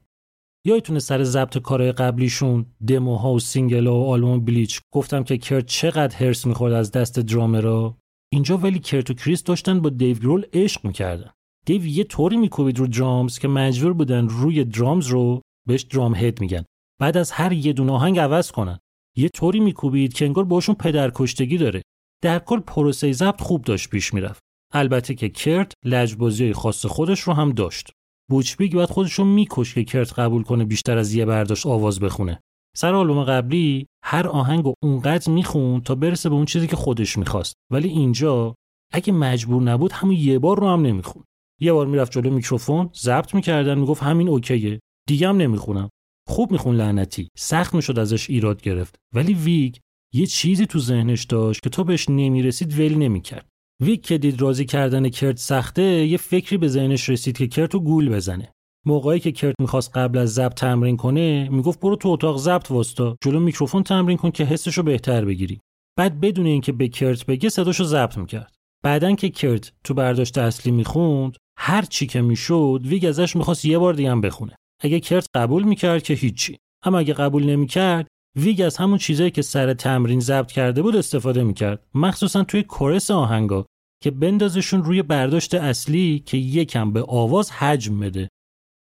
یادتونه 0.67 0.99
سر 0.99 1.23
ضبط 1.23 1.57
کارهای 1.57 1.91
قبلیشون 1.91 2.65
دموها 2.87 3.33
و 3.33 3.39
single 3.39 3.87
و 3.87 3.93
آلبوم 3.93 4.45
Bleach 4.45 4.79
گفتم 4.93 5.23
که 5.23 5.37
کرت 5.37 5.65
چقدر 5.65 6.15
حرص 6.15 6.45
می‌خورد 6.45 6.73
از 6.73 6.91
دست 6.91 7.19
درامرا؟ 7.19 7.97
اینجا 8.33 8.57
ولی 8.57 8.79
کرت 8.79 9.09
و 9.09 9.13
کریس 9.13 9.43
داشتن 9.43 9.79
با 9.79 9.89
دیو 9.89 10.17
گرول 10.17 10.45
عشق 10.53 10.85
می‌کردن. 10.85 11.31
دیو 11.65 11.85
یه 11.85 12.03
طوری 12.03 12.37
میکوبید 12.37 12.79
رو 12.79 12.87
drums 12.87 13.39
که 13.39 13.47
مجبور 13.47 13.93
بودن 13.93 14.27
روی 14.27 14.63
drums 14.63 15.07
رو 15.07 15.41
بهش 15.67 15.81
drum 15.81 16.15
head 16.15 16.41
میگن. 16.41 16.63
بعد 17.01 17.17
از 17.17 17.31
هر 17.31 17.53
یه 17.53 17.73
دونه 17.73 17.91
آهنگ 17.91 18.19
عوض 18.19 18.51
کنن. 18.51 18.79
یه 19.17 19.29
طوری 19.29 19.59
میکوبید 19.59 20.13
که 20.13 20.25
انگار 20.25 20.43
باشون 20.43 20.75
پدرکشتگی 20.75 21.57
داره. 21.57 21.81
در 22.23 22.39
کل 22.39 22.59
پروسه 22.59 23.11
ضبط 23.11 23.41
خوب 23.41 23.63
داشت 23.63 23.89
پیش 23.89 24.13
می‌رفت. 24.13 24.41
البته 24.73 25.15
که 25.15 25.29
کرت 25.29 25.73
لجبازی 25.85 26.53
خاص 26.53 26.85
خودش 26.85 27.19
رو 27.19 27.33
هم 27.33 27.51
داشت. 27.51 27.91
Butch 28.29 28.57
Vig 28.57 28.73
باید 28.73 28.89
خودش 28.89 29.13
رو 29.13 29.25
می‌کشت 29.25 29.73
که 29.73 29.83
کرت 29.83 30.19
قبول 30.19 30.43
کنه 30.43 30.65
بیشتر 30.65 30.97
از 30.97 31.13
یه 31.13 31.25
برداشت 31.25 31.65
آواز 31.65 31.99
بخونه. 31.99 32.39
سر 32.77 32.93
آلبوم 32.93 33.23
قبلی 33.23 33.87
هر 34.03 34.27
آهنگ 34.27 34.65
رو 34.65 34.73
اونقدر 34.83 35.31
می‌خوند 35.31 35.81
تا 35.81 35.95
برسه 35.95 36.29
به 36.29 36.35
اون 36.35 36.45
چیزی 36.45 36.67
که 36.67 36.75
خودش 36.75 37.17
می‌خواست. 37.17 37.53
ولی 37.71 37.89
اینجا 37.89 38.55
اگه 38.93 39.13
مجبور 39.13 39.61
نبود 39.61 39.91
همون 39.91 40.15
یه 40.15 40.39
بار 40.39 40.59
رو 40.59 40.67
هم 40.67 40.81
نمی‌خوند 40.81 41.23
یه 41.61 41.73
بار 41.73 41.87
می‌رفت 41.87 42.11
جلو 42.11 42.29
میکروفون 42.29 42.89
ضبط 42.95 43.35
می‌کردن 43.35 43.77
می‌گفت 43.79 44.03
همین 44.03 44.29
OK 44.29 44.54
ه. 44.54 44.79
دیگه 45.07 45.29
هم 45.29 45.37
نمی‌خونم. 45.37 45.89
خوب 46.27 46.51
می‌خوند 46.51 46.75
لعنتی. 46.75 47.29
سخت 47.37 47.73
می‌شد 47.73 47.99
ازش 47.99 48.29
ایراد 48.29 48.61
گرفت. 48.61 48.95
ولی 49.15 49.33
ویگ 49.33 49.75
یه 50.13 50.25
چیزی 50.25 50.65
تو 50.65 50.79
ذهنش 50.79 51.23
داشت 51.23 51.63
که 51.63 51.69
تا 51.69 51.83
بهش 51.83 52.09
نمی‌رسید 52.09 52.79
ول 52.79 52.95
نمی‌کرد. 52.95 53.49
ویگ 53.81 54.01
که 54.01 54.17
دید 54.17 54.41
راضی 54.41 54.65
کردن 54.65 55.09
کرت 55.09 55.37
سخته 55.37 55.83
یه 55.83 56.17
فکری 56.17 56.57
به 56.57 56.67
ذهنش 56.67 57.09
رسید 57.09 57.37
که 57.37 57.47
کرت 57.47 57.73
رو 57.73 57.79
گول 57.79 58.09
بزنه. 58.09 58.51
موقعی 58.85 59.19
که 59.19 59.31
کرت 59.31 59.55
می‌خواست 59.59 59.97
قبل 59.97 60.17
از 60.17 60.33
ضبط 60.33 60.53
تمرین 60.53 60.97
کنه 60.97 61.49
می‌گفت 61.49 61.79
برو 61.79 61.95
تو 61.95 62.09
اتاق 62.09 62.37
ضبط 62.37 62.71
واستا 62.71 63.17
جلو 63.21 63.39
میکروفون 63.39 63.83
تمرین 63.83 64.17
کن 64.17 64.31
که 64.31 64.45
حسش 64.45 64.77
رو 64.77 64.83
بهتر 64.83 65.25
بگیری. 65.25 65.59
بعد 65.97 66.19
بدون 66.19 66.45
اینکه 66.45 66.71
به 66.71 66.87
کرت 66.87 67.25
بگه 67.25 67.49
صداشو 67.49 67.83
ضبط 67.83 68.17
می‌کرد. 68.17 68.55
بعداً 68.83 69.15
که 69.15 69.29
کرت 69.29 69.71
تو 69.83 69.93
برداشت 69.93 70.37
اصلی 70.37 70.71
می‌خوند 70.71 71.37
هر 71.57 71.81
چی 71.81 72.07
که 72.07 72.21
می‌شد 72.21 72.81
ویگ 72.85 73.05
ازش 73.05 73.35
می‌خواست 73.35 73.65
یه 73.65 73.77
بار 73.77 73.93
دیگه 73.93 74.11
هم 74.11 74.21
بخونه. 74.21 74.55
اگه 74.81 74.99
کرت 74.99 75.27
قبول 75.35 75.63
می‌کرد 75.63 76.03
که 76.03 76.13
هیچی. 76.13 76.57
اما 76.85 76.99
اگه 76.99 77.13
قبول 77.13 77.43
نمی‌کرد 77.43 78.07
ویگ 78.35 78.61
از 78.61 78.77
همون 78.77 78.97
چیزایی 78.97 79.31
که 79.31 79.41
سر 79.41 79.73
تمرین 79.73 80.19
ضبط 80.19 80.51
کرده 80.51 80.81
بود 80.81 80.95
استفاده 80.95 81.43
می‌کرد. 81.43 81.83
مخصوصا 81.93 82.43
توی 82.43 82.63
chorus 82.63 83.11
آهنگا 83.11 83.65
که 84.03 84.11
بندازشون 84.11 84.83
روی 84.83 85.01
برداشت 85.01 85.55
اصلی 85.55 86.23
که 86.25 86.37
یکم 86.37 86.91
به 86.93 87.05
آواز 87.07 87.51
حجم 87.51 87.99
بده. 87.99 88.29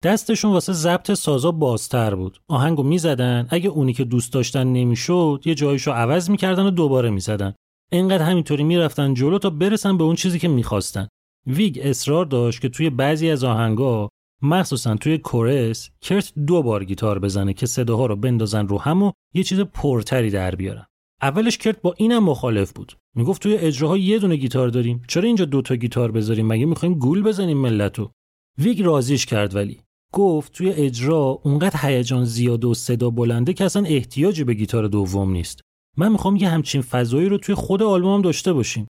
دستشون 0.04 0.52
واسه 0.52 0.74
ضبط 0.74 1.12
سازا 1.12 1.52
بازتر 1.52 2.16
بود. 2.16 2.42
آهنگو 2.48 2.84
می‌زدن. 2.84 3.48
اگه 3.50 3.70
اونی 3.70 3.94
که 3.94 4.04
دوست 4.04 4.34
داشتن 4.34 4.68
نمی‌شد 4.68 5.42
یه 5.46 5.56
جایشو 5.56 5.92
عوض 5.92 6.30
می‌کردن 6.30 6.66
و 6.66 6.72
دوباره 6.72 7.10
می‌زدن. 7.10 7.54
انقدر 7.92 8.24
همینطوری 8.24 8.64
می‌رفتن 8.64 9.14
جلو 9.14 9.38
تا 9.38 9.50
برسن 9.50 9.98
به 9.98 10.04
اون 10.04 10.16
چیزی 10.16 10.40
که 10.40 10.48
می‌خواستن. 10.48 11.08
ویگ 11.48 11.80
اصرار 11.82 12.26
داشت 12.26 12.62
که 12.62 12.70
توی 12.70 12.90
بعضی 12.90 13.30
از 13.30 13.44
آهنگا 13.44 14.10
مخصوصا 14.44 14.96
توی 14.96 15.18
کورس 15.18 15.90
کرت 16.02 16.34
دو 16.48 16.64
بار 16.64 16.86
گیتار 16.86 17.20
بزنه 17.20 17.54
که 17.54 17.66
صداها 17.66 18.06
رو 18.06 18.16
بندازن 18.16 18.68
رو 18.68 18.78
هم 18.78 19.04
و 19.04 19.12
یه 19.34 19.44
چیز 19.44 19.60
پرتری 19.60 20.30
در 20.30 20.56
بیارن. 20.56 20.86
اولش 21.22 21.58
کرت 21.58 21.82
با 21.82 21.94
اینم 21.98 22.24
مخالف 22.24 22.74
بود. 22.74 22.98
می‌گفت 23.16 23.42
توی 23.42 23.58
اجراها 23.58 23.98
یه 23.98 24.20
دونه 24.20 24.36
گیتار 24.36 24.68
داریم. 24.68 25.02
چرا 25.08 25.24
اینجا 25.24 25.46
دوتا 25.46 25.76
گیتار 25.76 26.12
بذاریم؟ 26.12 26.48
مگه 26.48 26.66
می‌خوایم 26.66 26.96
گول 26.96 27.24
بزنیم 27.24 27.58
ملتو؟ 27.58 28.12
ویگ 28.58 28.82
راضیش 28.82 29.26
کرد 29.26 29.56
ولی. 29.56 29.80
گفت 30.14 30.52
توی 30.52 30.70
اجرا 30.70 31.40
اونقدر 31.44 31.80
هیجان 31.82 32.26
زیاد 32.26 32.66
و 32.66 32.74
صدا 32.74 33.10
بلنده 33.10 33.54
که 33.54 33.66
اصلا 33.66 33.84
احتیاجی 33.86 34.44
به 34.44 34.54
گیتار 34.54 34.88
دوم 34.88 35.32
نیست. 35.32 35.62
من 35.98 36.12
می‌خوام 36.12 36.36
یه 36.36 36.50
همچین 36.50 36.82
فضایی 36.82 37.30
رو 37.30 37.38
توی 37.38 37.56
خود 37.56 37.84
آلبومم 37.84 38.22
داشته 38.22 38.54
باشیم. 38.54 38.88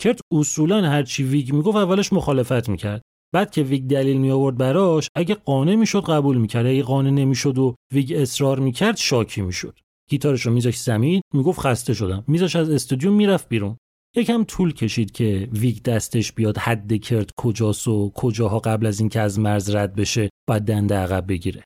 کرت 0.00 0.20
اصولا 0.32 0.88
هرچی 0.88 1.24
ویگ 1.24 1.52
می‌گفت 1.52 1.76
اولش 1.76 2.12
مخالفت 2.12 2.68
می‌کرد. 2.68 3.02
بعد 3.34 3.50
که 3.50 3.62
ویگ 3.62 3.84
دلیل 3.84 4.16
می 4.16 4.30
آورد 4.30 4.56
براش 4.56 5.08
اگه 5.14 5.34
قانع 5.34 5.74
می‌شد 5.74 6.04
قبول 6.04 6.36
می‌کرد. 6.36 6.66
اگه 6.66 6.82
قانع 6.82 7.10
نمی‌شد 7.10 7.58
و 7.58 7.74
ویگ 7.94 8.12
اصرار 8.16 8.58
می‌کرد 8.58 8.96
شاکی 8.96 9.40
می‌شد. 9.40 9.78
گیتارش 10.10 10.46
رو 10.46 10.52
می‌ذاشت 10.52 10.80
زمین 10.80 11.20
می‌گفت 11.34 11.60
خسته 11.60 11.94
شدم. 11.94 12.24
می‌ذاشت 12.26 12.56
از 12.56 12.70
استودیو 12.70 13.10
می‌رفت 13.10 13.48
بیرون. 13.48 13.76
یکم 14.16 14.44
طول 14.44 14.72
کشید 14.72 15.12
که 15.12 15.48
ویگ 15.52 15.82
دستش 15.82 16.32
بیاد 16.32 16.58
حد 16.58 17.00
کرت 17.00 17.30
کجاست 17.36 17.88
و 17.88 18.12
کجاها 18.14 18.58
قبل 18.58 18.86
از 18.86 19.00
اینکه 19.00 19.20
از 19.20 19.38
مرز 19.38 19.74
رد 19.74 19.94
بشه 19.94 20.30
بعد 20.48 20.62
دنده 20.62 20.94
عقب 20.94 21.26
بگیره. 21.28 21.64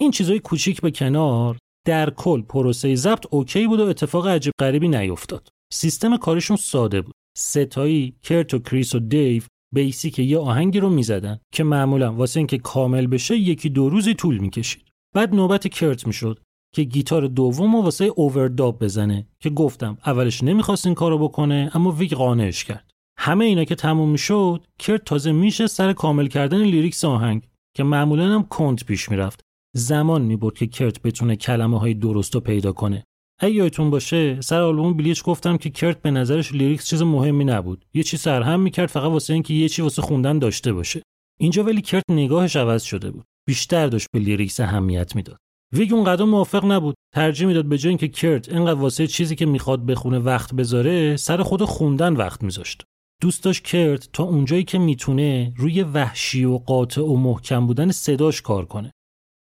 این 0.00 0.10
چیزای 0.10 0.38
کوچیک 0.38 0.80
به 0.80 0.90
کنار 0.90 1.58
در 1.86 2.10
کل 2.10 2.42
پروسه 2.42 2.94
ضبط 2.94 3.26
OK 3.30 3.66
بود 3.66 3.80
و 3.80 3.86
اتفاق 3.86 4.26
عجیب 4.26 4.52
غریبی 4.60 4.88
نیفتاد. 4.88 5.48
سیستم 5.72 6.16
کارشون 6.16 6.56
ساده 6.56 7.02
بود. 7.02 7.14
سه‌تایی 7.38 8.16
کرت 8.22 8.54
و 8.54 8.58
کریس 8.58 8.94
و 8.94 8.98
دیو 8.98 9.42
basic 9.74 10.18
یه 10.18 10.38
آهنگی 10.38 10.80
رو 10.80 10.90
می‌زدن 10.90 11.38
که 11.52 11.64
معمولا 11.64 12.12
واسه 12.12 12.40
اینکه 12.40 12.58
کامل 12.58 13.06
بشه 13.06 13.36
یکی 13.36 13.68
دو 13.68 13.88
روزی 13.88 14.14
طول 14.14 14.38
می‌کشید. 14.38 14.84
بعد 15.14 15.34
نوبت 15.34 15.68
کرت 15.68 16.06
می‌شد 16.06 16.38
که 16.74 16.82
گیتار 16.82 17.26
دومو 17.26 17.82
واسه 17.82 18.04
overdub 18.04 18.84
بزنه 18.84 19.26
که 19.40 19.50
گفتم 19.50 19.98
اولش 20.06 20.42
نمی‌خواست 20.42 20.86
این 20.86 20.94
کارو 20.94 21.18
بکنه 21.18 21.70
اما 21.74 21.90
ویگ 21.90 22.14
قانعش 22.14 22.64
کرد. 22.64 22.90
همه 23.18 23.44
اینا 23.44 23.64
که 23.64 23.74
تموم 23.74 24.10
می‌شد 24.10 24.66
کرت 24.78 25.04
تازه 25.04 25.32
می‌شست 25.32 25.66
سر 25.66 25.92
کامل 25.92 26.26
کردن 26.26 26.62
lyrics 26.62 27.04
آهنگ 27.04 27.48
که 27.76 27.82
معمولا 27.82 28.34
هم 28.34 28.42
کند 28.42 28.84
پیش 28.84 29.08
می‌رفت. 29.08 29.40
زمان 29.76 30.22
می‌برد 30.22 30.54
که 30.54 30.66
کرت 30.66 31.02
بتونه 31.02 31.36
کلمه 31.36 31.78
های 31.78 31.94
درست 31.94 32.34
رو 32.34 32.40
پیدا 32.40 32.72
کنه. 32.72 33.04
اگه 33.40 33.54
یادتون 33.54 33.90
باشه 33.90 34.40
سر 34.40 34.60
آلبوم 34.60 34.96
Bleach 34.96 35.24
گفتم 35.24 35.56
که 35.56 35.70
کرت 35.70 36.02
به 36.02 36.10
نظرش 36.10 36.52
lyrics 36.52 36.86
چیز 36.86 37.02
مهمی 37.02 37.44
نبود. 37.44 37.84
یه 37.94 38.02
چی 38.02 38.16
سرهم 38.16 38.60
می‌کرد 38.60 38.88
فقط 38.88 39.10
واسه 39.10 39.32
اینکه 39.32 39.54
یه 39.54 39.68
چی 39.68 39.82
واسه 39.82 40.02
خوندن 40.02 40.38
داشته 40.38 40.72
باشه. 40.72 41.02
اینجا 41.40 41.64
ولی 41.64 41.80
کرت 41.80 42.04
نگاهش 42.10 42.56
عوض 42.56 42.82
شده 42.82 43.10
بود. 43.10 43.24
بیشتر 43.46 43.86
داشت 43.86 44.06
به 44.12 44.20
lyrics 44.20 44.60
اهمیت 44.60 45.16
می‌داد. 45.16 45.38
ویگ 45.72 45.92
اون‌قدرم 45.92 46.28
موافق 46.28 46.64
نبود. 46.64 46.94
ترجیح 47.14 47.46
می‌داد 47.46 47.64
به 47.64 47.78
جای 47.78 47.88
اینکه 47.88 48.08
کرت 48.08 48.48
اینقدر 48.48 48.80
واسه 48.80 49.06
چیزی 49.06 49.36
که 49.36 49.46
می‌خواد 49.46 49.86
بخونه 49.86 50.18
وقت 50.18 50.54
بذاره 50.54 51.16
سر 51.16 51.42
خود 51.42 51.62
خوندن 51.64 52.16
وقت 52.16 52.42
میذاشت. 52.42 52.84
دوست 53.22 53.44
داشت 53.44 53.64
کرت 53.64 54.08
تا 54.12 54.24
اونجایی 54.24 54.64
که 54.64 54.78
می‌تونه 54.78 55.52
روی 55.56 55.82
وحشی 55.82 56.44
و 56.44 56.58
قاطع 56.58 57.02
و 57.02 57.16
محکم 57.16 57.66
بودن 57.66 57.90
صداش 57.90 58.42
کار 58.42 58.64
کنه. 58.64 58.92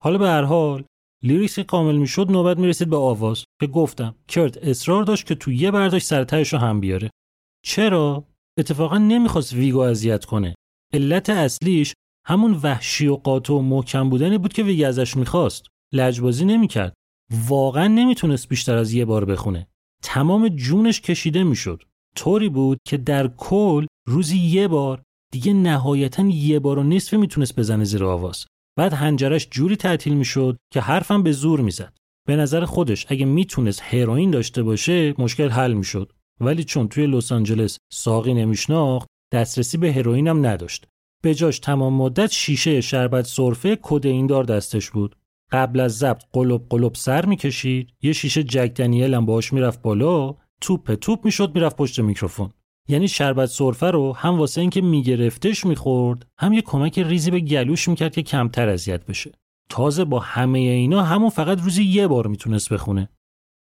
حالا 0.03 0.17
به 0.17 0.27
هر 0.27 0.43
حال 0.43 0.84
lyrics 1.23 1.59
کامل 1.59 1.95
می‌شد 1.95 2.32
نوبت 2.32 2.57
می‌رسید 2.57 2.89
به 2.89 2.97
آواز 2.97 3.43
که 3.59 3.67
گفتم 3.67 4.15
کرت 4.28 4.57
اصرار 4.57 5.03
داشت 5.03 5.26
که 5.26 5.36
تو 5.36 5.51
یه 5.51 5.71
برداشت 5.71 6.07
سر 6.07 6.21
و 6.21 6.27
تهش 6.27 6.53
رو 6.53 6.59
هم 6.59 6.80
بیاره. 6.80 7.09
چرا؟ 7.65 8.28
اتفاقا 8.59 8.97
نمی‌خواست 8.97 9.53
ویگو 9.53 9.80
اذیت 9.80 10.26
کنه. 10.26 10.55
علت 10.93 11.30
اصلیش 11.30 11.93
همون 12.28 12.59
وحشی 12.63 13.07
و 13.07 13.15
قاطع 13.15 13.53
و 13.53 13.61
محکم 13.61 14.09
بودنی 14.09 14.38
بود 14.38 14.53
که 14.53 14.63
ویگ 14.63 14.84
ازش 14.84 15.17
می‌خواست. 15.17 15.65
لجبازی 15.93 16.45
نمی‌کرد. 16.45 16.93
واقعا 17.47 17.88
نمی‌تونست 17.88 18.49
بیشتر 18.49 18.78
از 18.78 18.93
یه 18.93 19.05
بار 19.05 19.26
بخونه. 19.26 19.67
تمام 20.03 20.47
جونش 20.47 21.01
کشیده 21.01 21.43
می‌شد. 21.43 21.84
طوری 22.15 22.49
بود 22.49 22.78
که 22.88 22.97
در 22.97 23.28
کل 23.28 23.86
روزی 24.07 24.38
یه 24.38 24.67
بار 24.67 25.01
دیگه 25.32 25.53
نهایتا 25.53 26.24
یه 26.24 26.59
بار 26.59 26.80
و 26.80 26.84
نصف 26.84 27.13
می‌تونست 27.13 27.59
بزنه 27.59 27.84
زیر 27.84 28.03
آواز. 28.05 28.45
بعد 28.76 28.93
هنجرش 28.93 29.47
جوری 29.51 29.76
تعطیل 29.76 30.13
می‌شد 30.13 30.57
که 30.74 30.82
حرفم 30.82 31.24
به 31.24 31.32
زور 31.32 31.61
می‌زد. 31.61 31.97
به 32.28 32.36
نظر 32.36 32.65
خودش 32.65 33.05
اگه 33.09 33.26
می‌تونست 33.26 33.82
هروئین 33.84 34.32
داشته 34.32 34.63
باشه 34.63 35.13
مشکل 35.17 35.49
حل 35.49 35.74
می‌شد. 35.74 36.11
ولی 36.39 36.63
چون 36.63 36.88
توی 36.88 37.07
لس 37.07 37.32
آنجلس 37.32 37.78
ساقی 37.91 38.34
نمیشناخت 38.34 39.07
دسترسی 39.34 39.78
به 39.78 39.93
هروئین 39.93 40.28
هم 40.28 40.45
نداشت. 40.45 40.88
به 41.24 41.36
جاش 41.36 41.59
تمام 41.59 41.93
مدت 41.93 42.32
شیشه 42.32 42.82
شربت 42.82 43.26
سرفه 43.26 43.78
کدئین 43.82 44.28
دار 44.28 44.43
دستش 44.43 44.89
بود. 44.89 45.15
قبل 45.51 45.80
از 45.80 45.97
ضبط 45.97 46.24
قلب 46.34 46.65
قلب 46.69 46.95
سر 46.95 47.26
می‌کشید 47.26 47.89
یه 48.01 48.13
شیشه 48.13 48.43
جک 48.43 48.71
دنیل 48.76 49.13
هم 49.13 49.26
باهاش 49.26 49.53
می‌رفت 49.53 49.82
بالا 49.82 50.36
توپ 50.61 50.93
توپ 50.93 51.26
می‌شد 51.26 51.55
می‌رفت 51.55 51.76
پشت 51.76 51.99
میکروفون. 51.99 52.53
یعنی 52.88 53.07
شربت 53.07 53.45
سرفه 53.45 53.91
رو 53.91 54.13
هم 54.13 54.38
واسه 54.38 54.61
اینکه 54.61 54.81
میگرفتش 54.81 55.65
می‌خورد 55.65 56.27
هم 56.38 56.53
یه 56.53 56.61
کمک 56.61 56.99
ریزی 56.99 57.31
به 57.31 57.39
گلوش 57.39 57.88
می‌کرد 57.88 58.13
که 58.13 58.23
کمتر 58.23 58.69
اذیت 58.69 59.05
بشه. 59.05 59.31
تازه 59.69 60.05
با 60.05 60.19
همه 60.19 60.59
اینا 60.59 61.03
همون 61.03 61.29
فقط 61.29 61.61
روزی 61.61 61.84
یه 61.84 62.07
بار 62.07 62.27
می‌تونست 62.27 62.73
بخونه. 62.73 63.09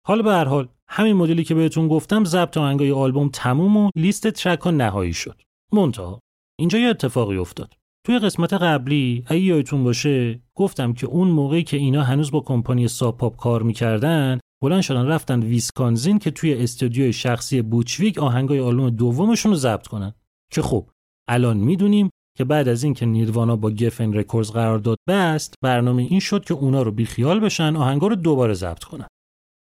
حالا 0.08 0.24
به 0.24 0.32
هر 0.32 0.46
حال 0.46 0.68
همین 0.88 1.14
مدلی 1.14 1.44
که 1.44 1.56
بهتون 1.56 1.88
گفتم 1.88 2.24
ضبط 2.24 2.58
آهنگای 2.58 2.92
آلبوم 2.92 3.30
تموم 3.34 3.78
و 3.78 3.90
لیست 3.96 4.28
track 4.28 4.60
ها 4.60 4.72
نهایی 4.72 5.14
شد. 5.14 5.42
منتها 5.74 6.20
اینجا 6.60 6.80
یه 6.80 6.88
اتفاقی 6.90 7.38
افتاد. 7.38 7.74
توی 8.06 8.20
قسمت 8.20 8.54
قبلی 8.54 9.24
اگه 9.28 9.42
یادتون 9.42 9.84
باشه 9.84 10.42
گفتم 10.56 10.94
که 10.94 11.08
اون 11.08 11.28
موقعی 11.28 11.64
که 11.64 11.78
اینا 11.78 12.04
هنوز 12.04 12.32
با 12.32 12.40
کمپانی 12.40 12.88
Sub 12.88 13.12
Pop 13.12 13.36
کار 13.36 13.64
می‌کردن 13.64 14.40
بلند 14.64 14.82
شدن 14.82 15.06
رفتن 15.06 15.44
ویسکانزین 15.44 16.20
که 16.20 16.32
توی 16.32 16.54
استودیوی 16.54 17.14
شخصی 17.14 17.62
Butch 17.62 17.97
Vig 17.97 18.18
آهنگای 18.18 18.60
آلبوم 18.60 18.90
دومشون 18.90 19.52
رو 19.52 19.58
ضبط 19.58 19.88
کنن. 19.88 20.14
که 20.54 20.62
خب 20.62 20.90
الان 21.30 21.58
می‌دونیم 21.58 22.10
که 22.38 22.46
بعد 22.46 22.68
از 22.68 22.84
اینکه 22.84 23.06
نیروانا 23.06 23.56
با 23.56 23.72
Geffen 23.72 24.14
Records 24.14 24.52
قرارداد 24.52 24.98
بست 25.10 25.54
برنامه 25.62 26.04
این 26.04 26.20
شد 26.20 26.46
که 26.46 26.54
اونا 26.54 26.82
رو 26.82 26.92
بیخیال 26.92 27.40
بشن 27.40 27.76
آهنگا 27.76 28.08
رو 28.08 28.16
دوباره 28.16 28.54
ضبط 28.54 28.84
کنن. 28.84 29.08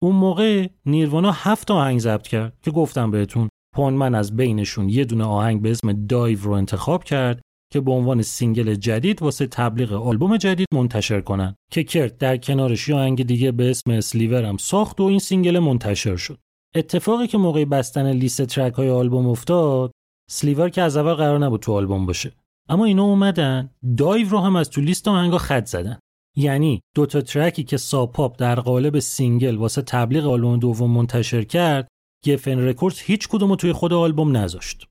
اون 0.03 0.17
موقع 0.17 0.69
نیروانا 0.87 1.33
هفت 1.33 1.71
آهنگ 1.71 1.99
ضبط 2.01 2.27
کرد 2.27 2.59
که 2.63 2.71
گفتم 2.71 3.11
بهتون 3.11 3.49
Poneman 3.75 4.15
از 4.15 4.37
بینشون 4.37 4.89
یه 4.89 5.05
دونه 5.05 5.25
آهنگ 5.25 5.63
به 5.63 5.71
اسم 5.71 6.07
Dive 6.07 6.39
رو 6.41 6.53
انتخاب 6.53 7.05
کرد 7.05 7.41
که 7.73 7.81
به 7.81 7.91
عنوان 7.91 8.23
single 8.23 8.75
جدید 8.75 9.23
واسه 9.23 9.47
تبلیغ 9.47 9.93
آلبوم 9.93 10.37
جدید 10.37 10.67
منتشر 10.75 11.21
کنن. 11.21 11.55
که 11.71 11.85
کرت 11.85 12.19
در 12.19 12.37
کنارش 12.37 12.89
یه 12.89 12.95
آهنگ 12.95 13.27
دیگه 13.27 13.53
به 13.53 13.71
اسم 13.71 13.91
Sliver 13.91 14.45
هم 14.45 14.57
ساخت 14.57 15.01
و 15.01 15.05
این 15.05 15.19
single 15.19 15.59
منتشر 15.59 16.17
شد. 16.17 16.39
اتفاقی 16.75 17.27
که 17.27 17.39
موقع 17.39 17.65
بستن 17.65 18.13
لیست 18.13 18.43
track 18.43 18.75
های 18.75 18.91
آلبوم 18.91 19.27
افتاد 19.27 19.93
Sliver 20.31 20.69
که 20.69 20.83
از 20.83 20.97
اول 20.97 21.15
قرار 21.15 21.39
نبود 21.39 21.61
تو 21.61 21.73
آلبوم 21.73 22.07
باشه. 22.07 22.33
اما 22.69 22.85
اینا 22.85 23.05
اومدن 23.05 23.71
Dive 23.97 24.29
رو 24.29 24.39
هم 24.39 24.57
از 24.57 24.71
تو 24.71 24.81
لیست 24.81 25.09
آهنگا 25.09 25.39
خط 25.39 25.67
زدن. 25.67 25.99
یعنی 26.37 26.81
دو 26.95 27.07
تا 27.07 27.21
track 27.21 27.57
ی 27.57 27.65
که 27.65 27.77
Sub 27.77 28.08
Pop 28.08 28.39
در 28.39 28.61
قالب 28.61 28.99
single 28.99 29.57
واسه 29.57 29.83
تبلیغ 29.83 30.27
آلبوم 30.27 30.59
دوم 30.59 30.91
منتشر 30.91 31.45
کرد 31.45 31.89
Geffen 32.27 32.59
Records 32.59 33.01
هیچ 33.01 33.29
کدوم 33.29 33.55
توی 33.55 33.73
خود 33.73 33.93
آلبوم 33.93 34.37
نذاشت. 34.37 34.87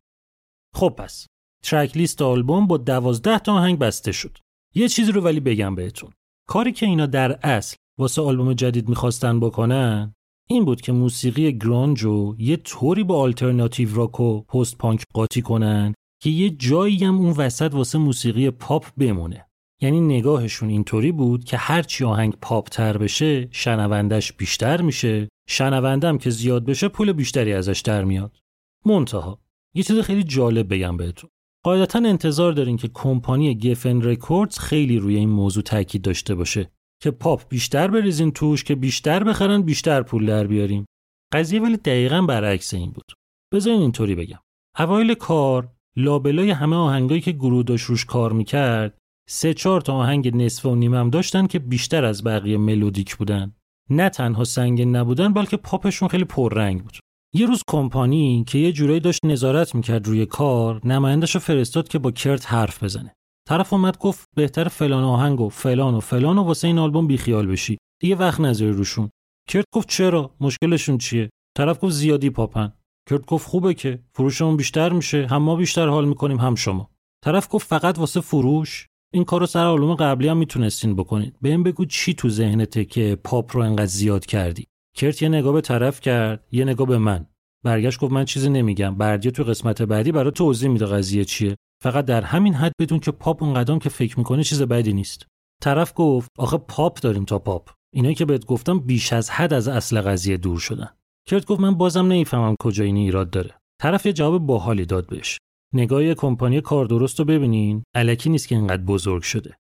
خب 0.76 0.94
پس 0.98 1.28
track 1.64 1.98
list 1.98 2.22
آلبوم 2.22 2.68
با 2.68 2.78
دوازده 2.78 3.40
تا 3.40 3.54
آهنگ 3.54 3.80
بسته 3.80 4.12
شد. 4.12 4.38
یه 4.76 4.90
چیزی 4.90 5.12
رو 5.12 5.22
ولی 5.22 5.40
بگم 5.40 5.76
بهتون. 5.76 6.10
کاری 6.48 6.72
که 6.72 6.86
اینا 6.86 7.06
در 7.06 7.40
اصل 7.44 7.76
واسه 8.00 8.22
آلبوم 8.22 8.54
جدید 8.54 8.90
می‌خواستن 8.90 9.40
بکنن 9.40 10.14
این 10.50 10.66
بود 10.66 10.82
که 10.82 10.92
موسیقی 10.92 11.58
گرانج 11.58 12.02
رو 12.02 12.36
یه 12.40 12.58
طوری 12.58 13.04
با 13.04 13.22
آلترناتیو 13.22 13.96
راک 13.96 14.20
و 14.20 14.42
پست 14.42 14.78
پانک 14.78 15.04
قاطی 15.14 15.42
کنن 15.42 15.94
که 16.22 16.30
یه 16.30 16.50
جایی 16.50 17.06
هم 17.06 17.18
اون 17.18 17.32
وسط 17.32 17.74
واسه 17.74 17.98
موسیقی 17.98 18.50
پاپ 18.50 18.86
بمونه. 18.98 19.48
یعنی 19.82 20.02
نگاهشون 20.02 20.70
اینطوری 20.70 21.12
بود 21.12 21.44
که 21.44 21.58
هرچی 21.58 22.06
آهنگ 22.06 22.34
پاپ 22.42 22.70
تر 22.70 22.98
بشه 22.98 23.48
شنوندش 23.52 24.34
بیشتر 24.34 24.82
میشه. 24.82 25.30
شنوندم 25.50 26.18
که 26.18 26.30
زیاد 26.30 26.66
بشه 26.66 26.88
پول 26.88 27.14
بیشتری 27.14 27.54
ازش 27.54 27.80
در 27.80 28.04
میاد. 28.04 28.38
منتها 28.86 29.40
یه 29.76 29.84
چیز 29.84 30.00
خیلی 30.00 30.24
جالب 30.24 30.74
بگم 30.74 30.98
بهتون. 30.98 31.30
قاعدتا 31.68 32.00
انتظار 32.00 32.52
دارین 32.52 32.78
که 32.78 32.90
کمپانی 32.94 33.58
Geffen 33.58 34.02
Records 34.02 34.60
خیلی 34.60 35.00
روی 35.00 35.16
این 35.16 35.30
موضوع 35.30 35.64
تاکید 35.64 36.02
داشته 36.02 36.36
باشه 36.36 36.72
که 37.02 37.12
پاپ 37.12 37.50
بیشتر 37.50 37.88
بریزین 37.88 38.32
توش 38.32 38.64
که 38.64 38.76
بیشتر 38.76 39.24
بخرن 39.24 39.62
بیشتر 39.62 40.02
پول 40.02 40.26
در 40.26 40.48
بیاریم. 40.48 40.86
قضیه 41.34 41.62
ولی 41.62 41.78
دقیقا 41.78 42.22
برعکس 42.22 42.74
این 42.74 42.92
بود. 42.92 43.14
بذارین 43.54 43.82
اینطوری 43.82 44.16
بگم. 44.16 44.40
اوایل 44.80 45.14
کار 45.14 45.72
لابلای 45.98 46.52
همه 46.52 46.76
آهنگایی 46.76 47.22
که 47.22 47.32
گروه 47.32 47.64
داشت 47.64 47.86
روش 47.86 48.06
کار 48.06 48.34
می‌کرد 48.34 48.98
سه 49.30 49.54
چهار 49.54 49.82
تا 49.82 49.94
آهنگ 49.94 50.36
نصف 50.36 50.66
و 50.66 50.76
نیمم 50.76 51.10
داشتن 51.10 51.48
که 51.48 51.60
بیشتر 51.60 52.06
از 52.06 52.24
بقیه 52.24 52.58
ملودیک 52.58 53.16
بودن. 53.16 53.56
نه 53.90 54.10
تنها 54.10 54.44
سنگین 54.44 54.96
نبودن 54.96 55.34
بلکه 55.34 55.58
پاپشون 55.58 56.08
خیلی 56.08 56.26
پررنگ 56.26 56.84
بود. 56.84 56.98
یه 57.38 57.46
روز 57.46 57.62
کمپانی 57.68 58.44
که 58.48 58.58
یه 58.58 58.72
جورایی 58.72 59.00
داشت 59.00 59.26
نظارت 59.26 59.76
می‌کرد 59.76 60.08
روی 60.08 60.26
کار 60.26 60.88
نمایندش 60.88 61.36
رو 61.36 61.42
فرستاد 61.42 61.88
که 61.88 62.00
با 62.00 62.12
کرت 62.12 62.54
حرف 62.54 62.84
بزنه. 62.84 63.14
طرف 63.48 63.74
اومد 63.74 63.98
گفت 63.98 64.26
بهتر 64.36 64.68
فلان 64.68 65.04
آهنگ 65.04 65.42
و 65.42 65.50
فلان 65.50 65.94
و 65.94 66.00
فلان 66.00 66.38
و 66.38 66.44
واسه 66.44 66.68
این 66.68 66.80
آلبوم 66.80 67.08
بیخیال 67.08 67.48
بشی. 67.48 67.78
دیگه 68.02 68.16
وقت 68.16 68.40
نذاری 68.40 68.72
روشون. 68.72 69.10
کرت 69.50 69.66
گفت 69.74 69.90
چرا؟ 69.90 70.36
مشکلشون 70.40 70.98
چیه؟ 70.98 71.30
طرف 71.58 71.84
گفت 71.84 71.94
زیادی 71.94 72.30
پاپن. 72.30 72.74
کرت 73.10 73.26
گفت 73.26 73.48
خوبه 73.48 73.74
که. 73.74 74.00
فروشمون 74.14 74.58
بیشتر 74.58 74.94
میشه. 74.94 75.28
هم 75.28 75.42
ما 75.42 75.56
بیشتر 75.56 75.88
حال 75.88 76.08
می‌کنیم 76.08 76.38
هم 76.38 76.56
شما. 76.56 76.90
طرف 77.26 77.48
گفت 77.52 77.68
فقط 77.68 78.00
واسه 78.00 78.22
فروش؟ 78.22 78.88
این 79.14 79.24
کارو 79.24 79.46
سر 79.46 79.66
آلبوم 79.66 79.96
قبلی 79.96 80.28
هم 80.28 80.38
می‌تونستین 80.38 80.96
بکنید 80.96 81.36
بهم 81.42 81.64
بگو 81.64 81.86
چی 81.86 82.14
تو 82.14 82.30
ذهنته 82.30 82.86
که 82.86 83.18
پاپ 83.24 83.56
رو 83.56 83.62
انقدر 83.62 83.86
زیاد 83.86 84.26
کردی؟ 84.26 84.66
کرت 84.98 85.22
یه 85.22 85.30
نگاه 85.30 85.54
به 85.54 85.62
طرف 85.62 86.02
کرد 86.02 86.48
یه 86.52 86.66
نگاه 86.66 86.88
به 86.88 86.98
من. 86.98 87.26
برگشت 87.66 88.00
گفت 88.00 88.12
من 88.14 88.26
چیزی 88.26 88.50
نمیگم. 88.50 88.96
بردیا 88.96 89.32
تو 89.32 89.44
قسمت 89.44 89.82
بعدی 89.82 90.12
برات 90.12 90.32
توضیح 90.32 90.70
میده 90.70 90.86
قضیه 90.86 91.26
چیه. 91.26 91.56
فقط 91.84 92.06
در 92.06 92.22
همین 92.22 92.54
حد 92.54 92.72
بدون 92.80 93.00
که 93.00 93.12
پاپ 93.12 93.44
اونقدر 93.44 93.78
که 93.78 93.90
فکر 93.90 94.18
می‌کنه 94.20 94.44
چیز 94.44 94.62
بدی 94.62 94.94
نیست. 94.94 95.26
طرف 95.62 95.94
گفت 95.96 96.30
آخه 96.38 96.58
پاپ 96.58 97.00
داریم 97.00 97.26
تا 97.26 97.40
پاپ. 97.40 97.70
اینایی 97.94 98.16
که 98.16 98.26
بهت 98.26 98.46
گفتم 98.46 98.80
بیش 98.80 99.14
از 99.14 99.30
حد 99.30 99.54
از 99.54 99.68
اصل 99.68 100.02
قضیه 100.02 100.38
دور 100.38 100.60
شدن. 100.60 100.90
کرت 101.28 101.46
گفت 101.46 101.60
من 101.60 101.76
بازم 101.76 102.06
نمی‌فهمم 102.06 102.56
کجا 102.60 102.84
این 102.84 102.98
ایراد 102.98 103.30
داره. 103.30 103.56
طرف 103.82 104.06
یه 104.06 104.14
جواب 104.14 104.46
باحالی 104.46 104.86
داد 104.86 105.08
بهش. 105.08 105.38
نگاه 105.74 106.14
کمپانی 106.14 106.62
کار 106.62 106.86
درست 106.86 107.20
رو 107.20 107.26
ببینین. 107.26 107.84
علکی 107.96 108.30
نیست 108.30 108.48
که 108.48 108.56
اینقدر 108.56 108.84
بزرگ 108.84 109.22
شده. 109.22 109.56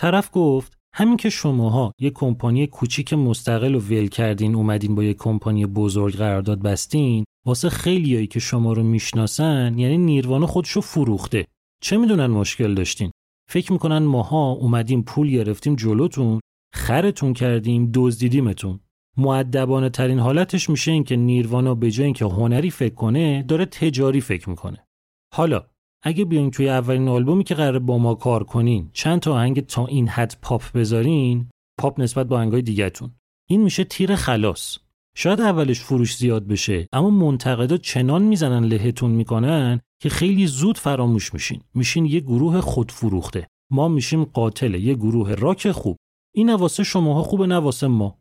طرف 0.00 0.30
گفت 0.32 0.78
همین 0.94 1.16
که 1.16 1.30
شماها 1.30 1.92
یه 1.98 2.10
کمپانی 2.10 2.66
کوچیک 2.66 3.12
مستقل 3.12 3.74
و 3.74 3.80
ول 3.80 4.06
کردین 4.06 4.54
اومدین 4.54 4.94
با 4.94 5.04
یه 5.04 5.14
کمپانی 5.14 5.66
بزرگ 5.66 6.14
قرارداد 6.14 6.62
بستین 6.62 7.24
واسه 7.46 7.68
خیلیایی 7.68 8.26
که 8.26 8.40
شما 8.40 8.72
رو 8.72 8.82
می‌شناسن 8.82 9.78
یعنی 9.78 9.98
نیروانو 9.98 10.46
خودشو 10.46 10.80
فروخته. 10.80 11.46
چه 11.82 11.96
می‌دونن 11.96 12.26
مشکل 12.26 12.74
داشتین؟ 12.74 13.10
فکر 13.50 13.72
می‌کنن 13.72 13.98
ماها 13.98 14.50
اومدیم 14.50 15.02
پول 15.02 15.30
گرفتیم 15.30 15.76
جلوتون 15.76 16.40
خرتون 16.74 17.32
کردیم 17.32 17.90
دزدیدیمتون. 17.94 18.80
معدبانه 19.16 19.88
ترین 19.88 20.18
حالتش 20.18 20.70
میشه 20.70 20.92
این 20.92 21.04
که 21.04 21.16
نیروانا 21.16 21.74
به 21.74 21.90
جای 21.90 22.04
اینکه 22.04 22.24
هنری 22.24 22.70
فکر 22.70 22.94
کنه 22.94 23.42
داره 23.42 23.64
تجاری 23.64 24.20
فکر 24.20 24.50
می‌کنه. 24.50 24.86
حالا 25.34 25.66
اگه 26.02 26.24
بیاین 26.24 26.50
توی 26.50 26.68
اولین 26.68 27.08
آلبومی 27.08 27.44
که 27.44 27.54
قرار 27.54 27.78
با 27.78 27.98
ما 27.98 28.14
کار 28.14 28.44
کنین 28.44 28.90
چند 28.92 29.20
تا 29.20 29.34
آهنگ 29.34 29.60
تا 29.60 29.86
این 29.86 30.08
حد 30.08 30.36
پاپ 30.42 30.72
بذارین 30.72 31.48
پاپ 31.80 32.00
نسبت 32.00 32.26
با 32.26 32.36
آهنگای 32.36 32.62
دیگهتون. 32.62 33.10
این 33.48 33.62
میشه 33.62 33.84
تیر 33.84 34.16
خلاص. 34.16 34.78
شاید 35.16 35.40
اولش 35.40 35.80
فروش 35.80 36.16
زیاد 36.16 36.46
بشه 36.46 36.86
اما 36.92 37.10
منتقدا 37.10 37.76
چنان 37.76 38.22
می‌زنن 38.22 38.64
لهتون 38.64 39.10
می‌کنن 39.10 39.80
که 40.02 40.08
خیلی 40.08 40.46
زود 40.46 40.78
فراموش 40.78 41.34
میشین. 41.34 41.62
میشین 41.74 42.06
یه 42.06 42.20
گروه 42.20 42.60
خودفروخته 42.60 43.48
ما 43.70 43.88
میشیم 43.88 44.24
قاتل 44.24 44.74
یه 44.74 44.94
گروه 44.94 45.34
راک 45.34 45.70
خوب. 45.70 45.96
این 46.34 46.50
نواسه 46.50 46.84
شماها 46.84 47.22
خوبه 47.22 47.46
نواسه 47.46 47.86
ما. 47.86 48.18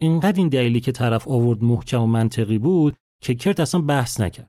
اینقدر 0.00 0.38
این 0.38 0.48
دلیلی 0.48 0.80
که 0.80 0.92
طرف 0.92 1.28
آورد 1.28 1.64
محکم 1.64 2.02
و 2.02 2.06
منطقی 2.06 2.58
بود 2.58 2.96
که 3.22 3.34
کرت 3.34 3.60
اصلا 3.60 3.80
بحث 3.80 4.20
نکرد. 4.20 4.48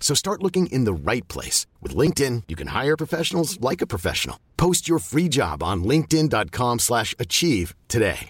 So 0.00 0.12
start 0.14 0.42
looking 0.42 0.66
in 0.76 0.82
the 0.84 0.98
right 1.10 1.26
place. 1.34 1.58
With 1.82 1.94
LinkedIn, 2.02 2.36
you 2.50 2.56
can 2.60 2.70
hire 2.78 2.96
professionals 3.04 3.50
like 3.68 3.80
a 3.82 3.90
professional. 3.94 4.36
Post 4.64 4.88
your 4.88 5.00
free 5.10 5.28
job 5.38 5.62
on 5.62 5.84
linkedin.com 5.92 6.78
slash 6.78 7.14
achieve 7.18 7.66
today. 7.88 8.28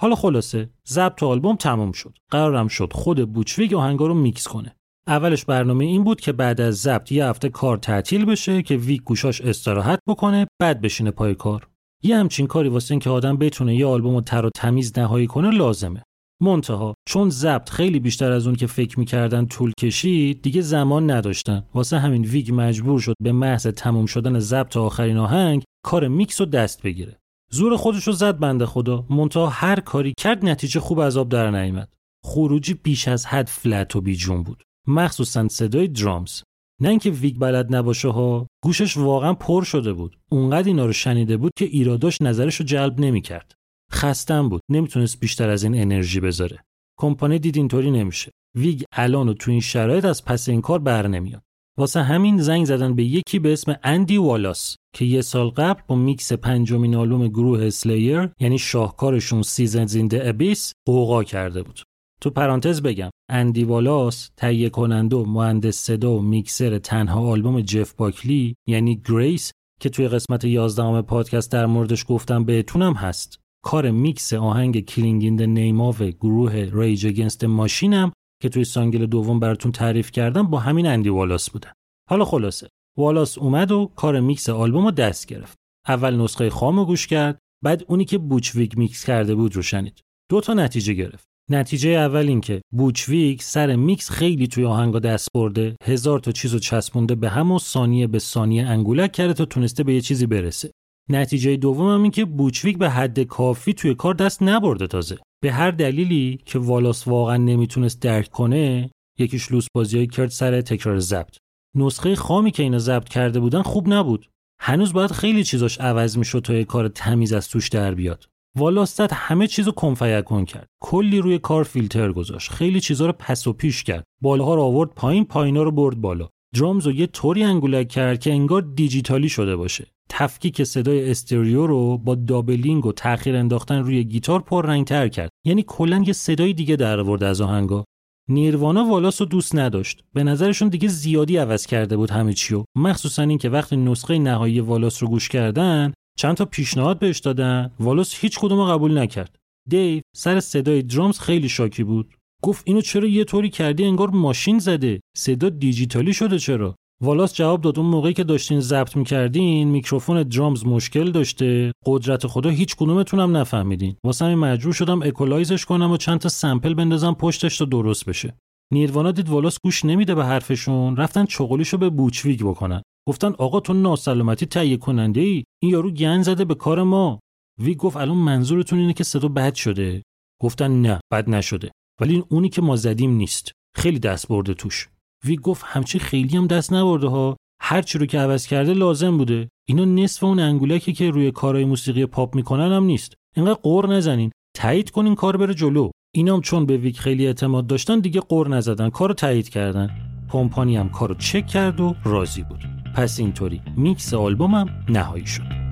حالا 0.00 0.14
خلاصه 0.14 0.70
ضبط 0.88 1.22
آلبوم 1.22 1.56
تمام 1.56 1.92
شد. 1.92 2.18
قرارم 2.30 2.68
شد 2.68 2.92
خود 2.92 3.32
بوچ 3.32 3.56
ویگ 3.56 3.74
آهنگا 3.74 4.06
رو 4.06 4.14
میکس 4.14 4.48
کنه. 4.48 4.76
اولش 5.06 5.44
برنامه 5.44 5.84
این 5.84 6.04
بود 6.04 6.20
که 6.20 6.32
بعد 6.32 6.60
از 6.60 6.76
ضبط 6.76 7.12
یه 7.12 7.26
هفته 7.26 7.48
کار 7.48 7.76
تعطیل 7.76 8.24
بشه 8.24 8.62
که 8.62 8.76
ویگ 8.76 9.02
گوشاش 9.02 9.40
استراحت 9.40 10.00
بکنه 10.08 10.46
بعد 10.60 10.80
بشینه 10.80 11.10
پای 11.10 11.34
کار. 11.34 11.68
یه 12.02 12.16
همچین 12.16 12.46
کاری 12.46 12.68
واسه 12.68 12.92
اینکه 12.92 13.10
آدم 13.10 13.36
بتونه 13.36 13.76
یه 13.76 13.86
آلبوم 13.86 14.14
رو 14.14 14.20
تر 14.20 14.46
و 14.46 14.50
تمیز 14.50 14.98
نهایی 14.98 15.26
کنه 15.26 15.50
لازمه. 15.50 16.02
منتها 16.42 16.94
چون 17.08 17.30
ضبط 17.30 17.70
خیلی 17.70 18.00
بیشتر 18.00 18.32
از 18.32 18.46
اون 18.46 18.56
که 18.56 18.66
فکر 18.66 18.98
می‌کردن 18.98 19.46
طول 19.46 19.72
کشید 19.80 20.42
دیگه 20.42 20.60
زمان 20.60 21.10
نداشتن. 21.10 21.64
واسه 21.74 21.98
همین 21.98 22.24
ویگ 22.24 22.50
مجبور 22.54 23.00
شد 23.00 23.14
به 23.22 23.32
محض 23.32 23.66
تموم 23.66 24.06
شدن 24.06 24.38
ضبط 24.38 24.76
آخرین 24.76 25.16
آهنگ 25.16 25.62
کار 25.84 26.08
میکس 26.08 26.40
رو 26.40 26.46
دست 26.46 26.82
بگیره. 26.82 27.16
زور 27.50 27.76
خودش 27.76 28.06
رو 28.06 28.12
زد 28.12 28.38
بنده 28.38 28.66
خدا. 28.66 29.06
منتها 29.10 29.46
هر 29.46 29.80
کاری 29.80 30.12
کرد 30.18 30.44
نتیجه 30.44 30.80
خوب 30.80 30.98
از 30.98 31.16
آب 31.16 31.28
در 31.28 31.50
نیامد. 31.50 31.92
خروجی 32.24 32.74
بیش 32.74 33.08
از 33.08 33.26
حد 33.26 33.46
flat 33.46 33.96
و 33.96 34.00
بیجون 34.00 34.42
بود. 34.42 34.62
مخصوصا 34.88 35.48
صدای 35.48 35.88
drums 35.88 36.42
نه 36.80 36.88
اینکه 36.88 37.10
ویگ 37.10 37.38
بلد 37.38 37.74
نباشه 37.74 38.08
ها 38.08 38.46
گوشش 38.64 38.96
واقعا 38.96 39.34
پر 39.34 39.64
شده 39.64 39.92
بود. 39.92 40.18
اونقدر 40.30 40.68
اینا 40.68 40.86
رو 40.86 40.92
شنیده 40.92 41.36
بود 41.36 41.52
که 41.56 41.64
ایراداش 41.64 42.22
نظرش 42.22 42.56
رو 42.56 42.66
جلب 42.66 43.00
نمی‌کرد. 43.00 43.52
خستم 43.92 44.48
بود. 44.48 44.60
نمی‌تونست 44.70 45.20
بیشتر 45.20 45.48
از 45.48 45.64
این 45.64 45.80
انرژی 45.80 46.20
بذاره. 46.20 46.64
کمپانی 46.98 47.38
دید 47.38 47.56
اینطوری 47.56 47.90
نمیشه. 47.90 48.30
ویگ 48.54 48.82
الان 48.92 49.28
و 49.28 49.34
تو 49.34 49.50
این 49.50 49.60
شرایط 49.60 50.04
از 50.04 50.24
پس 50.24 50.48
این 50.48 50.60
کار 50.60 50.78
بر 50.78 51.06
نمیاد. 51.06 51.42
واسه 51.78 52.02
همین 52.02 52.38
زنگ 52.38 52.64
زدن 52.64 52.94
به 52.94 53.04
یکی 53.04 53.38
به 53.38 53.52
اسم 53.52 53.76
اندی 53.82 54.16
والاس 54.16 54.76
که 54.94 55.04
یه 55.04 55.20
سال 55.20 55.48
قبل 55.48 55.80
با 55.88 55.96
میکس 55.96 56.32
پنجمین 56.32 56.94
آلبوم 56.94 57.28
گروه 57.28 57.70
Slayer 57.70 58.30
یعنی 58.40 58.58
شاهکارشون 58.58 59.42
Seasons 59.42 59.86
in 59.86 60.03
the 60.03 60.28
Abyss 60.28 60.72
غوغا 60.86 61.24
کرده 61.24 61.62
بود. 61.62 61.82
تو 62.20 62.30
پرانتز 62.30 62.82
بگم 62.82 63.10
اندی 63.30 63.64
والاس 63.64 64.30
تهیه 64.36 64.68
کننده 64.68 65.16
و 65.16 65.24
مهندس 65.24 65.76
صدا 65.76 66.12
و 66.12 66.22
میکسر 66.22 66.78
تنها 66.78 67.20
آلبوم 67.20 67.60
جف 67.60 67.92
باکلی 67.92 68.54
یعنی 68.68 69.02
Grace 69.08 69.52
که 69.80 69.88
توی 69.88 70.08
قسمت 70.08 70.44
11 70.44 71.02
پادکست 71.02 71.52
در 71.52 71.66
موردش 71.66 72.04
گفتم 72.08 72.44
بهتونم 72.44 72.94
هست. 72.94 73.40
کار 73.66 73.90
میکس 73.90 74.32
آهنگ 74.32 74.84
Killing 74.84 75.22
in 75.24 75.42
the 75.42 75.63
Name 75.63 75.92
گروه 75.92 76.70
Rage 76.72 77.06
Against 77.06 77.33
the 77.33 77.44
Machine 77.44 78.03
م 78.03 78.12
که 78.42 78.48
توی 78.48 78.64
سینگل 78.64 79.06
دوم 79.06 79.40
براتون 79.40 79.72
تعریف 79.72 80.10
کردم 80.10 80.42
با 80.42 80.58
همین 80.58 80.86
اندی 80.86 81.08
والاس 81.08 81.50
بوده 81.50 81.72
حالا 82.10 82.24
خلاصه 82.24 82.68
والاس 82.98 83.38
اومد 83.38 83.72
و 83.72 83.92
کار 83.96 84.20
میکس 84.20 84.48
آلبوم 84.48 84.84
رو 84.84 84.90
دست 84.90 85.26
گرفت. 85.26 85.58
اول 85.88 86.16
نسخه 86.16 86.50
خام 86.50 86.84
گوش 86.84 87.06
کرد 87.06 87.38
بعد 87.64 87.84
اونی 87.88 88.04
که 88.04 88.18
بوچ 88.18 88.52
ویگ 88.52 88.78
میکس 88.78 89.04
کرده 89.04 89.34
بود 89.34 89.56
رو 89.56 89.62
شنید. 89.62 90.00
دو 90.30 90.40
تا 90.40 90.54
نتیجه 90.54 90.92
گرفت. 90.92 91.24
نتیجه 91.50 91.90
اول 91.90 92.28
این 92.28 92.40
که 92.40 92.60
بوچ 92.72 93.12
ویگ 93.12 93.42
سر 93.42 93.76
میکس 93.76 94.10
خیلی 94.10 94.46
توی 94.46 94.64
آهنگا 94.64 94.98
دست 94.98 95.28
برده 95.34 95.76
هزار 95.84 96.18
تا 96.18 96.32
چیزو 96.32 96.58
چسبونده 96.58 97.14
به 97.14 97.28
هم 97.28 97.52
و 97.52 97.58
ثانیه 97.58 98.06
به 98.06 98.18
ثانیه 98.18 98.66
انگولک 98.66 99.12
کرده 99.12 99.32
تا 99.32 99.44
تونسته 99.44 99.84
به 99.84 99.94
یه 99.94 100.00
چیزی 100.00 100.26
برسه. 100.26 100.70
نتیجه 101.08 101.56
دوم 101.56 101.88
هم 101.88 102.02
این 102.02 102.10
که 102.10 102.24
بوچ 102.24 102.55
ویگ 102.55 102.78
به 102.78 102.90
حد 102.90 103.20
کافی 103.20 103.72
توی 103.72 103.94
کار 103.94 104.14
دست 104.14 104.42
نبرده 104.42 104.86
تازه. 104.86 105.18
به 105.42 105.52
هر 105.52 105.70
دلیلی 105.70 106.38
که 106.44 106.58
والاس 106.58 107.08
واقعا 107.08 107.36
نمی‌تونست 107.36 108.00
درک 108.00 108.28
کنه 108.28 108.90
یکیش 109.18 109.52
لوس 109.52 109.66
بازی 109.74 110.06
کرت 110.06 110.28
سر 110.28 110.60
تکرار 110.60 110.98
ضبط. 110.98 111.36
نسخه 111.76 112.14
خامی 112.14 112.50
که 112.50 112.62
اینا 112.62 112.78
ضبط 112.78 113.08
کرده 113.08 113.40
بودن 113.40 113.62
خوب 113.62 113.92
نبود. 113.92 114.28
هنوز 114.60 114.92
باید 114.92 115.10
خیلی 115.10 115.44
چیزاش 115.44 115.80
عوض 115.80 116.18
می‌شد 116.18 116.40
تا 116.40 116.54
یه 116.54 116.64
کار 116.64 116.88
تمیز 116.88 117.32
از 117.32 117.48
توش 117.48 117.68
در 117.68 117.94
بیاد. 117.94 118.24
والاستت 118.56 119.12
همه 119.12 119.46
چیزو 119.46 119.72
کنفیکن 119.72 120.44
کرد. 120.44 120.66
کلی 120.82 121.18
روی 121.18 121.38
کار 121.38 121.64
فیلتر 121.64 122.12
گذاشت. 122.12 122.50
خیلی 122.50 122.80
چیزا 122.80 123.06
رو 123.06 123.12
پس 123.12 123.46
و 123.46 123.52
پیش 123.52 123.82
کرد. 123.82 124.04
بالاها 124.22 124.54
رو 124.54 124.62
آورد 124.62 124.90
پایین 124.90 125.24
پایینا 125.24 125.62
رو 125.62 125.70
برد 125.70 126.00
بالا. 126.00 126.28
درامز 126.56 126.86
رو 126.86 126.92
یه 126.92 127.06
طوری 127.06 127.42
انگولک 127.42 127.88
کرد 127.88 128.20
که 128.20 128.32
انگار 128.32 128.62
دیجیتالی 128.62 129.28
شده 129.28 129.56
باشه. 129.56 129.86
تفکیک 130.08 130.64
صدای 130.64 131.10
استریو 131.10 131.66
رو 131.66 131.98
با 131.98 132.14
دابلینگ 132.14 132.86
و 132.86 132.92
تاخیر 132.92 133.36
انداختن 133.36 133.78
روی 133.78 134.04
گیتار 134.04 134.40
تر 134.86 135.08
کرد. 135.08 135.30
یعنی 135.44 135.64
کلا 135.66 136.04
یه 136.06 136.12
صدای 136.12 136.52
دیگه 136.52 136.76
در 136.76 137.00
آورد 137.00 137.22
از 137.22 137.40
آهنگا. 137.40 137.84
نیروانا 138.28 138.84
والاس 138.84 139.20
رو 139.20 139.26
دوست 139.26 139.54
نداشت. 139.54 140.04
به 140.14 140.24
نظرشون 140.24 140.68
دیگه 140.68 140.88
زیادی 140.88 141.36
عوض 141.36 141.66
کرده 141.66 141.96
بود 141.96 142.10
همه 142.10 142.32
چیو 142.32 142.64
مخصوصا 142.76 143.22
اینکه 143.22 143.48
وقتی 143.48 143.76
نسخه 143.76 144.18
نهایی 144.18 144.60
والاس 144.60 145.02
رو 145.02 145.08
گوش 145.08 145.28
کردن 145.28 145.92
چند 146.18 146.36
تا 146.36 146.44
پیشنهاد 146.44 146.98
بهش 146.98 147.18
دادن. 147.18 147.70
والاس 147.80 148.14
هیچ 148.14 148.38
کدوم 148.38 148.64
قبول 148.64 148.98
نکرد. 148.98 149.36
دیو 149.68 150.00
سر 150.16 150.40
صدای 150.40 150.82
درامز 150.82 151.18
خیلی 151.18 151.48
شاکی 151.48 151.84
بود. 151.84 152.14
گفت 152.42 152.62
اینو 152.66 152.80
چرا 152.80 153.08
یه 153.08 153.24
طوری 153.24 153.50
کردی؟ 153.50 153.84
انگار 153.84 154.10
ماشین 154.10 154.58
زده. 154.58 155.00
صدا 155.16 155.48
دیجیتالی 155.48 156.12
شده 156.12 156.38
چرا؟ 156.38 156.74
والاس 157.02 157.34
جواب 157.34 157.60
داد 157.60 157.78
اون 157.78 157.88
موقعی 157.88 158.12
که 158.12 158.24
داشتین 158.24 158.60
ضبط 158.60 158.96
می‌کردین 158.96 159.68
میکروفون 159.68 160.22
درامز 160.22 160.66
مشکل 160.66 161.10
داشته. 161.10 161.72
قدرت 161.86 162.26
خدا 162.26 162.50
هیچ 162.50 162.76
کدومتونم 162.76 163.36
نفهمیدین. 163.36 163.96
واسه 164.04 164.24
همین 164.24 164.38
مجبور 164.38 164.72
شدم 164.72 165.02
اکولایزش 165.02 165.64
کنم 165.64 165.90
و 165.90 165.96
چند 165.96 166.18
تا 166.18 166.28
سمپل 166.28 166.74
بندازم 166.74 167.14
پشتش 167.14 167.58
تا 167.58 167.64
درست 167.64 168.04
بشه. 168.04 168.34
نیروانا 168.72 169.12
دید 169.12 169.28
والاس 169.28 169.58
گوش 169.64 169.84
نمیده 169.84 170.14
به 170.14 170.24
حرفشون. 170.24 170.96
رفتن 170.96 171.24
چغلیشو 171.24 171.78
به 171.78 171.90
بوچویگ 171.90 172.42
بکنن. 172.42 172.82
گفتن 173.08 173.32
آقا 173.38 173.60
تو 173.60 173.72
ناسلامتی 173.72 174.46
تهیه 174.46 174.76
کننده 174.76 175.20
ای 175.20 175.44
این 175.62 175.72
یارو 175.72 175.90
گن 175.90 176.22
زده 176.22 176.44
به 176.44 176.54
کار 176.54 176.82
ما. 176.82 177.20
وی 177.62 177.74
گفت 177.74 177.96
الان 177.96 178.16
منظورتون 178.16 178.78
اینه 178.78 178.92
که 178.92 179.04
صدا 179.04 179.28
بد 179.28 179.54
شده. 179.54 180.02
گفتن 180.42 180.82
نه 180.82 181.00
بد 181.12 181.30
نشده. 181.30 181.70
ولی 182.00 182.24
اونی 182.28 182.48
که 182.48 182.62
ما 182.62 182.76
زدیم 182.76 183.10
نیست. 183.10 183.52
خیلی 183.76 183.98
دست 183.98 184.28
برده 184.28 184.54
توش. 184.54 184.88
وی 185.24 185.36
گفت 185.36 185.64
همچی 185.66 185.98
خیلی 185.98 186.36
هم 186.36 186.46
دست 186.46 186.72
نبرده 186.72 187.08
ها. 187.08 187.36
هر 187.62 187.82
چی 187.82 187.98
رو 187.98 188.06
که 188.06 188.18
عوض 188.18 188.46
کرده 188.46 188.72
لازم 188.72 189.18
بوده. 189.18 189.48
اینا 189.68 189.84
نصف 189.84 190.24
اون 190.24 190.40
انگولکی 190.40 190.92
که 190.92 191.10
روی 191.10 191.30
کارهای 191.30 191.64
موسیقی 191.64 192.06
پاپ 192.06 192.34
می‌کنن 192.34 192.72
هم 192.72 192.84
نیست. 192.84 193.14
اینقدر 193.36 193.54
قور 193.54 193.88
نزنین. 193.88 194.30
تایید 194.56 194.90
کنین 194.90 195.14
کار 195.14 195.36
بره 195.36 195.54
جلو. 195.54 195.90
اینام 196.14 196.40
چون 196.40 196.66
به 196.66 196.76
ویک 196.76 197.00
خیلی 197.00 197.26
اعتماد 197.26 197.66
داشتن 197.66 198.00
دیگه 198.00 198.20
قور 198.20 198.48
نزدن. 198.48 198.90
کارو 198.90 199.14
تایید 199.14 199.48
کردن. 199.48 199.90
کمپانی 200.30 200.76
هم 200.76 200.88
کارو 200.88 201.14
چک 201.14 201.46
کرد 201.46 201.80
و 201.80 201.94
راضی 202.04 202.42
بود. 202.42 202.64
پس 202.94 203.20
اینطوری. 203.20 203.62
میکس 203.76 204.14
آلبومم 204.14 204.84
نهایی 204.88 205.26
شد. 205.26 205.65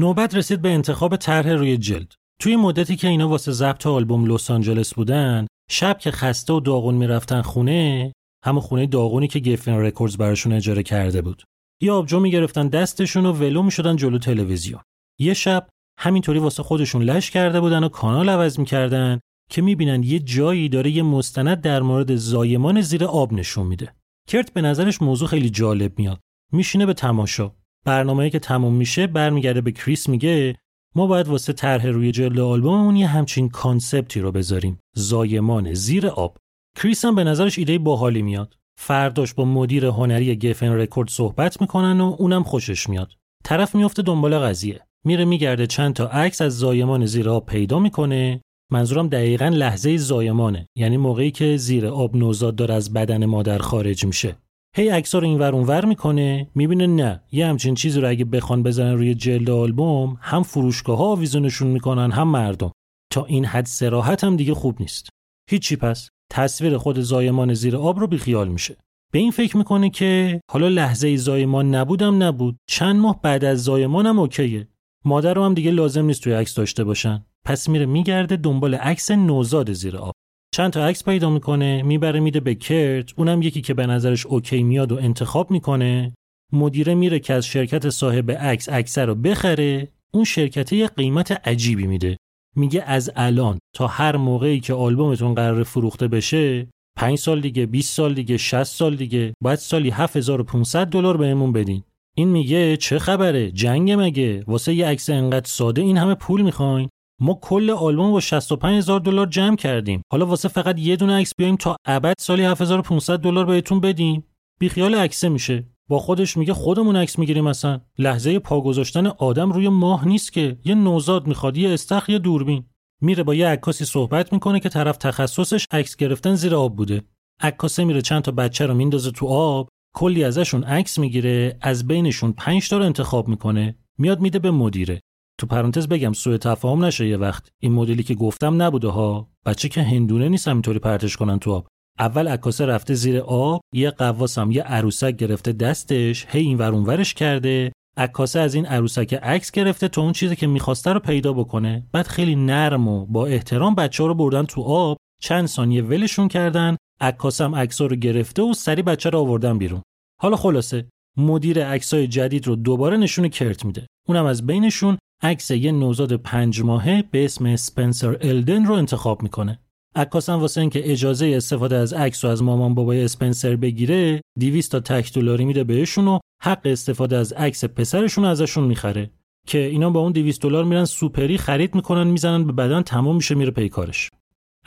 نوبت 0.00 0.34
رسید 0.34 0.62
به 0.62 0.68
انتخاب 0.68 1.16
طرح 1.16 1.50
روی 1.50 1.76
جلد. 1.76 2.14
توی 2.40 2.56
مدتی 2.56 2.96
که 2.96 3.08
اینا 3.08 3.28
واسه 3.28 3.52
ضبط 3.52 3.86
آلبوم 3.86 4.26
لس 4.26 4.50
آنجلس 4.50 4.94
بودن، 4.94 5.46
شب 5.70 5.98
که 5.98 6.10
خسته 6.10 6.52
و 6.52 6.60
داغون 6.60 6.94
می‌رفتن 6.94 7.42
خونه، 7.42 8.12
همون 8.44 8.60
خونه 8.60 8.86
داغونی 8.86 9.28
که 9.28 9.38
Geffen 9.38 9.72
Records 9.72 10.16
براشون 10.16 10.52
اجاره 10.52 10.82
کرده 10.82 11.22
بود. 11.22 11.42
یا 11.82 11.96
آبجو 11.96 12.20
می‌گرفتن 12.20 12.68
دستشون 12.68 13.26
و 13.26 13.32
ولو 13.32 13.62
می‌شدن 13.62 13.96
جلو 13.96 14.18
تلویزیون. 14.18 14.80
یه 15.18 15.34
شب 15.34 15.68
همینطوری 15.98 16.38
واسه 16.38 16.62
خودشون 16.62 17.02
لش 17.02 17.30
کرده 17.30 17.60
بودن 17.60 17.84
و 17.84 17.88
کانال 17.88 18.28
عوض 18.28 18.58
می‌کردن 18.58 19.20
که 19.50 19.62
می‌بینن 19.62 20.02
یه 20.02 20.18
جایی 20.18 20.68
داره 20.68 20.90
یه 20.90 21.02
مستند 21.02 21.60
در 21.60 21.82
مورد 21.82 22.16
زایمان 22.16 22.80
زیر 22.80 23.04
آب 23.04 23.32
نشون 23.32 23.66
میده. 23.66 23.94
کرت 24.28 24.52
به 24.52 24.60
نظرش 24.60 25.02
موضوع 25.02 25.28
خیلی 25.28 25.50
جالب 25.50 25.98
میاد. 25.98 26.20
میشینه 26.52 26.86
به 26.86 26.94
تماشا. 26.94 27.52
برنامه‌ای 27.84 28.30
که 28.30 28.38
تموم 28.38 28.74
میشه 28.74 29.06
برمیگرده 29.06 29.60
به 29.60 29.72
کریس 29.72 30.08
میگه 30.08 30.56
ما 30.94 31.06
باید 31.06 31.28
واسه 31.28 31.52
طرح 31.52 31.86
روی 31.86 32.12
جلد 32.12 32.40
آلبوممون 32.40 32.96
یه 32.96 33.06
همچین 33.06 33.48
concept 33.48 34.11
ی 34.11 34.20
رو 34.20 34.32
بذاریم. 34.32 34.80
زایمان 34.94 35.74
زیر 35.74 36.06
آب. 36.06 36.36
کریس 36.76 37.04
هم 37.04 37.14
به 37.14 37.24
نظرش 37.24 37.58
ایده 37.58 37.78
باحالی 37.78 38.22
میاد. 38.22 38.56
فرداش 38.78 39.34
با 39.34 39.44
مدیر 39.44 39.86
هنری 39.86 40.36
Geffen 40.36 40.72
Record 40.72 41.08
صحبت 41.08 41.60
می‌کنن 41.60 42.00
و 42.00 42.16
اونم 42.18 42.42
خوشش 42.42 42.88
میاد. 42.88 43.12
طرف 43.44 43.74
میفته 43.74 44.02
دنبال 44.02 44.38
قضیه. 44.38 44.80
میره 45.04 45.24
میگرده 45.24 45.66
چند 45.66 45.94
تا 45.94 46.06
عکس 46.06 46.42
از 46.42 46.58
زایمان 46.58 47.06
زیر 47.06 47.28
آب 47.28 47.46
پیدا 47.46 47.78
می‌کنه. 47.78 48.40
منظورم 48.72 49.08
دقیقا 49.08 49.48
لحظه 49.48 49.96
زایمانه. 49.96 50.66
یعنی 50.76 50.96
موقعی 50.96 51.30
که 51.30 51.56
زیر 51.56 51.86
آب 51.86 52.16
نوزاد 52.16 52.56
داره 52.56 52.74
از 52.74 52.92
بدن 52.92 53.26
مادر 53.26 53.58
خارج 53.58 54.04
میشه. 54.04 54.36
هی 54.76 54.88
عکس‌ها 54.88 55.18
رو 55.18 55.26
اینور 55.26 55.54
اونور 55.54 55.84
می‌کنه 55.84 56.50
می‌بینه 56.54 56.86
نه. 56.86 57.22
یه 57.32 57.46
همچین 57.46 57.74
چیزی 57.74 58.00
رو 58.00 58.08
اگه 58.08 58.24
بخوان 58.24 58.62
بزنن 58.62 58.94
روی 58.94 59.14
جلد 59.14 59.50
آلبوم 59.50 60.18
هم 60.20 60.42
فروشگاه 60.42 60.98
ها 60.98 61.04
آویزونشون 61.04 61.68
می‌کنن 61.68 62.10
هم 62.10 62.28
مردم. 62.28 62.72
تا 63.12 63.24
این 63.24 63.44
حد 63.44 63.66
سراحت 63.66 64.24
هم 64.24 64.36
دیگه 64.36 64.54
خوب 64.54 64.76
نیست. 64.80 65.08
هیچی 65.50 65.76
پس. 65.76 66.08
تصویر 66.32 66.78
خود 66.78 67.00
زایمان 67.00 67.54
زیر 67.54 67.76
آب 67.76 68.00
رو 68.00 68.06
بیخیال 68.06 68.48
میشه. 68.48 68.76
به 69.12 69.18
این 69.18 69.30
فکر 69.30 69.56
می‌کنه 69.56 69.90
که 69.90 70.40
حالا 70.50 70.68
لحظه 70.68 71.16
زایمان 71.16 71.74
نبودم 71.74 72.22
نبود. 72.22 72.56
چند 72.68 72.96
ماه 72.96 73.22
بعد 73.22 73.44
از 73.44 73.64
زایمانم 73.64 74.18
اوکیه. 74.18 74.68
مادر 75.04 75.34
رو 75.34 75.44
هم 75.44 75.54
دیگه 75.54 75.70
لازم 75.70 76.04
نیست 76.04 76.22
توی 76.22 76.32
عکس 76.32 76.54
داشته 76.54 76.84
باشن. 76.84 77.24
پس 77.44 77.68
میره 77.68 77.86
میگرده 77.86 78.36
دنبال 78.36 78.74
عکس 78.74 79.10
نوزاد 79.10 79.72
زیر 79.72 79.96
آب. 79.96 80.12
چند 80.52 80.72
تا 80.72 80.86
عکس 80.86 81.04
پیدا 81.04 81.30
می‌کنه 81.30 81.82
می‌بره 81.82 82.20
میده 82.20 82.40
به 82.40 82.54
کرت 82.54 83.12
اونم 83.16 83.42
یکی 83.42 83.60
که 83.60 83.74
به 83.74 83.86
نظرش 83.86 84.26
اوکی 84.26 84.62
میاد 84.62 84.92
و 84.92 84.96
انتخاب 84.96 85.50
می‌کنه. 85.50 86.12
مدیره 86.52 86.94
میره 86.94 87.18
که 87.18 87.34
از 87.34 87.46
شرکت 87.46 87.90
صاحب 87.90 88.30
عکس 88.30 88.68
عکس 88.68 88.98
رو 88.98 89.14
بخره. 89.14 89.88
اون 90.12 90.24
شرکت 90.24 90.72
یه 90.72 90.86
قیمت 90.86 91.48
عجیبی 91.48 91.86
میده. 91.86 92.16
میگه 92.56 92.82
از 92.82 93.10
الان 93.16 93.58
تا 93.74 93.86
هر 93.86 94.16
موقعی 94.16 94.60
که 94.60 94.74
آلبومتون 94.74 95.34
قرار 95.34 95.62
فروخته 95.62 96.08
بشه 96.08 96.68
5 96.96 97.18
سال 97.18 97.40
دیگه 97.40 97.66
20 97.66 97.94
سال 97.94 98.14
دیگه 98.14 98.36
60 98.36 98.62
سال 98.62 98.96
دیگه 98.96 99.34
باید 99.42 99.58
سالی 99.58 99.90
7500 99.90 100.86
دلار 100.86 101.16
بهمون 101.16 101.52
بدین. 101.52 101.82
این 102.16 102.28
میگه 102.28 102.76
چه 102.76 102.98
خبره؟ 102.98 103.50
جنگ 103.50 103.92
مگه؟ 103.92 104.44
واسه 104.46 104.74
یه 104.74 104.86
عکس 104.86 105.10
انقدر 105.10 105.46
ساده 105.46 105.82
این 105.82 105.96
همه 105.96 106.14
پول 106.14 106.42
می‌خواین؟ 106.42 106.88
ما 107.20 107.38
کل 107.42 107.70
آلبوم 107.70 108.10
با 108.10 108.20
65 108.20 108.78
هزار 108.78 109.00
دلار 109.00 109.26
جمع 109.26 109.56
کردیم. 109.56 110.02
حالا 110.12 110.26
واسه 110.26 110.48
فقط 110.48 110.78
یه 110.78 110.96
دونه 110.96 111.12
عکس 111.12 111.32
بیایم 111.38 111.56
تا 111.56 111.76
ابد 111.86 112.14
سالی 112.20 112.42
7500 112.42 113.20
دلار 113.20 113.44
بهتون 113.44 113.80
بدیم. 113.80 114.24
بیخیال 114.60 114.94
عکسه 114.94 115.28
میشه. 115.28 115.66
با 115.88 115.98
خودش 115.98 116.36
میگه 116.36 116.54
خودمون 116.54 116.96
عکس 116.96 117.18
می‌گیریم 117.18 117.44
مثلا 117.44 117.80
لحظه 117.98 118.38
پا 118.38 118.60
گذاشتن 118.60 119.06
آدم 119.06 119.52
روی 119.52 119.68
ماه 119.68 120.08
نیست 120.08 120.32
که. 120.32 120.58
یه 120.64 120.74
نوزاد 120.74 121.26
می‌خواد 121.26 121.56
یه 121.56 121.70
استخ 121.70 122.08
یه 122.08 122.18
دوربین. 122.18 122.64
میره 123.02 123.22
با 123.22 123.34
یه 123.34 123.46
عکاسی 123.46 123.84
صحبت 123.84 124.32
می‌کنه 124.32 124.60
که 124.60 124.68
طرف 124.68 124.96
تخصصش 124.96 125.66
عکس 125.70 125.96
گرفتن 125.96 126.34
زیر 126.34 126.54
آب 126.54 126.76
بوده. 126.76 127.02
عکاسه 127.40 127.84
میره 127.84 128.02
چند 128.02 128.22
تا 128.22 128.32
بچه 128.32 128.66
رو 128.66 128.74
میندازه 128.74 129.10
تو 129.10 129.26
آب. 129.26 129.68
کلی 129.94 130.24
ازشون 130.24 130.64
عکس 130.64 130.98
می‌گیره 130.98 131.58
از 131.60 131.86
بینشون 131.86 132.32
5 132.32 132.68
تا 132.68 132.78
رو 132.78 132.84
انتخاب 132.84 133.28
می‌کنه. 133.28 133.76
میاد 133.98 134.20
میده 134.20 134.38
به 134.38 134.50
مدیره. 134.50 135.00
تو 135.40 135.46
پرانتز 135.46 135.88
بگم 135.88 136.12
سوء 136.12 136.36
تفاهم 136.36 136.84
نشه 136.84 137.08
یه 137.08 137.16
وقت. 137.16 137.48
این 137.62 137.72
مدلی 137.72 138.02
که 138.02 138.14
گفتم 138.14 138.62
نبوده 138.62 138.88
ها. 138.88 139.28
بچه 139.46 139.68
که 139.68 139.82
هندونه 139.82 140.28
نیست 140.28 140.48
اینطوری 140.48 140.78
پرتش 140.78 141.16
کنن 141.16 141.38
تو 141.38 141.52
آب. 141.52 141.66
اول 141.98 142.28
عکاسه 142.28 142.66
رفته 142.66 142.94
زیر 142.94 143.18
آب 143.18 143.60
یه 143.74 143.90
قواسم 143.90 144.50
یه 144.50 144.62
عروسک 144.62 145.16
گرفته 145.16 145.52
دستش 145.52 146.26
هی 146.28 146.40
این 146.40 146.58
ورش 146.58 147.14
کرده. 147.14 147.72
عکاسه 147.96 148.40
از 148.40 148.54
این 148.54 148.66
عروسک 148.66 149.14
عکس 149.14 149.50
گرفته 149.50 149.88
تا 149.88 150.02
اون 150.02 150.12
چیزی 150.12 150.36
که 150.36 150.46
می‌خواسته 150.46 150.92
رو 150.92 151.00
پیدا 151.00 151.32
بکنه. 151.32 151.86
بعد 151.92 152.06
خیلی 152.06 152.36
نرم 152.36 152.88
و 152.88 153.06
با 153.06 153.26
احترام 153.26 153.74
بچه 153.74 154.02
ها 154.02 154.06
رو 154.06 154.14
بردن 154.14 154.44
تو 154.44 154.62
آب. 154.62 154.96
چند 155.22 155.46
ثانیه 155.46 155.82
ولشون 155.82 156.28
کردن. 156.28 156.76
عکاسم 157.00 157.54
عکس 157.54 157.80
رو 157.80 157.96
گرفته 157.96 158.42
و 158.42 158.52
سری 158.52 158.82
بچه 158.82 159.10
رو 159.10 159.18
آوردن 159.18 159.58
بیرون. 159.58 159.82
حالا 160.20 160.36
خلاصه 160.36 160.88
مدیر 161.16 161.64
عکسای 161.64 162.06
جدید 162.06 162.46
رو 162.46 162.56
دوباره 162.56 162.96
نشون 162.96 163.28
کرت 163.28 163.64
میده. 163.64 163.86
اونم 164.08 164.24
از 164.24 164.46
بینشون 164.46 164.98
عکس 165.22 165.50
یه 165.50 165.72
نوزاد 165.72 166.16
پنج 166.16 166.62
ماهه 166.62 167.04
به 167.10 167.24
اسم 167.24 167.46
اسپنسر 167.46 168.16
الدن 168.20 168.64
رو 168.64 168.74
انتخاب 168.74 169.22
می‌کنه. 169.22 169.60
عکاسم 169.94 170.40
واسه 170.40 170.60
اینکه 170.60 170.92
اجازه 170.92 171.32
استفاده 171.36 171.76
از 171.76 171.92
عکس 171.92 172.24
رو 172.24 172.30
از 172.30 172.42
مامان 172.42 172.74
بابای 172.74 173.04
اسپنسر 173.04 173.56
بگیره 173.56 174.20
200 174.40 174.72
تا 174.72 174.80
تک 174.80 175.12
دلاری 175.12 175.44
میده 175.44 175.64
بهشون 175.64 176.08
و 176.08 176.18
حق 176.42 176.60
استفاده 176.64 177.16
از 177.16 177.32
عکس 177.32 177.64
پسرشون 177.64 178.24
ازشون 178.24 178.64
می‌خره. 178.64 179.10
که 179.46 179.58
اینا 179.58 179.90
با 179.90 180.00
اون 180.00 180.12
200 180.12 180.42
دلار 180.42 180.64
میرن 180.64 180.84
سوپری 180.84 181.38
خرید 181.38 181.74
می‌کنن 181.74 182.06
می‌زنن 182.06 182.44
به 182.44 182.52
بدن 182.52 182.82
تمام 182.82 183.16
میشه 183.16 183.34
میره 183.34 183.50
پیکارش 183.50 184.10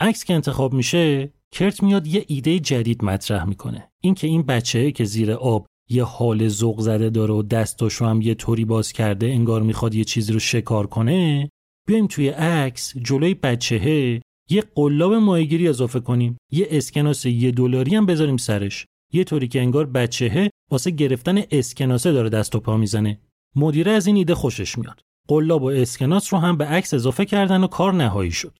عکس 0.00 0.24
که 0.24 0.34
انتخاب 0.34 0.72
میشه 0.72 1.32
کرت 1.52 1.82
میاد 1.82 2.06
یه 2.06 2.24
ایده 2.28 2.58
جدید 2.58 3.04
مطرح 3.04 3.44
می‌کنه. 3.44 3.88
اینکه 4.00 4.26
این 4.26 4.42
بچه 4.42 4.92
که 4.92 5.04
زیر 5.04 5.32
آب 5.32 5.66
یه 5.90 6.04
حال 6.04 6.48
ذوق 6.48 6.80
زده 6.80 7.10
داره 7.10 7.34
و 7.34 7.42
دستاشو 7.42 8.04
هم 8.04 8.20
یه 8.20 8.34
طوری 8.34 8.64
باز 8.64 8.92
کرده 8.92 9.26
انگار 9.26 9.62
می‌خواد 9.62 9.94
یه 9.94 10.04
چیزی 10.04 10.32
رو 10.32 10.38
شکار 10.38 10.86
کنه 10.86 11.50
بیایم 11.88 12.06
توی 12.06 12.28
عکس 12.28 12.96
جلوی 12.96 13.34
بچهه 13.34 14.22
یه 14.50 14.64
قلاب 14.74 15.14
ماهیگیری 15.14 15.68
اضافه 15.68 16.00
کنیم 16.00 16.36
یه 16.52 16.66
اسکناس 16.70 17.26
یه 17.26 17.50
دلاری 17.50 17.94
هم 17.94 18.06
بذاریم 18.06 18.36
سرش. 18.36 18.86
یه 19.12 19.24
طوری 19.24 19.48
که 19.48 19.60
انگار 19.60 19.86
بچهه 19.86 20.50
واسه 20.70 20.90
گرفتن 20.90 21.42
اسکناسه 21.50 22.12
داره 22.12 22.28
دست 22.28 22.54
و 22.54 22.60
پا 22.60 22.76
می‌زنه. 22.76 23.20
مدیره 23.56 23.92
از 23.92 24.06
این 24.06 24.16
ایده 24.16 24.34
خوشش 24.34 24.78
میاد. 24.78 25.00
قلاب 25.28 25.62
و 25.62 25.70
اسکناس 25.70 26.34
رو 26.34 26.40
هم 26.40 26.56
به 26.56 26.64
عکس 26.64 26.94
اضافه 26.94 27.24
کردن 27.24 27.64
و 27.64 27.66
کار 27.66 27.94
نهایی 27.94 28.30
شد. 28.30 28.56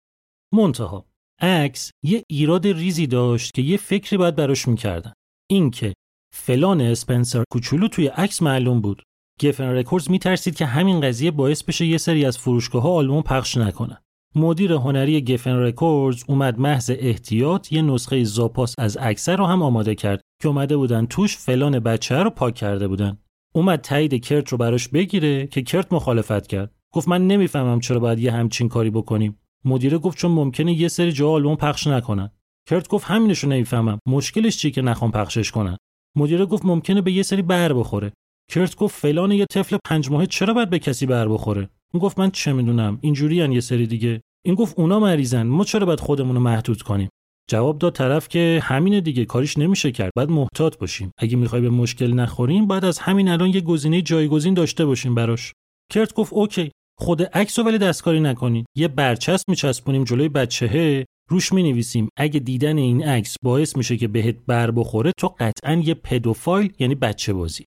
منتها 0.52 1.06
عکس 1.40 1.90
یه 2.02 2.22
ایراد 2.28 2.66
ریزی 2.66 3.06
داشت 3.06 3.54
که 3.54 3.62
یه 3.62 3.76
فکری 3.76 4.16
باید 4.16 4.36
براش 4.36 4.68
می‌کردن. 4.68 5.12
اینکه 5.50 5.94
فلان 6.36 6.80
اسپنسر 6.80 7.44
کوچولو 7.50 7.88
توی 7.88 8.06
عکس 8.06 8.42
معلوم 8.42 8.80
بود. 8.80 9.02
Geffen 9.42 9.64
Records 9.64 10.10
میترسید 10.10 10.54
که 10.54 10.66
همین 10.66 11.00
قضیه 11.00 11.30
باعث 11.30 11.62
بشه 11.62 11.86
یه 11.86 11.98
سری 11.98 12.24
از 12.24 12.38
فروشگاه 12.38 12.82
ها 12.82 12.88
آلبوم 12.88 13.22
پخش 13.22 13.56
نکنن. 13.56 13.96
مدیر 14.34 14.72
هنری 14.72 15.24
Geffen 15.24 15.56
Records 15.56 16.24
اومد 16.28 16.58
محض 16.58 16.90
احتیاط 16.94 17.72
یه 17.72 17.82
نسخه 17.82 18.24
زاپاس 18.24 18.74
از 18.78 18.98
عکس 19.00 19.36
رو 19.36 19.46
هم 19.46 19.62
آماده 19.62 19.94
کرد 19.94 20.20
که 20.42 20.48
اومده 20.48 20.76
بودن 20.76 21.06
توش 21.06 21.36
فلان 21.36 21.78
بچه 21.78 22.14
رو 22.14 22.30
پاک 22.30 22.54
کرده 22.54 22.88
بودن. 22.88 23.18
اومد 23.54 23.80
تایید 23.80 24.24
کرت 24.24 24.48
رو 24.48 24.58
براش 24.58 24.88
بگیره 24.88 25.46
که 25.46 25.62
کرت 25.62 25.92
مخالفت 25.92 26.46
کرد. 26.46 26.74
گفت 26.94 27.08
من 27.08 27.26
نمی‌فهمم 27.26 27.80
چرا 27.80 28.00
باید 28.00 28.18
یه 28.18 28.32
همچین 28.32 28.68
کاری 28.68 28.90
بکنیم. 28.90 29.38
مدیره 29.64 29.98
گفت 29.98 30.18
چون 30.18 30.30
ممکنه 30.30 30.72
یه 30.72 30.88
سری 30.88 31.12
جا 31.12 31.30
آلبوم 31.30 31.56
پخش 31.56 31.86
نکنن. 31.86 32.30
کرت 32.68 32.88
گفت 32.88 33.06
همینشو 33.06 33.48
نمی‌فهمم. 33.48 33.98
مشکلش 34.06 34.56
چیه 34.56 34.70
که 34.70 34.82
نخوان 34.82 35.10
پخشش 35.10 35.50
کنن. 35.50 35.76
مدیره 36.16 36.46
گفت 36.46 36.64
ممکنه 36.64 37.00
به 37.00 37.12
یه 37.12 37.22
سری 37.22 37.42
بر 37.42 37.72
بخوره. 37.72 38.12
کرت 38.52 38.76
گفت 38.76 39.00
فلان 39.00 39.32
یه 39.32 39.46
طفل 39.50 39.76
پنج 39.84 40.10
ماهه 40.10 40.26
چرا 40.26 40.54
باید 40.54 40.70
به 40.70 40.78
کسی 40.78 41.06
بر 41.06 41.28
بخوره؟ 41.28 41.68
اون 41.94 42.02
گفت 42.02 42.18
من 42.18 42.30
چه 42.30 42.52
می‌دونم 42.52 42.98
اینجوری 43.00 43.36
یه 43.36 43.60
سری 43.60 43.86
دیگه. 43.86 44.20
این 44.46 44.54
گفت 44.54 44.78
اونا 44.78 45.00
مریضن 45.00 45.42
ما 45.46 45.64
چرا 45.64 45.86
باید 45.86 46.00
خودمون 46.00 46.34
رو 46.34 46.42
محدود 46.42 46.82
کنیم؟ 46.82 47.08
جواب 47.50 47.78
داد 47.78 47.92
طرف 47.92 48.28
که 48.28 48.60
همین 48.62 49.00
دیگه 49.00 49.24
کاریش 49.24 49.58
نمیشه 49.58 49.92
کرد 49.92 50.12
باید 50.16 50.30
محتاط 50.30 50.78
باشیم. 50.78 51.10
اگه 51.18 51.36
می‌خوای 51.36 51.62
به 51.62 51.70
مشکل 51.70 52.12
نخوریم 52.12 52.66
بعد 52.66 52.84
از 52.84 52.98
همین 52.98 53.28
الان 53.28 53.48
یه 53.50 53.60
گزینه 53.60 54.02
جایگزین 54.02 54.54
داشته 54.54 54.84
باشیم 54.84 55.14
براش. 55.14 55.52
کرت 55.92 56.14
گفت 56.14 56.32
اوکی 56.32 56.70
خود 56.98 57.22
عکس 57.22 57.58
ولی 57.58 57.78
دستکاری 57.78 58.20
نکنین. 58.20 58.64
یه 58.76 58.88
برچسب 58.88 59.44
میچسبونیم 59.48 60.04
جلوی 60.04 60.28
بچهه 60.28 61.04
روش 61.28 61.52
می 61.52 61.62
نویسیم 61.62 62.08
اگه 62.16 62.40
دیدن 62.40 62.78
این 62.78 63.04
عکس 63.04 63.36
باعث 63.42 63.76
میشه 63.76 63.96
که 63.96 64.08
بهت 64.08 64.36
بر 64.46 64.70
بخوره 64.70 65.12
تو 65.18 65.34
قطعا 65.38 65.74
یه 65.74 65.94
پدوفایل 65.94 66.72
یعنی 66.78 66.94
بچه 66.94 67.32
بازی. 67.32 67.64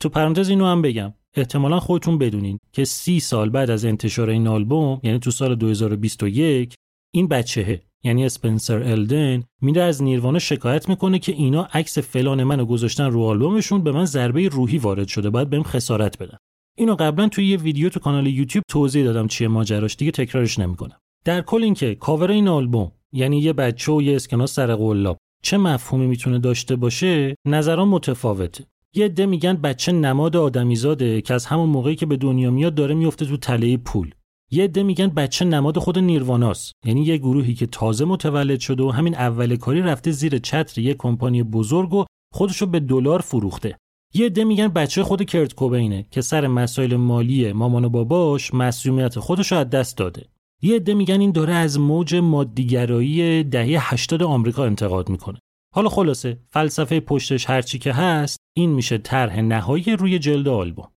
تو 0.00 0.08
پرانتز 0.08 0.48
اینو 0.48 0.66
هم 0.66 0.82
بگم. 0.82 1.14
احتمالا 1.36 1.80
خودتون 1.80 2.18
بدونین 2.18 2.58
که 2.72 2.84
سی 2.84 3.20
سال 3.20 3.50
بعد 3.50 3.70
از 3.70 3.84
انتشار 3.84 4.30
این 4.30 4.46
آلبوم 4.46 5.00
یعنی 5.02 5.18
تو 5.18 5.30
سال 5.30 5.54
2021 5.54 6.74
این 7.14 7.28
بچهه 7.28 7.82
یعنی 8.04 8.24
اسپنسر 8.24 8.82
الدن 8.82 9.42
میره 9.62 9.82
از 9.82 10.02
نیروانه 10.02 10.38
شکایت 10.38 10.88
می‌کنه 10.88 11.18
که 11.18 11.32
اینا 11.32 11.68
عکس 11.74 11.98
فلان 11.98 12.44
منو 12.44 12.64
گذاشتن 12.64 13.10
رو 13.10 13.22
آلبومشون 13.22 13.82
به 13.82 13.92
من 13.92 14.04
ضربه 14.04 14.48
روحی 14.48 14.78
وارد 14.78 15.08
شده 15.08 15.30
باید 15.30 15.50
بهم 15.50 15.62
خسارت 15.62 16.18
بدن. 16.18 16.36
اینو 16.78 16.94
قبلا 16.94 17.28
توی 17.28 17.46
یه 17.46 17.56
ویدیو 17.56 17.88
تو 17.88 18.00
کانال 18.00 18.26
یوتیوب 18.26 18.64
توضیح 18.68 19.04
دادم 19.04 19.26
چیه 19.26 19.48
ماجراش 19.48 19.96
دیگه 19.96 20.10
تکرارش 20.10 20.58
نمی‌کنم. 20.58 20.98
در 21.24 21.42
کل 21.42 21.62
اینکه 21.62 21.94
کاور 21.94 22.30
این 22.30 22.48
آلبوم 22.48 22.92
یعنی 23.12 23.38
یه 23.40 23.52
بچه 23.52 23.92
و 23.92 24.02
یه 24.02 24.16
اسکناس 24.16 24.54
سر 24.54 24.74
قلاب. 24.74 25.18
چه 25.42 25.58
مفهومی 25.58 26.06
می‌تونه 26.06 26.38
داشته 26.38 26.76
باشه؟ 26.76 27.36
نظران 27.46 27.88
متفاوته. 27.88 28.64
یه 28.94 29.04
عده 29.04 29.26
میگن 29.26 29.54
بچه 29.54 29.92
نماد 29.92 30.36
آدمیزاده 30.36 31.20
که 31.20 31.34
از 31.34 31.46
همون 31.46 31.68
موقعی 31.68 31.96
که 31.96 32.06
به 32.06 32.16
دنیا 32.16 32.50
میاد 32.50 32.74
داره 32.74 32.94
میفته 32.94 33.26
تو 33.26 33.36
تله 33.36 33.76
پول. 33.76 34.14
یه 34.50 34.64
عده 34.64 34.82
میگن 34.82 35.08
بچه 35.08 35.44
نماد 35.44 35.78
خود 35.78 35.98
نیرواناست. 35.98 36.72
یعنی 36.86 37.02
یه 37.02 37.16
گروهی 37.16 37.54
که 37.54 37.66
تازه 37.66 38.04
متولد 38.04 38.60
شده 38.60 38.82
و 38.82 38.90
همین 38.90 39.14
اول 39.14 39.56
کاری 39.56 39.82
رفته 39.82 40.10
زیر 40.10 40.38
چتر 40.38 40.80
یه 40.80 40.94
کمپانی 40.94 41.42
بزرگ 41.42 41.94
و 41.94 42.04
خودشو 42.34 42.66
به 42.66 42.80
دلار 42.80 43.20
فروخته. 43.20 43.76
یه 44.14 44.26
عده 44.26 44.44
میگن 44.44 44.68
بچه 44.68 45.02
خود 45.02 45.22
کرت 45.24 45.54
کوبینه 45.54 46.06
که 46.10 46.20
سر 46.20 46.46
مسائل 46.46 46.96
مالی 46.96 47.52
مامان 47.52 47.84
و 47.84 47.88
باباش 47.88 48.54
مسئولیت 48.54 49.18
خودشو 49.18 49.56
از 49.56 49.70
دست 49.70 49.96
داده. 49.96 50.26
یه 50.62 50.76
عده 50.76 50.94
میگن 50.94 51.20
این 51.20 51.32
داره 51.32 51.52
از 51.52 51.78
موج 51.78 52.14
مادیگرایی 52.14 53.44
دهه 53.44 53.92
80 53.92 54.22
آمریکا 54.22 54.64
انتقاد 54.64 55.08
می‌کنه. 55.08 55.38
حالا 55.74 55.88
خلاصه 55.88 56.38
فلسفه 56.50 57.00
پشتش 57.00 57.50
هرچی 57.50 57.78
که 57.78 57.92
هست 57.92 58.38
این 58.56 58.70
میشه 58.70 58.98
طرح 58.98 59.40
نهایی 59.40 59.96
روی 59.96 60.18
جلد 60.18 60.48
آلبوم. 60.48 60.88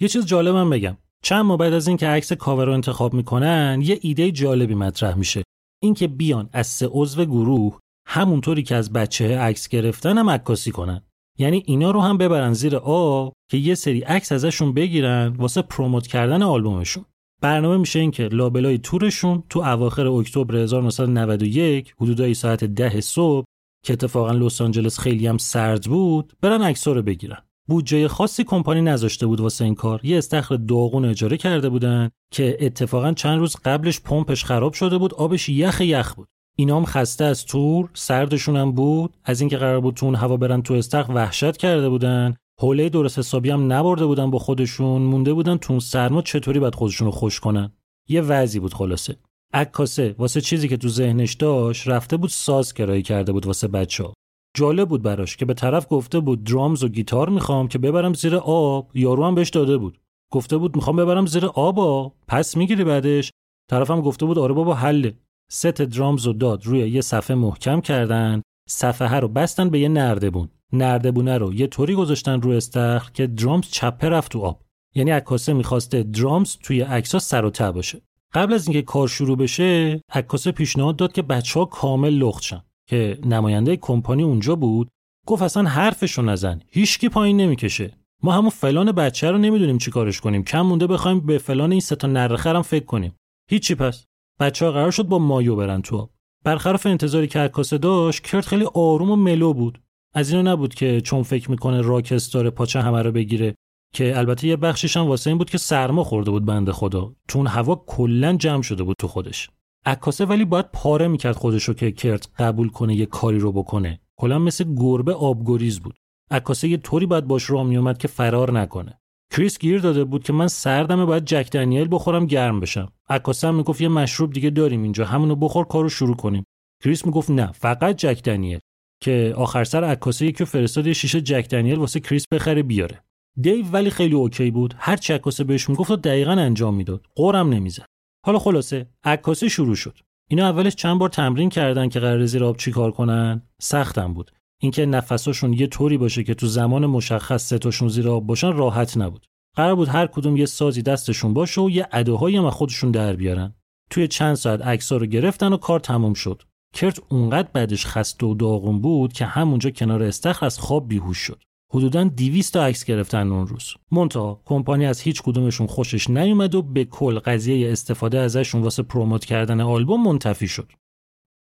یه 0.00 0.08
چیز 0.08 0.26
جالبم 0.26 0.70
بگم. 0.70 0.96
چند 1.22 1.44
ماه 1.44 1.56
بعد 1.58 1.72
از 1.72 1.88
اینکه 1.88 2.06
عکس 2.06 2.32
کاور 2.32 2.64
رو 2.64 2.72
انتخاب 2.72 3.14
می‌کنن 3.14 3.80
یه 3.84 3.98
ایده 4.02 4.30
جالبی 4.30 4.74
مطرح 4.74 5.14
میشه. 5.14 5.42
اینکه 5.82 6.08
بیان 6.08 6.48
از 6.52 6.66
سه 6.66 6.88
عضو 6.90 7.24
گروه 7.24 7.78
همونطوری 8.06 8.62
که 8.62 8.74
از 8.74 8.92
بچه 8.92 9.38
عکس 9.38 9.68
گرفتن 9.68 10.18
هم 10.18 10.30
عکاسی 10.30 10.70
کنن. 10.70 11.02
یعنی 11.38 11.62
اینا 11.66 11.90
رو 11.90 12.00
هم 12.00 12.18
ببرن 12.18 12.52
زیر 12.52 12.76
آب 12.76 13.32
که 13.50 13.56
یه 13.56 13.74
سری 13.74 14.00
عکس 14.00 14.32
ازشون 14.32 14.72
بگیرن 14.72 15.28
واسه 15.38 15.62
پروموت 15.62 16.06
کردن 16.06 16.42
آلبومشون. 16.42 17.04
برنامه 17.40 17.76
میشه 17.76 17.98
این 17.98 18.10
که 18.10 18.28
لابلای 18.28 18.78
تورشون 18.78 19.42
تو 19.48 19.60
اواخر 19.60 20.06
اکتبر 20.06 20.56
1991 20.56 21.94
حدودای 22.00 22.34
ساعت 22.34 22.64
ده 22.64 23.00
صبح 23.00 23.44
که 23.84 23.92
اتفاقا 23.92 24.32
لس 24.32 24.60
آنجلس 24.60 24.98
خیلی 24.98 25.26
هم 25.26 25.38
سرد 25.38 25.84
بود 25.84 26.32
برن 26.40 26.62
عکسا 26.62 26.92
رو 26.92 27.02
بگیرن. 27.02 27.38
بودجه 27.68 28.08
خاصی 28.08 28.44
کمپانی 28.44 28.80
نذاشته 28.80 29.26
بود 29.26 29.40
واسه 29.40 29.64
این 29.64 29.74
کار. 29.74 30.00
یه 30.04 30.18
استخر 30.18 30.56
داغون 30.56 31.04
اجاره 31.04 31.36
کرده 31.36 31.68
بودن 31.68 32.10
که 32.32 32.56
اتفاقا 32.60 33.12
چند 33.12 33.38
روز 33.38 33.56
قبلش 33.64 34.00
پمپش 34.00 34.44
خراب 34.44 34.72
شده 34.72 34.98
بود 34.98 35.14
آبش 35.14 35.48
یخ 35.48 35.80
یخ 35.80 36.14
بود. 36.14 36.28
اینا 36.56 36.76
هم 36.76 36.84
خسته 36.84 37.24
از 37.24 37.44
تور 37.44 37.90
سردشون 37.94 38.56
هم 38.56 38.72
بود. 38.72 39.16
از 39.24 39.40
اینکه 39.40 39.56
قرار 39.56 39.80
بود 39.80 39.94
تو 39.94 40.06
اون 40.06 40.14
هوا 40.14 40.36
برن 40.36 40.62
تو 40.62 40.74
استخر 40.74 41.12
وحشت 41.12 41.56
کرده 41.56 41.88
بودن. 41.88 42.36
حوله 42.60 42.88
درست 42.88 43.18
حسابی 43.18 43.50
هم 43.50 43.72
نبرده 43.72 44.06
بودن 44.06 44.30
با 44.30 44.38
خودشون 44.38 45.02
مونده 45.02 45.32
بودن 45.32 45.56
تو 45.56 45.80
سرما 45.80 46.22
چطوری 46.22 46.60
باید 46.60 46.74
خودشون 46.74 47.06
رو 47.06 47.10
خوش 47.12 47.40
کنن. 47.40 47.72
یه 48.08 48.20
وضعی 48.20 48.60
بود 48.60 48.74
خلاصه. 48.74 49.16
عکاسه 49.54 50.14
واسه 50.18 50.40
چیزی 50.40 50.68
که 50.68 50.76
تو 50.76 50.88
ذهنش 50.88 51.34
داشت 51.34 51.88
رفته 51.88 52.16
بود 52.16 52.30
ساز 52.30 52.74
کرایه 52.74 53.02
کرده 53.02 53.32
بود 53.32 53.46
واسه 53.46 53.68
بچه 53.68 54.04
ها. 54.04 54.14
جالب 54.56 54.88
بود 54.88 55.02
براش 55.02 55.36
که 55.36 55.44
به 55.44 55.54
طرف 55.54 55.86
گفته 55.90 56.20
بود 56.20 56.44
درامز 56.44 56.84
و 56.84 56.88
گیتار 56.88 57.28
می‌خوام 57.28 57.68
که 57.68 57.78
ببرم 57.78 58.14
زیر 58.14 58.36
آب. 58.36 58.90
یارو 58.94 59.24
هم 59.24 59.34
بهش 59.34 59.50
داده 59.50 59.76
بود. 59.76 59.98
گفته 60.32 60.56
بود 60.56 60.76
می‌خوام 60.76 60.96
ببرم 60.96 61.26
زیر 61.26 61.46
آب 61.46 62.12
پس 62.28 62.56
می‌گیری 62.56 62.84
بعدش. 62.84 63.30
طرفم 63.70 64.00
گفته 64.00 64.26
بود 64.26 64.38
آره 64.38 64.54
بابا 64.54 64.74
حله. 64.74 65.18
ست 65.52 65.66
درامز 65.66 66.26
رو 66.26 66.32
داد 66.32 66.66
روی 66.66 66.90
یه 66.90 67.00
صفحه 67.00 67.36
محکم 67.36 67.80
کردن. 67.80 68.42
صفحه 68.68 69.20
رو 69.20 69.28
بستن 69.28 69.70
به 69.70 69.78
یه 69.78 69.88
نردبون 69.88 70.48
نردبونه 70.72 71.38
رو 71.38 71.54
یه 71.54 71.66
طوری 71.66 71.94
گذاشتن 71.94 72.40
رو 72.40 72.50
استخر 72.50 73.10
که 73.14 73.26
درامز 73.26 73.64
چپه 73.70 74.08
رفت 74.08 74.32
تو 74.32 74.40
آب. 74.40 74.62
یعنی 74.94 75.10
عکاسه 75.10 75.52
می‌خواسته 75.52 76.02
درامز 76.02 76.56
توی 76.56 76.80
عکسا 76.80 77.18
سر 77.18 77.44
و 77.44 77.50
ته 77.50 77.70
باشه. 77.70 78.02
قبل 78.32 78.54
از 78.54 78.66
اینکه 78.66 78.82
کار 78.82 79.08
شروع 79.08 79.36
بشه 79.36 80.00
عکاسه 80.12 80.52
پیشنهاد 80.52 80.96
داد 80.96 81.12
که 81.12 81.22
بچه 81.22 81.60
ها 81.60 81.66
کامل 81.66 82.12
لخت 82.12 82.42
شن 82.42 82.62
که 82.88 83.18
نماینده 83.24 83.76
کمپانی 83.76 84.22
اونجا 84.22 84.56
بود. 84.56 84.88
گفت 85.26 85.42
اصلا 85.42 85.62
حرفشو 85.62 86.22
نزن 86.22 86.60
هیچکی 86.68 87.08
پایین 87.08 87.36
نمی‌کشه. 87.36 87.92
ما 88.22 88.32
همون 88.32 88.50
فلان 88.50 88.92
بچه 88.92 89.30
رو 89.30 89.38
نمی‌دونیم 89.38 89.78
چی 89.78 89.90
کارش 89.90 90.20
کنیم. 90.20 90.42
کم 90.44 90.60
مونده 90.60 90.86
بخوایم 90.86 91.20
به 91.20 91.38
فلان 91.38 91.70
این 91.70 91.80
سه 91.80 91.96
تا 91.96 92.08
نرخرم 92.08 92.62
فکر 92.62 92.84
کنیم. 92.84 93.14
هیچی 93.50 93.74
پس. 93.74 94.04
بچه 94.40 94.64
ها 94.66 94.72
قرار 94.72 94.90
شد 94.90 95.02
با 95.02 95.18
مایو 95.18 95.56
برن 95.56 95.82
تو 95.82 96.08
برخلاف 96.44 96.86
انتظاری 96.86 97.26
که 97.26 97.38
عکاسه 97.38 97.78
داشت 97.78 98.22
کرد 98.22 98.44
خیلی 98.44 98.66
آروم 98.74 99.10
و 99.10 99.16
ملو 99.16 99.54
بود. 99.54 99.80
از 100.14 100.32
اینو 100.32 100.52
نبود 100.52 100.74
که 100.74 101.00
چون 101.00 101.22
فکر 101.22 101.50
می‌کنه 101.50 101.80
راکستار 101.80 102.50
پاچه 102.50 102.80
همه 102.80 103.02
رو 103.02 103.12
بگیره 103.12 103.54
که 103.94 104.18
البته 104.18 104.48
یه 104.48 104.56
بخشش 104.56 104.96
هم 104.96 105.06
واسه 105.06 105.30
این 105.30 105.38
بود 105.38 105.50
که 105.50 105.58
سرما 105.58 106.04
خورده 106.04 106.30
بود 106.30 106.44
بنده 106.44 106.72
خدا. 106.72 107.14
چون 107.28 107.46
هوا 107.46 107.84
کلا 107.86 108.36
جمع 108.36 108.62
شده 108.62 108.82
بود 108.82 108.96
تو 109.00 109.08
خودش. 109.08 109.50
عکاسه 109.86 110.24
ولی 110.24 110.44
باید 110.44 110.70
پاره 110.72 111.08
می‌کرد 111.08 111.36
خودشو 111.36 111.74
که 111.74 111.92
کرد 111.92 112.28
قبول 112.38 112.68
کنه 112.68 112.94
یه 112.94 113.06
کاری 113.06 113.38
رو 113.38 113.52
بکنه. 113.52 114.00
کلا 114.16 114.38
مثل 114.38 114.74
گربه 114.74 115.14
آبگریز 115.14 115.80
بود. 115.80 115.96
عکاسه 116.30 116.68
یه 116.68 116.76
طوری 116.76 117.06
باید 117.06 117.26
باش 117.26 117.50
راه 117.50 117.64
میومد 117.64 117.98
که 117.98 118.08
فرار 118.08 118.52
نکنه. 118.52 119.00
کریس 119.32 119.58
گیر 119.58 119.80
داده 119.80 120.04
بود 120.04 120.24
که 120.24 120.32
من 120.32 120.48
سردمه 120.48 121.04
باید 121.04 121.24
جک 121.24 121.50
دنیل 121.52 121.88
بخورم 121.90 122.26
گرم 122.26 122.60
بشم. 122.60 122.92
عکاسه 123.08 123.48
هم 123.48 123.54
می‌گفت 123.54 123.80
یه 123.80 123.88
مشروب 123.88 124.32
دیگه 124.32 124.50
داریم 124.50 124.82
اینجا 124.82 125.04
همونو 125.04 125.36
بخور 125.36 125.64
کارو 125.64 125.88
شروع 125.88 126.16
کنیم. 126.16 126.44
کریس 126.84 127.06
می‌گفت 127.06 127.30
نه 127.30 127.52
فقط 127.52 127.96
Jack 127.96 128.22
Daniel. 128.22 128.58
که 129.02 129.34
آخر 129.36 129.64
سر 129.64 129.84
عکاسه 129.84 130.26
یکی 130.26 130.44
فرستاد 130.44 130.86
یه 130.86 130.92
شیشه 130.92 131.20
Jack 131.20 131.48
Daniel 131.50 131.78
واسه 131.78 132.00
کریس 132.00 132.24
بخره 132.32 132.62
بیاره. 132.62 133.02
دیو 133.40 133.66
ولی 133.66 133.90
خیلی 133.90 134.14
اوکی 134.14 134.50
بود. 134.50 134.74
هر 134.78 134.96
چی 134.96 135.12
عکاسه 135.12 135.44
بهش 135.44 135.68
می‌گفت 135.68 135.92
دقیقا 135.92 136.32
انجام 136.32 136.74
می‌داد. 136.74 137.06
غرم 137.16 137.48
نمی‌زد. 137.48 137.86
حالا 138.26 138.38
خلاصه 138.38 138.86
عکاسی 139.04 139.48
شروع 139.48 139.74
شد. 139.74 139.98
اینا 140.30 140.48
اولش 140.48 140.74
چند 140.74 140.98
بار 140.98 141.08
تمرین 141.08 141.48
کردن 141.48 141.88
که 141.88 142.00
قراره 142.00 142.26
زیر 142.26 142.44
آب 142.44 142.56
چیکار 142.56 142.90
کنن؟ 142.90 143.42
سختم 143.60 144.14
بود. 144.14 144.30
اینکه 144.62 144.86
نفساشون 144.86 145.52
یه 145.52 145.66
طوری 145.66 145.98
باشه 145.98 146.24
که 146.24 146.34
تو 146.34 146.46
زمان 146.46 146.86
مشخص 146.86 147.48
سه 147.48 147.58
تاشون 147.58 147.88
زیر 147.88 148.08
آب 148.08 148.26
باشن 148.26 148.52
راحت 148.52 148.96
نبود. 148.96 149.26
قرار 149.56 149.74
بود 149.74 149.88
هر 149.88 150.06
کدوم 150.06 150.36
یه 150.36 150.46
سازی 150.46 150.82
دستشون 150.82 151.34
باشه 151.34 151.60
و 151.60 151.70
یه 151.70 151.88
اداهایی 151.92 152.36
هم 152.36 152.50
خودشون 152.50 152.90
در 152.90 153.16
بیارن. 153.16 153.54
توی 153.90 154.08
چند 154.08 154.34
ساعت 154.34 154.62
عکس‌ها 154.62 154.98
رو 154.98 155.06
گرفتن 155.06 155.52
و 155.52 155.56
کار 155.56 155.80
تموم 155.80 156.14
شد. 156.14 156.42
کرت 156.74 157.00
اونقدر 157.08 157.48
بعدش 157.52 157.86
خسته 157.86 158.26
و 158.26 158.34
داغون 158.34 158.80
بود 158.80 159.12
که 159.12 159.24
همونجا 159.24 159.70
کنار 159.70 160.02
استخر 160.02 160.46
از 160.46 160.58
خواب 160.58 160.88
بیهوش 160.88 161.18
شد. 161.18 161.42
حدودا 161.72 162.04
200 162.04 162.52
تا 162.52 162.64
عکس 162.64 162.84
گرفتن 162.84 163.32
اون 163.32 163.46
روز. 163.46 163.74
مونتا 163.90 164.42
کمپانی 164.44 164.86
از 164.86 165.00
هیچ 165.00 165.22
کدومشون 165.22 165.66
خوشش 165.66 166.10
نیومد 166.10 166.54
و 166.54 166.62
به 166.62 166.84
کل 166.84 167.18
قضیه 167.18 167.72
استفاده 167.72 168.18
ازشون 168.18 168.62
واسه 168.62 168.82
پروموت 168.82 169.24
کردن 169.24 169.60
آلبوم 169.60 170.02
منتفی 170.02 170.48
شد. 170.48 170.72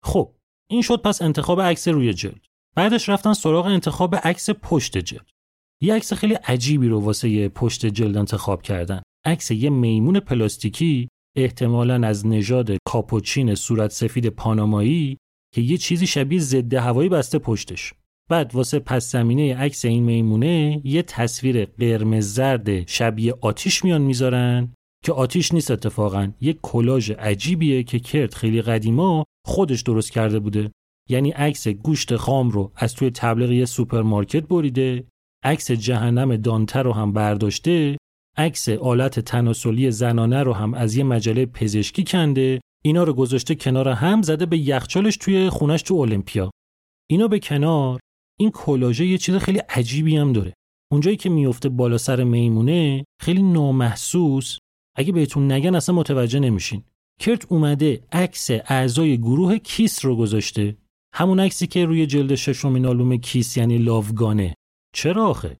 خب 0.02 0.34
این 0.70 0.82
شد 0.82 1.02
پس 1.02 1.22
انتخاب 1.22 1.60
عکس 1.60 1.88
روی 1.88 2.14
جلد. 2.14 2.46
بعدش 2.76 3.08
رفتن 3.08 3.32
سراغ 3.32 3.66
انتخاب 3.66 4.16
عکس 4.16 4.50
پشت 4.50 4.98
جلد. 4.98 5.30
یه 5.80 5.94
عکس 5.94 6.12
خیلی 6.12 6.34
عجیبی 6.34 6.88
رو 6.88 7.00
واسه 7.00 7.28
یه 7.28 7.48
پشت 7.48 7.86
جلد 7.86 8.16
انتخاب 8.16 8.62
کردن. 8.62 9.02
عکس 9.24 9.50
یه 9.50 9.70
میمون 9.70 10.20
پلاستیکی 10.20 11.08
احتمالا 11.36 12.06
از 12.06 12.26
نژاد 12.26 12.70
کاپوچین 12.88 13.54
صورت 13.54 13.90
سفید 13.90 14.28
پانامایی 14.28 15.18
که 15.54 15.60
یه 15.60 15.76
چیزی 15.76 16.06
شبیه 16.06 16.40
ضد 16.40 16.74
هوایی 16.74 17.08
بسته 17.08 17.38
پشتش. 17.38 17.94
بعد 18.30 18.54
واسه 18.54 18.78
پس 18.78 19.12
زمینه 19.12 19.56
عکس 19.56 19.84
این 19.84 20.02
میمونه 20.02 20.80
یه 20.84 21.02
تصویر 21.02 21.64
قرمز 21.64 22.34
زرد 22.34 22.88
شبیه 22.88 23.34
آتیش 23.40 23.84
میان 23.84 24.02
می‌ذارن 24.02 24.72
که 25.04 25.12
آتیش 25.12 25.54
نیست 25.54 25.70
اتفاقا 25.70 26.32
یه 26.40 26.52
کلاژ 26.52 27.10
عجیبیه 27.10 27.82
که 27.82 27.98
کرت 27.98 28.34
خیلی 28.34 28.62
قدیما 28.62 29.24
خودش 29.46 29.80
درست 29.80 30.12
کرده 30.12 30.38
بوده. 30.38 30.70
یعنی 31.08 31.30
عکس 31.30 31.68
گوشت 31.68 32.16
خام 32.16 32.50
رو 32.50 32.72
از 32.76 32.94
توی 32.94 33.10
تبلیغ 33.10 33.50
یه 33.50 33.64
سوپرمارکت 33.64 34.48
بریده 34.48 35.04
عکس 35.44 35.70
جهنم 35.70 36.36
دانته 36.36 36.78
رو 36.78 36.92
هم 36.92 37.12
برداشته 37.12 37.96
عکس 38.36 38.68
آلت 38.68 39.20
تناسلی 39.20 39.90
زنانه 39.90 40.42
رو 40.42 40.52
هم 40.52 40.74
از 40.74 40.96
یه 40.96 41.04
مجله 41.04 41.46
پزشکی 41.46 42.04
کنده 42.04 42.60
اینا 42.84 43.02
رو 43.04 43.12
گذاشته 43.12 43.54
کنار 43.54 43.88
هم 43.88 44.22
زده 44.22 44.46
به 44.46 44.58
یخچالش 44.58 45.16
توی 45.16 45.50
خونش 45.50 45.82
تو 45.82 45.94
المپیا 45.94 46.50
اینا 47.10 47.28
به 47.28 47.38
کنار 47.38 48.00
این 48.38 48.50
کلاژه 48.50 49.06
یه 49.06 49.18
چیز 49.18 49.34
خیلی 49.34 49.58
عجیبی 49.58 50.16
هم 50.16 50.32
داره. 50.32 50.54
اونجایی 50.92 51.16
که 51.16 51.30
میفته 51.30 51.68
بالا 51.68 51.98
سر 51.98 52.24
میمونه 52.24 53.04
خیلی 53.20 53.42
نامحسوس. 53.42 54.58
اگه 54.96 55.12
بهتون 55.12 55.52
نگن 55.52 55.74
اصلا 55.74 55.94
متوجه 55.94 56.38
نمیشین. 56.38 56.82
کرت 57.20 57.52
اومده 57.52 58.04
عکس 58.12 58.50
اعضای 58.50 59.18
گروه 59.18 59.58
کیس 59.58 60.04
رو 60.04 60.16
گذاشته. 60.16 60.76
همون 61.14 61.40
عکسی 61.40 61.66
که 61.66 61.84
روی 61.84 62.06
جلد 62.06 62.34
ششمین 62.34 62.86
آلبوم 62.86 63.16
کیس 63.16 63.56
یعنی 63.56 63.78
لاوگانه. 63.78 64.54
چرا 64.94 65.26
آخه؟ 65.26 65.56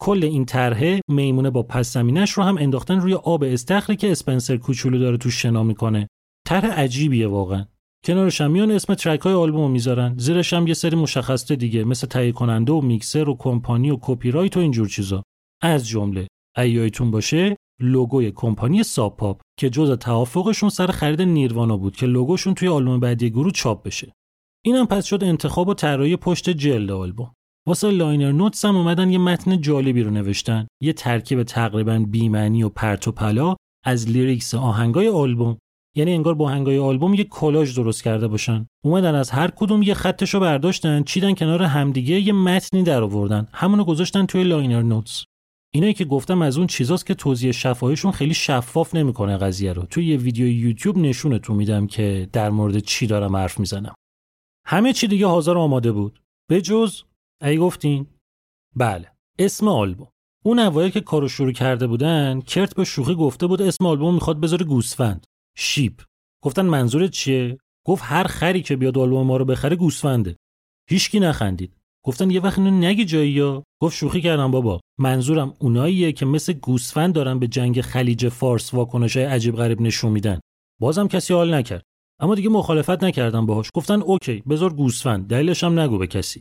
کل 0.00 0.24
این 0.24 0.44
طرحه 0.44 1.00
میمونه 1.08 1.50
با 1.50 1.62
پس 1.62 1.92
زمینش 1.92 2.30
رو 2.30 2.42
هم 2.42 2.58
انداختن 2.58 3.00
روی 3.00 3.14
آب 3.14 3.44
استخری 3.44 3.96
که 3.96 4.12
اسپنسر 4.12 4.56
کوچولو 4.56 4.98
داره 4.98 5.16
توش 5.16 5.42
شنا 5.42 5.62
می‌کنه. 5.62 6.08
طرح 6.46 6.66
عجیبیه 6.66 7.28
واقعا. 7.28 7.64
کنارش 8.04 8.40
هم 8.40 8.50
میان 8.50 8.70
اسم 8.70 8.94
ترک 8.94 9.20
های 9.20 9.34
آلبوم 9.34 9.60
رو 9.60 9.68
می‌ذارن. 9.68 10.14
زیرش 10.18 10.52
هم 10.52 10.66
یه 10.66 10.74
سری 10.74 10.96
مشخصه 10.96 11.56
دیگه 11.56 11.84
مثل 11.84 12.06
تهیه 12.06 12.32
کننده 12.32 12.72
و 12.72 12.80
میکسر 12.80 13.28
و 13.28 13.36
کمپانی 13.38 13.90
و 13.90 13.98
کپی 14.02 14.30
رایت 14.30 14.56
و 14.56 14.60
اینجور 14.60 14.88
چیزا. 14.88 15.22
از 15.62 15.88
جمله 15.88 16.26
یادتون 16.56 17.10
باشه 17.10 17.56
لوگوی 17.80 18.30
کمپانی 18.30 18.82
Sub 18.82 19.16
Pop 19.16 19.40
که 19.58 19.70
جز 19.70 19.90
توافقشون 19.90 20.68
سر 20.68 20.86
خرید 20.86 21.22
نیروانا 21.22 21.76
بود 21.76 21.96
که 21.96 22.06
لوگوشون 22.06 22.54
توی 22.54 22.68
آلبوم 22.68 23.00
بعدی 23.00 23.30
گروه 23.30 23.52
چاپ 23.52 23.82
بشه. 23.82 24.12
اینم 24.64 24.86
پس 24.86 25.04
شد 25.04 25.24
انتخاب 25.24 25.68
و 25.68 25.74
طراحی 25.74 26.16
پشت 26.16 26.50
جلد 26.50 26.90
آلبوم. 26.90 27.34
واسه 27.66 27.90
liner 27.90 28.32
notes 28.32 28.64
هم 28.64 28.76
اومدن 28.76 29.10
یه 29.10 29.18
متن 29.18 29.60
جالبی 29.60 30.02
رو 30.02 30.10
نوشتن. 30.10 30.66
یه 30.82 30.92
ترکیب 30.92 31.42
تقریبا 31.42 31.98
بیمعنی 32.08 32.62
و 32.62 32.68
پرت 32.68 33.08
و 33.08 33.12
پلا 33.12 33.56
از 33.84 34.10
lyrics 34.10 34.54
آهنگای 34.54 35.08
آلبوم. 35.08 35.58
یعنی 35.96 36.12
انگار 36.12 36.34
با 36.34 36.44
آهنگای 36.44 36.78
آلبوم 36.78 37.14
یه 37.14 37.24
کلاژ 37.24 37.76
درست 37.76 38.02
کرده 38.02 38.28
باشن. 38.28 38.66
اومدن 38.84 39.14
از 39.14 39.30
هر 39.30 39.50
کدوم 39.56 39.82
یه 39.82 39.94
خطشو 39.94 40.40
برداشتن 40.40 41.02
چیدن 41.02 41.34
کنار 41.34 41.62
همدیگه 41.62 42.20
یه 42.20 42.32
متنی 42.32 42.82
در 42.82 43.02
آوردن 43.02 43.48
همونو 43.52 43.84
گذاشتن 43.84 44.26
توی 44.26 44.44
liner 44.44 44.82
notes. 44.82 45.24
اینایی 45.74 45.94
که 45.94 46.04
گفتم 46.04 46.42
از 46.42 46.58
اون 46.58 46.66
چیزاست 46.66 47.06
که 47.06 47.14
توضیح 47.14 47.52
شفاهیشون 47.52 48.12
خیلی 48.12 48.34
شفاف 48.34 48.94
نمی‌کنه 48.94 49.36
قضیه 49.36 49.72
رو. 49.72 49.82
توی 49.82 50.06
یه 50.06 50.16
ویدیو 50.16 50.48
یوتیوب 50.48 50.98
نشونتون 50.98 51.56
میدم 51.56 51.86
که 51.86 52.28
در 52.32 52.50
مورد 52.50 52.78
چی 52.78 53.06
دارم 53.06 53.36
حرف 53.36 53.60
می‌زنم. 53.60 53.94
همه 54.66 54.92
چی 54.92 55.06
دیگه 55.06 55.26
حاضر 55.26 55.58
آماده 55.58 55.92
بود. 55.92 56.20
به 56.50 56.60
جز 56.60 57.02
ای 57.44 57.58
گفتین؟ 57.58 58.06
بله 58.76 59.10
اسم 59.38 59.68
آلبوم. 59.68 60.08
اون 60.44 60.58
اوایل 60.58 60.90
که 60.90 61.00
کارو 61.00 61.28
شروع 61.28 61.52
کرده 61.52 61.86
بودن 61.86 62.40
کرت 62.40 62.74
به 62.74 62.84
شوخی 62.84 63.14
گفته 63.14 63.46
بود 63.46 63.62
اسم 63.62 63.86
آلبوم 63.86 64.14
می‌خواد 64.14 64.40
بذاره 64.40 64.64
گوسفند. 64.64 65.26
شیپ. 65.56 66.02
گفتن 66.42 66.66
منظورت 66.66 67.10
چیه؟ 67.10 67.58
گفت 67.86 68.02
هر 68.06 68.24
خری 68.24 68.62
که 68.62 68.76
بیاد 68.76 68.98
آلبوم 68.98 69.26
ما 69.26 69.36
رو 69.36 69.44
بخره 69.44 69.76
گوسفنده. 69.76 70.36
هیچکی 70.90 71.20
نخندید. 71.20 71.76
گفتن 72.04 72.30
یه 72.30 72.40
وقت 72.40 72.58
اینو 72.58 72.70
نگی 72.70 73.04
جایی 73.04 73.30
یا؟ 73.30 73.62
گفت 73.82 73.96
شوخی 73.96 74.20
کردم 74.20 74.50
بابا. 74.50 74.80
منظورم 74.98 75.54
اوناییه 75.58 76.12
که 76.12 76.26
مثل 76.26 76.52
گوسفند 76.52 77.14
دارن 77.14 77.38
به 77.38 77.48
جنگ 77.48 77.80
خلیج 77.80 78.28
فارس 78.28 78.74
واکنشای 78.74 79.24
عجیب 79.24 79.56
غریب 79.56 79.80
نشون 79.80 80.12
میدن. 80.12 80.40
بازم 80.80 81.08
کسی 81.08 81.34
حال 81.34 81.54
نکرد. 81.54 81.82
اما 82.20 82.34
دیگه 82.34 82.48
مخالفت 82.48 83.04
نکردم 83.04 83.46
باهاش. 83.46 83.70
گفتن 83.74 84.02
اوکی 84.02 84.42
بذار 84.48 84.74
گوسفند. 84.74 85.28
دلیلش 85.28 85.64
هم 85.64 85.80
نگو 85.80 85.98
به 85.98 86.06
کسی. 86.06 86.40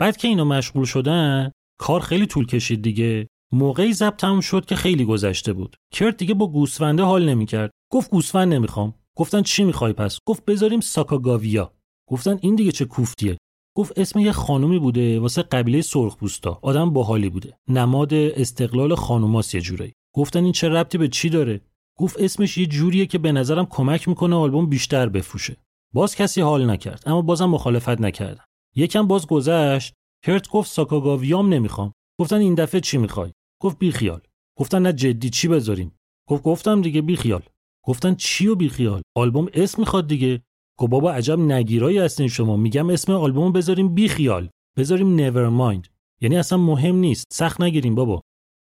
بعد 0.00 0.16
که 0.16 0.28
اینا 0.28 0.44
مشغول 0.44 0.84
شدن 0.84 1.50
کار 1.78 2.00
خیلی 2.00 2.26
طول 2.26 2.46
کشید 2.46 2.82
دیگه. 2.82 3.28
موقعی 3.52 3.92
ضبط 3.92 4.16
تموم 4.16 4.40
شد 4.40 4.64
که 4.64 4.76
خیلی 4.76 5.04
گذشته 5.04 5.52
بود. 5.52 5.76
کرد 5.92 6.16
دیگه 6.16 6.34
با 6.34 6.46
گوسفنده 6.46 7.02
حال 7.02 7.28
نمی‌کرد. 7.28 7.70
گفت 7.92 8.10
گوسفند 8.10 8.54
نمی‌خوام. 8.54 8.94
گفتن 9.16 9.42
چی 9.42 9.64
می‌خوای 9.64 9.92
پس؟ 9.92 10.18
گفت 10.26 10.44
بذاریم 10.44 10.80
ساکاگاویا. 10.80 11.72
گفتن 12.10 12.38
این 12.40 12.54
دیگه 12.54 12.72
چه 12.72 12.84
کوفتیه؟ 12.84 13.38
گفت 13.76 13.98
اسم 13.98 14.18
یه 14.18 14.32
خانومی 14.32 14.78
بوده 14.78 15.20
واسه 15.20 15.42
قبیله 15.42 15.82
سرخپوستا. 15.82 16.58
آدم 16.62 16.90
باحالی 16.90 17.28
بوده. 17.28 17.56
نماد 17.68 18.14
استقلال 18.14 18.94
خانوماس 18.94 19.54
یه 19.54 19.60
جورایی. 19.60 19.92
گفتن 20.14 20.44
این 20.44 20.52
چه 20.52 20.68
ربطی 20.68 20.98
به 20.98 21.08
چی 21.08 21.28
داره؟ 21.28 21.60
گفت 21.98 22.20
اسمش 22.20 22.58
یه 22.58 22.66
جوریه 22.66 23.06
که 23.06 23.18
به 23.18 23.32
نظرم 23.32 23.66
کمک 23.66 24.08
می‌کنه 24.08 24.36
آلبوم 24.36 24.66
بیشتر 24.66 25.08
بفروشه. 25.08 25.56
باز 25.94 26.16
کسی 26.16 26.40
حال 26.40 26.70
نکرد 26.70 27.02
اما 27.06 27.22
بازم 27.22 27.46
مخالفت 27.46 28.00
نکردن. 28.00 28.44
یکم 28.76 29.06
باز 29.06 29.26
گذشت. 29.26 29.94
کرت 30.24 30.48
گفت 30.48 30.70
ساکاگاویام 30.70 31.54
نمی‌خوام. 31.54 31.92
گفتن 32.20 32.36
این 32.36 32.54
دفعه 32.54 32.80
چی 32.80 32.98
می‌خوای؟ 32.98 33.32
گفت 33.62 33.78
بی 33.78 33.90
خیال 33.90 34.20
گفتن 34.58 34.82
نه 34.82 34.92
جدی 34.92 35.30
چی 35.30 35.48
بذاریم؟ 35.48 35.92
گفت 36.28 36.42
گفتم 36.42 36.82
دیگه 36.82 37.02
بی 37.02 37.16
خیال 37.16 37.42
گفتن 37.84 38.14
چی 38.14 38.46
و 38.46 38.54
بی 38.54 38.68
خیال 38.68 39.02
آلبوم 39.16 39.48
اسم 39.54 39.82
می‌خواد 39.82 40.08
دیگه. 40.08 40.42
گفت 40.78 40.90
بابا 40.90 41.12
عجب 41.12 41.38
نگیرایی 41.38 41.98
هستین 41.98 42.28
شما. 42.28 42.56
میگم 42.56 42.90
اسم 42.90 43.12
آلبوم 43.12 43.52
بذاریم 43.52 43.94
بی 43.94 44.08
خیال 44.08 44.48
بذاریم 44.76 45.14
نیور 45.14 45.48
مایند 45.48 45.88
یعنی 46.20 46.36
اصلا 46.36 46.58
مهم 46.58 46.96
نیست. 46.96 47.26
سخت 47.32 47.60
نگیریم 47.60 47.94
بابا. 47.94 48.22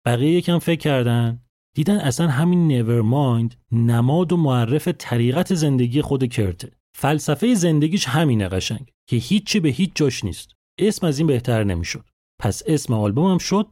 بقیه 0.07 0.31
یکم 0.31 0.59
فکر 0.59 0.81
کردن. 0.81 1.43
دیدن 1.75 1.97
اصلا 1.97 2.29
همین 2.29 2.67
نیور 2.67 3.01
مایند 3.01 3.55
نماد 3.73 4.33
و 4.33 4.37
معرف 4.37 4.89
طریقت 4.89 5.55
زندگی 5.55 6.03
خود 6.03 6.27
کرته. 6.27 6.73
فلسفه 6.97 7.55
زندگیش 7.55 8.09
همینه 8.09 8.49
قشنگ. 8.49 8.91
که 9.09 9.17
هیچی 9.17 9.61
به 9.61 9.69
هیچ 9.69 9.91
جاش 9.95 10.25
نیست. 10.25 10.53
اسم 10.79 11.07
از 11.07 11.19
این 11.19 11.27
بهتر 11.27 11.65
نمی‌شد. 11.65 12.05
پس 12.41 12.63
اسم 12.67 12.95
آلبومم 12.95 13.39
شد 13.39 13.67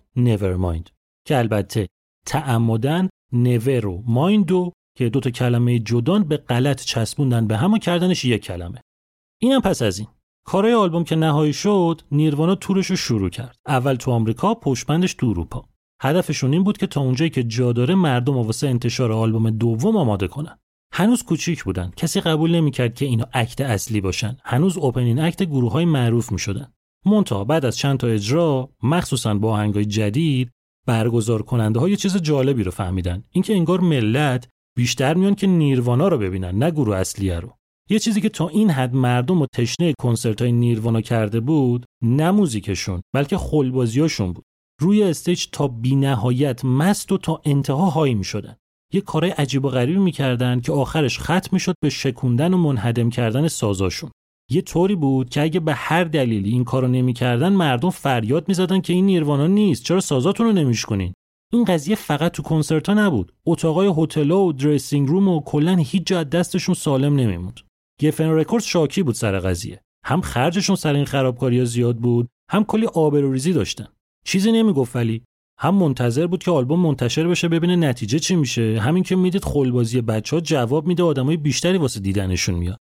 مایند 0.57 0.91
که 1.27 1.39
البته 1.39 1.87
تعمدن 2.27 3.09
نور 3.33 3.87
و 3.87 4.03
مایندو 4.07 4.73
که 4.99 5.09
دوتا 5.09 5.31
کلمه 5.31 5.79
جدان 5.79 6.25
به 6.25 6.37
غلط 6.37 6.85
چسبوندن 6.85 7.47
به 7.47 7.57
هم 7.57 7.73
و 7.73 7.79
کردنش 7.79 8.25
یک 8.25 8.43
کلمه. 8.43 8.81
اینم 9.41 9.61
پس 9.61 9.83
از 9.83 9.99
این. 9.99 10.09
کارای 10.47 10.75
آلبوم 10.75 11.05
که 11.05 11.17
نهایی 11.17 11.53
شد 11.53 12.03
نیروانا 12.13 12.55
تورش 12.55 12.87
رو 12.87 12.97
شروع 12.97 13.31
کرد. 13.31 13.57
اول 13.67 13.95
تو 13.95 14.11
آمریکا 14.11 14.55
پشتبندش 14.55 15.15
تو 15.15 15.27
اروپا. 15.27 15.65
هدفشون 16.03 16.53
این 16.53 16.65
بود 16.65 16.79
که 16.79 16.87
تا 16.87 17.01
اونجایی 17.01 17.31
که 17.31 17.43
جا 17.43 17.73
داره 17.73 17.95
مردم 17.95 18.37
واسه 18.37 18.69
انتشار 18.69 19.13
آلبوم 19.13 19.51
دوم 19.51 19.97
آماده 19.97 20.29
کنن. 20.29 20.59
هنوز 20.99 21.23
کوچیک 21.23 21.65
بودن. 21.65 21.91
کسی 21.97 22.21
قبول 22.21 22.55
نمی‌کرد 22.55 22.95
که 22.95 23.05
اینا 23.05 23.25
اکت 23.33 23.61
اصلی 23.61 24.01
باشن. 24.01 24.37
هنوز 24.45 24.77
اوپنین 24.77 25.19
اکت 25.19 25.43
گروه 25.43 25.73
های 25.73 25.85
معروف 25.85 26.33
می‌شدن. 26.33 26.73
مونتا 27.05 27.45
بعد 27.45 27.65
از 27.65 27.77
چند 27.77 27.99
تا 27.99 28.07
اجرا 28.07 28.71
مخصوصا 28.83 29.35
با 29.35 29.53
آهنگای 29.53 29.85
جدید 29.85 30.51
برگزار 30.87 31.43
کننده 31.43 31.81
های 31.81 31.97
چیز 31.97 32.17
جالبی 32.17 32.63
رو 32.63 32.71
فهمیدن. 32.71 33.25
اینکه 33.31 33.55
انگار 33.55 33.81
ملت 33.81 34.49
بیشتر 34.77 35.15
میان 35.15 35.35
که 35.35 35.47
نیروانا 35.47 36.09
رو 36.09 36.19
ببینن 36.19 36.59
نه 36.59 36.71
گروه 36.71 36.97
اصلیه 36.97 37.41
رو. 37.41 37.53
یه 37.91 37.99
چیزی 37.99 38.21
که 38.21 38.29
تا 38.29 38.49
این 38.49 38.71
حد 38.71 38.95
مردم 38.95 39.43
و 39.43 39.47
تشنه 39.55 39.95
کنسرت 39.99 40.43
های 40.43 40.53
نیروانا 40.53 41.01
کرده 41.01 41.41
بود 41.41 41.87
نه 42.03 42.31
موزیکشون 42.31 43.01
بلکه 43.15 43.37
خلبازیاشون 43.37 44.33
بود. 44.33 44.45
روی 44.81 45.03
stage 45.03 45.47
تا 45.53 45.69
بینهایت 45.69 46.65
مست 46.65 47.13
و 47.13 47.19
تا 47.19 47.41
انتها 47.45 47.91
high 47.91 48.15
می 48.15 48.25
شدن. 48.25 48.57
یه 48.97 49.03
کارهای 49.03 49.33
عجیب 49.33 49.65
و 49.65 49.69
غریبی 49.69 49.99
می‌کردن 49.99 50.61
که 50.61 50.73
آخرش 50.73 51.19
ختم 51.19 51.49
می‌شد 51.53 51.75
به 51.83 51.91
شکوندن 51.91 52.55
و 52.55 52.57
منهدم 52.57 53.11
کردن 53.11 53.49
سازاشون. 53.49 54.11
یه 54.51 54.63
طوری 54.63 54.95
بود 54.95 55.31
که 55.31 55.43
اگه 55.43 55.61
به 55.61 55.75
هر 55.75 56.05
دلیلی 56.05 56.51
این 56.51 56.65
کارو 56.65 56.89
نمی‌کردن 56.89 57.49
مردم 57.49 57.91
فریاد 57.91 58.49
می‌زدن 58.49 58.81
که 58.81 58.93
این 58.93 59.07
نیروانا 59.07 59.47
نیست 59.47 59.85
چرا 59.85 60.01
سازاتون 60.01 60.47
رو 60.47 60.53
نمیشکنین 60.53 61.13
این 61.53 61.65
قضیه 61.65 61.97
فقط 61.97 62.33
تو 62.33 62.43
کنسرت 62.43 62.89
ها 62.89 62.95
نبود. 62.95 63.33
اتاقای 63.47 63.93
هتل‌ها 63.97 64.45
و 64.45 64.53
dressing 64.53 65.09
room 65.09 65.29
و 65.29 65.41
کلا 65.41 65.77
هیچ 65.77 66.07
جا 66.07 66.25
دستشون 66.25 66.75
سالم 66.75 67.17
نمیموند. 67.17 67.61
Geffen 68.03 68.29
Records 68.31 68.63
شاکی 68.63 69.03
بود 69.03 69.15
سر 69.15 69.39
قضیه. 69.39 69.81
هم 70.05 70.21
خرجشون 70.21 70.77
سر 70.77 70.95
این 70.95 71.05
خرابکاری 71.05 71.67
زیاد 71.67 71.97
بود 71.97 72.29
هم 72.51 72.65
کلی 72.65 72.87
آبروریزی 72.87 73.53
داشتن. 73.53 73.87
چیزی 74.27 74.53
نمی‌گفت 74.53 74.97
ولی 74.97 75.23
هم 75.59 75.75
منتظر 75.75 76.27
بود 76.27 76.43
که 76.43 76.51
آلبوم 76.51 76.81
منتشر 76.81 77.29
بشه 77.29 77.49
ببینه 77.49 77.77
نتیجه 77.77 78.19
چی 78.19 78.37
میشه. 78.37 78.81
همین 78.81 79.03
که 79.03 79.17
می‌دید 79.17 79.45
خلبازی 79.45 80.01
بچه 80.01 80.37
ها 80.37 80.41
جواب 80.41 80.87
میده 80.87 81.03
آدمای 81.03 81.37
بیشتری 81.37 81.79
واسه 81.79 82.01
دیدنشون 82.01 82.55
میاد. 82.55 82.79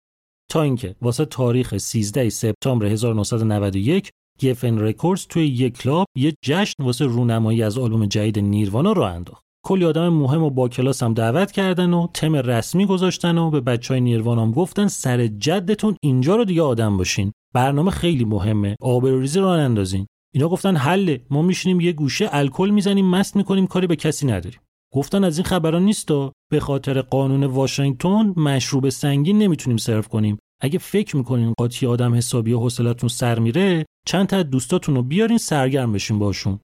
تا 0.50 0.62
اینکه 0.62 0.94
واسه 1.02 1.24
تاریخ 1.24 1.76
13 1.76 2.28
سپتامبر 2.28 2.86
1991 2.86 4.10
Geffen 4.42 4.78
Records 4.78 5.26
توی 5.26 5.46
یک 5.46 5.78
کلاب 5.78 6.06
یه 6.16 6.34
جشن 6.42 6.84
واسه 6.84 7.04
رونمایی 7.04 7.62
از 7.62 7.78
آلبوم 7.78 8.06
جدید 8.06 8.38
نیروانا 8.38 8.92
راه 8.92 9.02
انداخت. 9.02 9.42
کلی 9.66 9.84
آدم 9.84 10.08
مهم 10.08 10.42
و 10.42 10.50
با 10.50 10.68
کلاس 10.68 11.02
هم 11.02 11.14
دعوت 11.14 11.52
کردن 11.52 11.92
و 11.92 12.06
تم 12.14 12.36
رسمی 12.36 12.86
گذاشتن 12.86 13.38
و 13.38 13.50
به 13.50 13.60
بچه 13.60 13.94
های 13.94 14.00
نیروانا 14.00 14.38
هم 14.38 14.52
گفتن 14.52 14.86
سر 14.86 15.26
جدتون 15.26 15.96
اینجا 16.02 16.36
رو 16.36 16.44
دیگه 16.44 16.62
آدم 16.62 16.96
باشین. 16.96 17.32
برنامه 17.54 17.90
خیلی 17.90 18.24
مهمه. 18.24 18.76
آبروریزی 18.80 19.40
راه 19.40 19.46
نندازین. 19.46 20.06
اینا 20.36 20.48
گفتن 20.48 20.76
حله 20.76 21.26
ما 21.30 21.42
میشینیم 21.42 21.80
یه 21.80 21.92
گوشه 21.92 22.28
الکل 22.32 22.70
می‌زنیم 22.70 23.10
مست 23.10 23.36
می‌کنیم 23.36 23.66
کاری 23.66 23.86
به 23.86 23.96
کسی 23.96 24.26
نداریم. 24.26 24.60
گفتن 24.94 25.24
از 25.24 25.38
این 25.38 25.44
خبران 25.44 25.82
نیست 25.82 26.08
به 26.50 26.60
خاطر 26.60 27.02
قانون 27.02 27.44
واشنگتن 27.44 28.34
مشروب 28.36 28.88
سنگین 28.88 29.38
نمی‌تونیم 29.38 29.76
سرو 29.76 30.02
کنیم. 30.02 30.38
اگه 30.62 30.78
فکر 30.78 31.16
می‌کنین 31.16 31.52
قاطی 31.58 31.86
آدم 31.86 32.14
حسابی 32.14 32.52
و 32.52 32.60
حوصلتون 32.60 33.08
سر 33.08 33.38
میره 33.38 33.86
چند 34.06 34.26
تا 34.26 34.42
دوستاتون 34.42 34.94
رو 34.94 35.02
بیارین 35.02 35.38
سرگرم 35.38 35.92
بشین 35.92 36.18
باشون. 36.18 36.58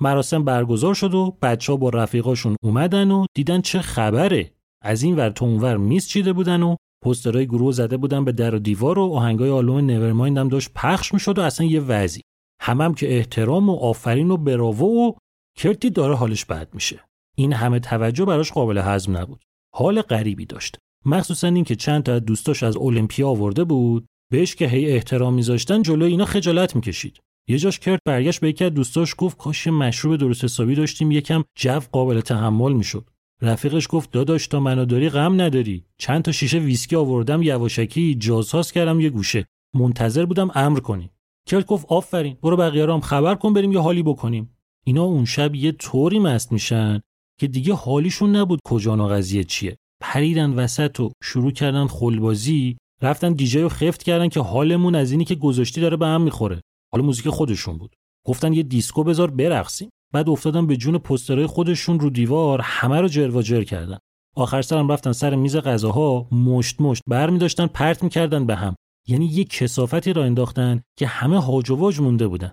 مراسم 0.00 0.44
برگزار 0.44 0.94
شد 0.94 1.14
و 1.14 1.38
بچه 1.42 1.72
ها 1.72 1.76
با 1.76 1.88
رفیقاشون 1.88 2.56
اومدن 2.62 3.10
و 3.10 3.26
دیدن 3.36 3.60
چه 3.60 3.80
خبره. 3.80 4.52
از 4.82 5.02
این 5.02 5.16
ور 5.16 5.30
تا 5.30 5.46
ور 5.46 5.76
میز 5.76 6.08
چیده 6.08 6.32
بودن 6.32 6.62
و 6.62 6.76
پسترهای 7.04 7.46
گروه 7.46 7.72
زده 7.72 7.96
بودن 7.96 8.24
به 8.24 8.32
در 8.32 8.54
و 8.54 8.58
دیوار 8.58 8.98
و 8.98 9.12
آهنگای 9.12 9.50
آلبوم 9.50 9.78
نورمایند 9.78 10.38
هم 10.38 10.48
داشت 10.48 10.70
پخش 10.74 11.14
می‌شد 11.14 11.38
و 11.38 11.42
اصلا 11.42 11.66
یه 11.66 11.80
وضعی. 11.80 12.22
همم 12.60 12.80
هم 12.80 12.94
که 12.94 13.16
احترام 13.16 13.68
و 13.68 13.76
آفرین 13.76 14.30
و 14.30 14.36
براوو 14.36 15.08
و 15.08 15.12
کرتی 15.56 15.90
داره 15.90 16.14
حالش 16.14 16.44
بد 16.44 16.68
میشه. 16.74 17.00
این 17.36 17.52
همه 17.52 17.80
توجه 17.80 18.24
براش 18.24 18.52
قابل 18.52 18.78
هضم 18.78 19.16
نبود. 19.16 19.42
حال 19.74 20.02
غریبی 20.02 20.46
داشت. 20.46 20.78
مخصوصا 21.04 21.48
اینکه 21.48 21.76
چند 21.76 22.02
تا 22.02 22.18
دوستاش 22.18 22.62
از 22.62 22.76
المپیا 22.76 23.28
آورده 23.28 23.64
بود 23.64 24.06
بهش 24.32 24.54
که 24.54 24.66
هی 24.66 24.86
احترام 24.86 25.34
میذاشتن 25.34 25.82
جلوی 25.82 26.10
اینا 26.10 26.24
خجالت 26.24 26.76
می‌کشید. 26.76 27.20
یه 27.48 27.58
جاش 27.58 27.78
کرد 27.78 28.00
برگشت 28.04 28.40
به 28.40 28.48
یکی 28.48 28.64
از 28.64 28.74
دوستاش 28.74 29.14
گفت 29.18 29.38
کاش 29.38 29.66
مشروب 29.66 30.16
درست 30.16 30.44
حسابی 30.44 30.74
داشتیم 30.74 31.10
یکم 31.10 31.44
جو 31.58 31.80
قابل 31.92 32.20
تحمل 32.20 32.72
می‌شد. 32.72 33.10
رفیقش 33.42 33.86
گفت 33.90 34.10
داداش 34.10 34.46
تا 34.46 34.60
منو 34.60 34.84
داری 34.84 35.08
غم 35.08 35.40
نداری. 35.40 35.84
چند 35.98 36.22
تا 36.22 36.32
شیشه 36.32 36.58
ویسکی 36.58 36.96
آوردم 36.96 37.42
یواشکی 37.42 38.14
جازهاس 38.14 38.72
کردم 38.72 39.00
یه 39.00 39.10
گوشه. 39.10 39.46
منتظر 39.74 40.24
بودم 40.24 40.50
امر 40.54 40.80
کنی. 40.80 41.10
کرت 41.46 41.66
گفت 41.66 41.86
آفرین 41.88 42.36
برو 42.42 42.56
بقیه 42.56 42.84
رو 42.84 42.92
هم 42.92 43.00
خبر 43.00 43.34
کن 43.34 43.52
بریم 43.52 43.72
یه 43.72 43.80
حالی 43.80 44.02
بکنیم. 44.02 44.56
اینا 44.84 45.02
اون 45.02 45.24
شب 45.24 45.54
یه 45.54 45.72
طوری 45.72 46.18
مست 46.18 46.52
میشن 46.52 47.00
که 47.40 47.46
دیگه 47.46 47.74
حالیشون 47.74 48.36
نبود 48.36 48.60
کجا 48.64 48.96
قضیه 48.96 49.44
چیه. 49.44 49.76
پریدن 50.00 50.50
وسط 50.50 51.00
و 51.00 51.10
شروع 51.22 51.50
کردن 51.50 51.86
خلبازی 51.86 52.76
رفتن 53.02 53.32
دیجی 53.32 53.60
رو 53.60 53.68
خفت 53.68 54.02
کردن 54.02 54.28
که 54.28 54.40
حالمون 54.40 54.94
از 54.94 55.10
اینی 55.10 55.24
که 55.24 55.34
گذاشتی 55.34 55.80
داره 55.80 55.96
به 55.96 56.06
هم 56.06 56.22
می‌خوره. 56.22 56.60
حالا 56.92 57.04
موزیک 57.04 57.28
خودشون 57.28 57.78
بود. 57.78 57.94
گفتن 58.26 58.52
یه 58.52 58.62
دیسکو 58.62 59.04
بذار 59.04 59.30
برقصیم. 59.30 59.88
بعد 60.14 60.28
افتادن 60.28 60.66
به 60.66 60.76
جون 60.76 60.98
پسترهای 60.98 61.46
خودشون 61.46 62.00
رو 62.00 62.10
دیوار 62.10 62.60
همه 62.62 63.00
رو 63.00 63.08
جر 63.42 63.62
کردن. 63.62 63.98
آخر 64.36 64.62
سرم 64.62 64.92
رفتن 64.92 65.12
سر 65.12 65.34
میز 65.34 65.56
غذاها 65.56 66.28
مشت 66.32 66.80
مشت 66.80 67.02
بر 67.06 67.30
می 67.30 67.38
داشتن 67.38 67.66
پرت 67.66 68.02
می‌کردن 68.02 68.46
به 68.46 68.56
هم. 68.56 68.76
یعنی 69.06 69.26
یه 69.26 69.44
کسافتی 69.44 70.12
را 70.12 70.24
انداختن 70.24 70.82
که 70.98 71.06
همه 71.06 71.42
هاج 71.42 71.70
و 71.70 72.02
مونده 72.02 72.28
بودن. 72.28 72.52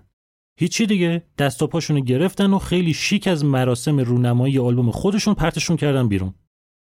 هیچی 0.58 0.86
دیگه 0.86 1.26
دست 1.38 1.62
و 1.62 1.66
پاشونو 1.66 2.00
گرفتن 2.00 2.52
و 2.52 2.58
خیلی 2.58 2.94
شیک 2.94 3.28
از 3.28 3.44
مراسم 3.44 4.00
رونمایی 4.00 4.58
آلبوم 4.58 4.90
خودشون 4.90 5.34
پرتشون 5.34 5.76
کردن 5.76 6.08
بیرون. 6.08 6.34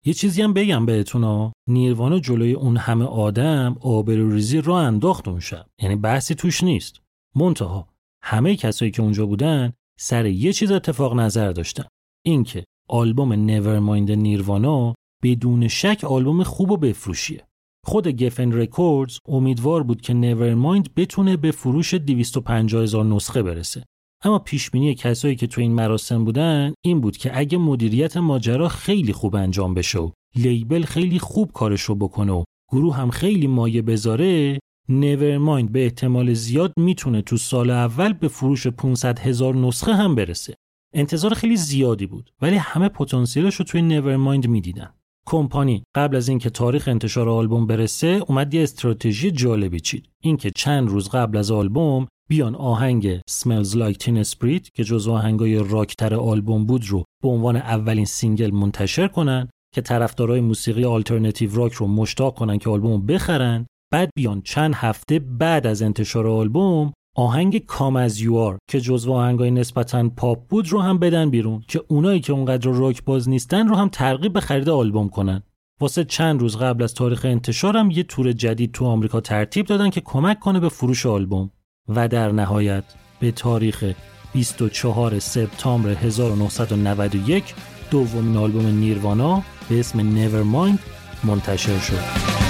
یه 0.06 0.14
چیزی 0.14 0.42
هم 0.42 0.54
بگم 0.54 0.86
بهتون 0.86 1.52
نیروانا 1.68 2.20
جلوی 2.20 2.54
اون 2.54 2.78
همه 2.78 3.06
آدم 3.06 3.76
آبروریزی 3.80 4.58
رو 4.58 4.74
انداخت 4.74 5.28
اون 5.28 5.40
شب. 5.40 5.66
یعنی 5.82 5.96
بحثی 5.96 6.36
توش 6.36 6.64
نیست. 6.64 7.02
منتها 7.36 7.88
همه 8.24 8.56
کسایی 8.56 8.92
که 8.92 9.02
اونجا 9.02 9.26
بودن 9.26 9.74
سر 10.00 10.26
یه 10.26 10.54
چیز 10.54 10.72
اتفاق 10.72 11.20
نظر 11.20 11.52
داشتن. 11.52 11.86
اینکه 12.26 12.64
آلبوم 12.90 13.34
نیورمایند 13.34 14.12
نیروانا 14.12 14.96
بدون 15.24 15.68
شک 15.68 16.04
آلبوم 16.04 16.44
خوب 16.44 16.72
و 16.72 16.78
بفروشیه. 16.78 17.48
خود 17.88 18.24
Geffen 18.24 18.52
Records 18.52 19.20
امیدوار 19.28 19.84
بود 19.84 20.02
که 20.02 20.14
Nevermind 20.14 20.96
بتونه 20.96 21.38
به 21.38 21.52
فروش 21.52 21.94
250 21.94 22.84
هزار 22.84 23.06
نسخه 23.06 23.44
برسه. 23.44 23.84
اما 24.24 24.40
پیشبینی 24.40 24.96
کسایی 24.96 25.36
که 25.36 25.48
تو 25.48 25.62
این 25.62 25.72
مراسم 25.72 26.26
بودن 26.26 26.74
این 26.86 27.02
بود 27.02 27.18
که 27.18 27.40
اگه 27.40 27.58
مدیریت 27.58 28.18
ماجرا 28.18 28.68
خیلی 28.68 29.14
خوب 29.14 29.36
انجام 29.36 29.74
بشه 29.74 30.00
و 30.00 30.12
label 30.36 30.84
خیلی 30.84 31.20
خوب 31.20 31.52
کارشو 31.52 31.96
بکنه 31.96 32.32
و 32.32 32.44
گروه 32.72 32.96
هم 32.96 33.10
خیلی 33.10 33.48
مایه 33.48 33.82
بذاره 33.82 34.60
Nevermind 34.90 35.72
به 35.72 35.84
احتمال 35.84 36.34
زیاد 36.34 36.74
می‌تونه 36.78 37.22
تو 37.22 37.38
سال 37.38 37.70
اول 37.70 38.14
به 38.14 38.28
فروش 38.28 38.68
500 38.68 39.20
هزار 39.20 39.56
نسخه 39.56 39.94
هم 39.94 40.16
برسه. 40.16 40.56
انتظار 40.94 41.34
خیلی 41.34 41.58
زیادی 41.58 42.06
بود 42.06 42.30
ولی 42.42 42.56
همه 42.56 42.90
پتانسیلش 42.90 43.56
رو 43.56 43.66
توی 43.66 43.82
Nevermind 43.82 44.48
می‌دیدن. 44.48 44.94
کمپانی 45.28 45.84
قبل 45.96 46.16
از 46.16 46.30
اینکه 46.30 46.50
تاریخ 46.50 46.88
انتشار 46.88 47.30
آلبوم 47.30 47.68
برسه 47.68 48.22
اومد 48.28 48.54
یه 48.54 48.64
استراتژی 48.64 49.32
جالبی 49.32 49.80
چید. 49.80 50.10
اینکه 50.24 50.52
چند 50.56 50.90
روز 50.90 51.10
قبل 51.10 51.38
از 51.38 51.52
آلبوم 51.52 52.08
بیان 52.30 52.56
آهنگ 52.56 53.18
Smells 53.18 53.74
Like 53.74 53.98
Teen 54.04 54.28
Spirit 54.30 54.70
که 54.74 54.84
جزو 54.84 55.12
آهنگای 55.12 55.56
راکتر 55.70 56.16
آلبوم 56.16 56.66
بود 56.66 56.86
رو 56.90 57.04
به 57.24 57.30
عنوان 57.30 57.56
اولین 57.56 58.06
single 58.06 58.52
منتشر 58.52 59.08
کنن 59.08 59.50
که 59.76 59.82
طرفدارای 59.82 60.42
موسیقی 60.42 60.86
آلترناتیو 60.86 61.56
راک 61.56 61.74
رو 61.74 61.88
مشتاق 61.88 62.36
کنن 62.36 62.58
که 62.58 62.70
آلبوم 62.70 63.06
بخرن 63.06 63.66
بعد 63.94 64.10
بیان 64.16 64.42
چند 64.42 64.76
هفته 64.76 65.20
بعد 65.20 65.68
از 65.68 65.82
انتشار 65.82 66.28
آلبوم 66.28 66.94
آهنگ 67.20 67.66
کام 67.66 67.96
از 67.96 68.22
یوار 68.22 68.58
که 68.70 68.82
جزو 68.82 69.14
آهنگای 69.14 69.52
نسبتا 69.52 70.10
پاپ 70.10 70.48
بود 70.48 70.70
رو 70.70 70.82
هم 70.82 70.98
بدن 70.98 71.30
بیرون 71.30 71.64
که 71.68 71.82
اونایی 71.88 72.20
که 72.20 72.34
اونقدر 72.34 72.72
راک 72.72 73.04
باز 73.04 73.30
نیستن 73.30 73.68
رو 73.68 73.76
هم 73.76 73.90
ترغیب 73.90 74.34
به 74.34 74.42
خرید 74.42 74.70
آلبوم 74.70 75.10
کنن 75.10 75.44
واسه 75.82 76.04
چند 76.04 76.40
روز 76.42 76.58
قبل 76.58 76.84
از 76.84 76.94
تاریخ 76.94 77.26
انتشارم 77.26 77.92
یه 77.92 78.04
تور 78.04 78.32
جدید 78.32 78.72
تو 78.72 78.86
آمریکا 78.86 79.22
ترتیب 79.22 79.66
دادن 79.66 79.90
که 79.90 80.02
کمک 80.02 80.40
کنه 80.40 80.60
به 80.60 80.70
فروش 80.70 81.06
آلبوم 81.06 81.52
و 81.90 82.08
در 82.08 82.32
نهایت 82.32 82.84
به 83.20 83.32
تاریخ 83.32 83.94
24 84.34 85.20
سپتامبر 85.20 85.90
1991 85.90 87.54
دومین 87.92 88.38
آلبوم 88.38 88.68
نیروانا 88.68 89.44
به 89.70 89.80
اسم 89.80 90.00
Nevermind 90.00 90.80
منتشر 91.24 91.80
شد. 91.80 92.47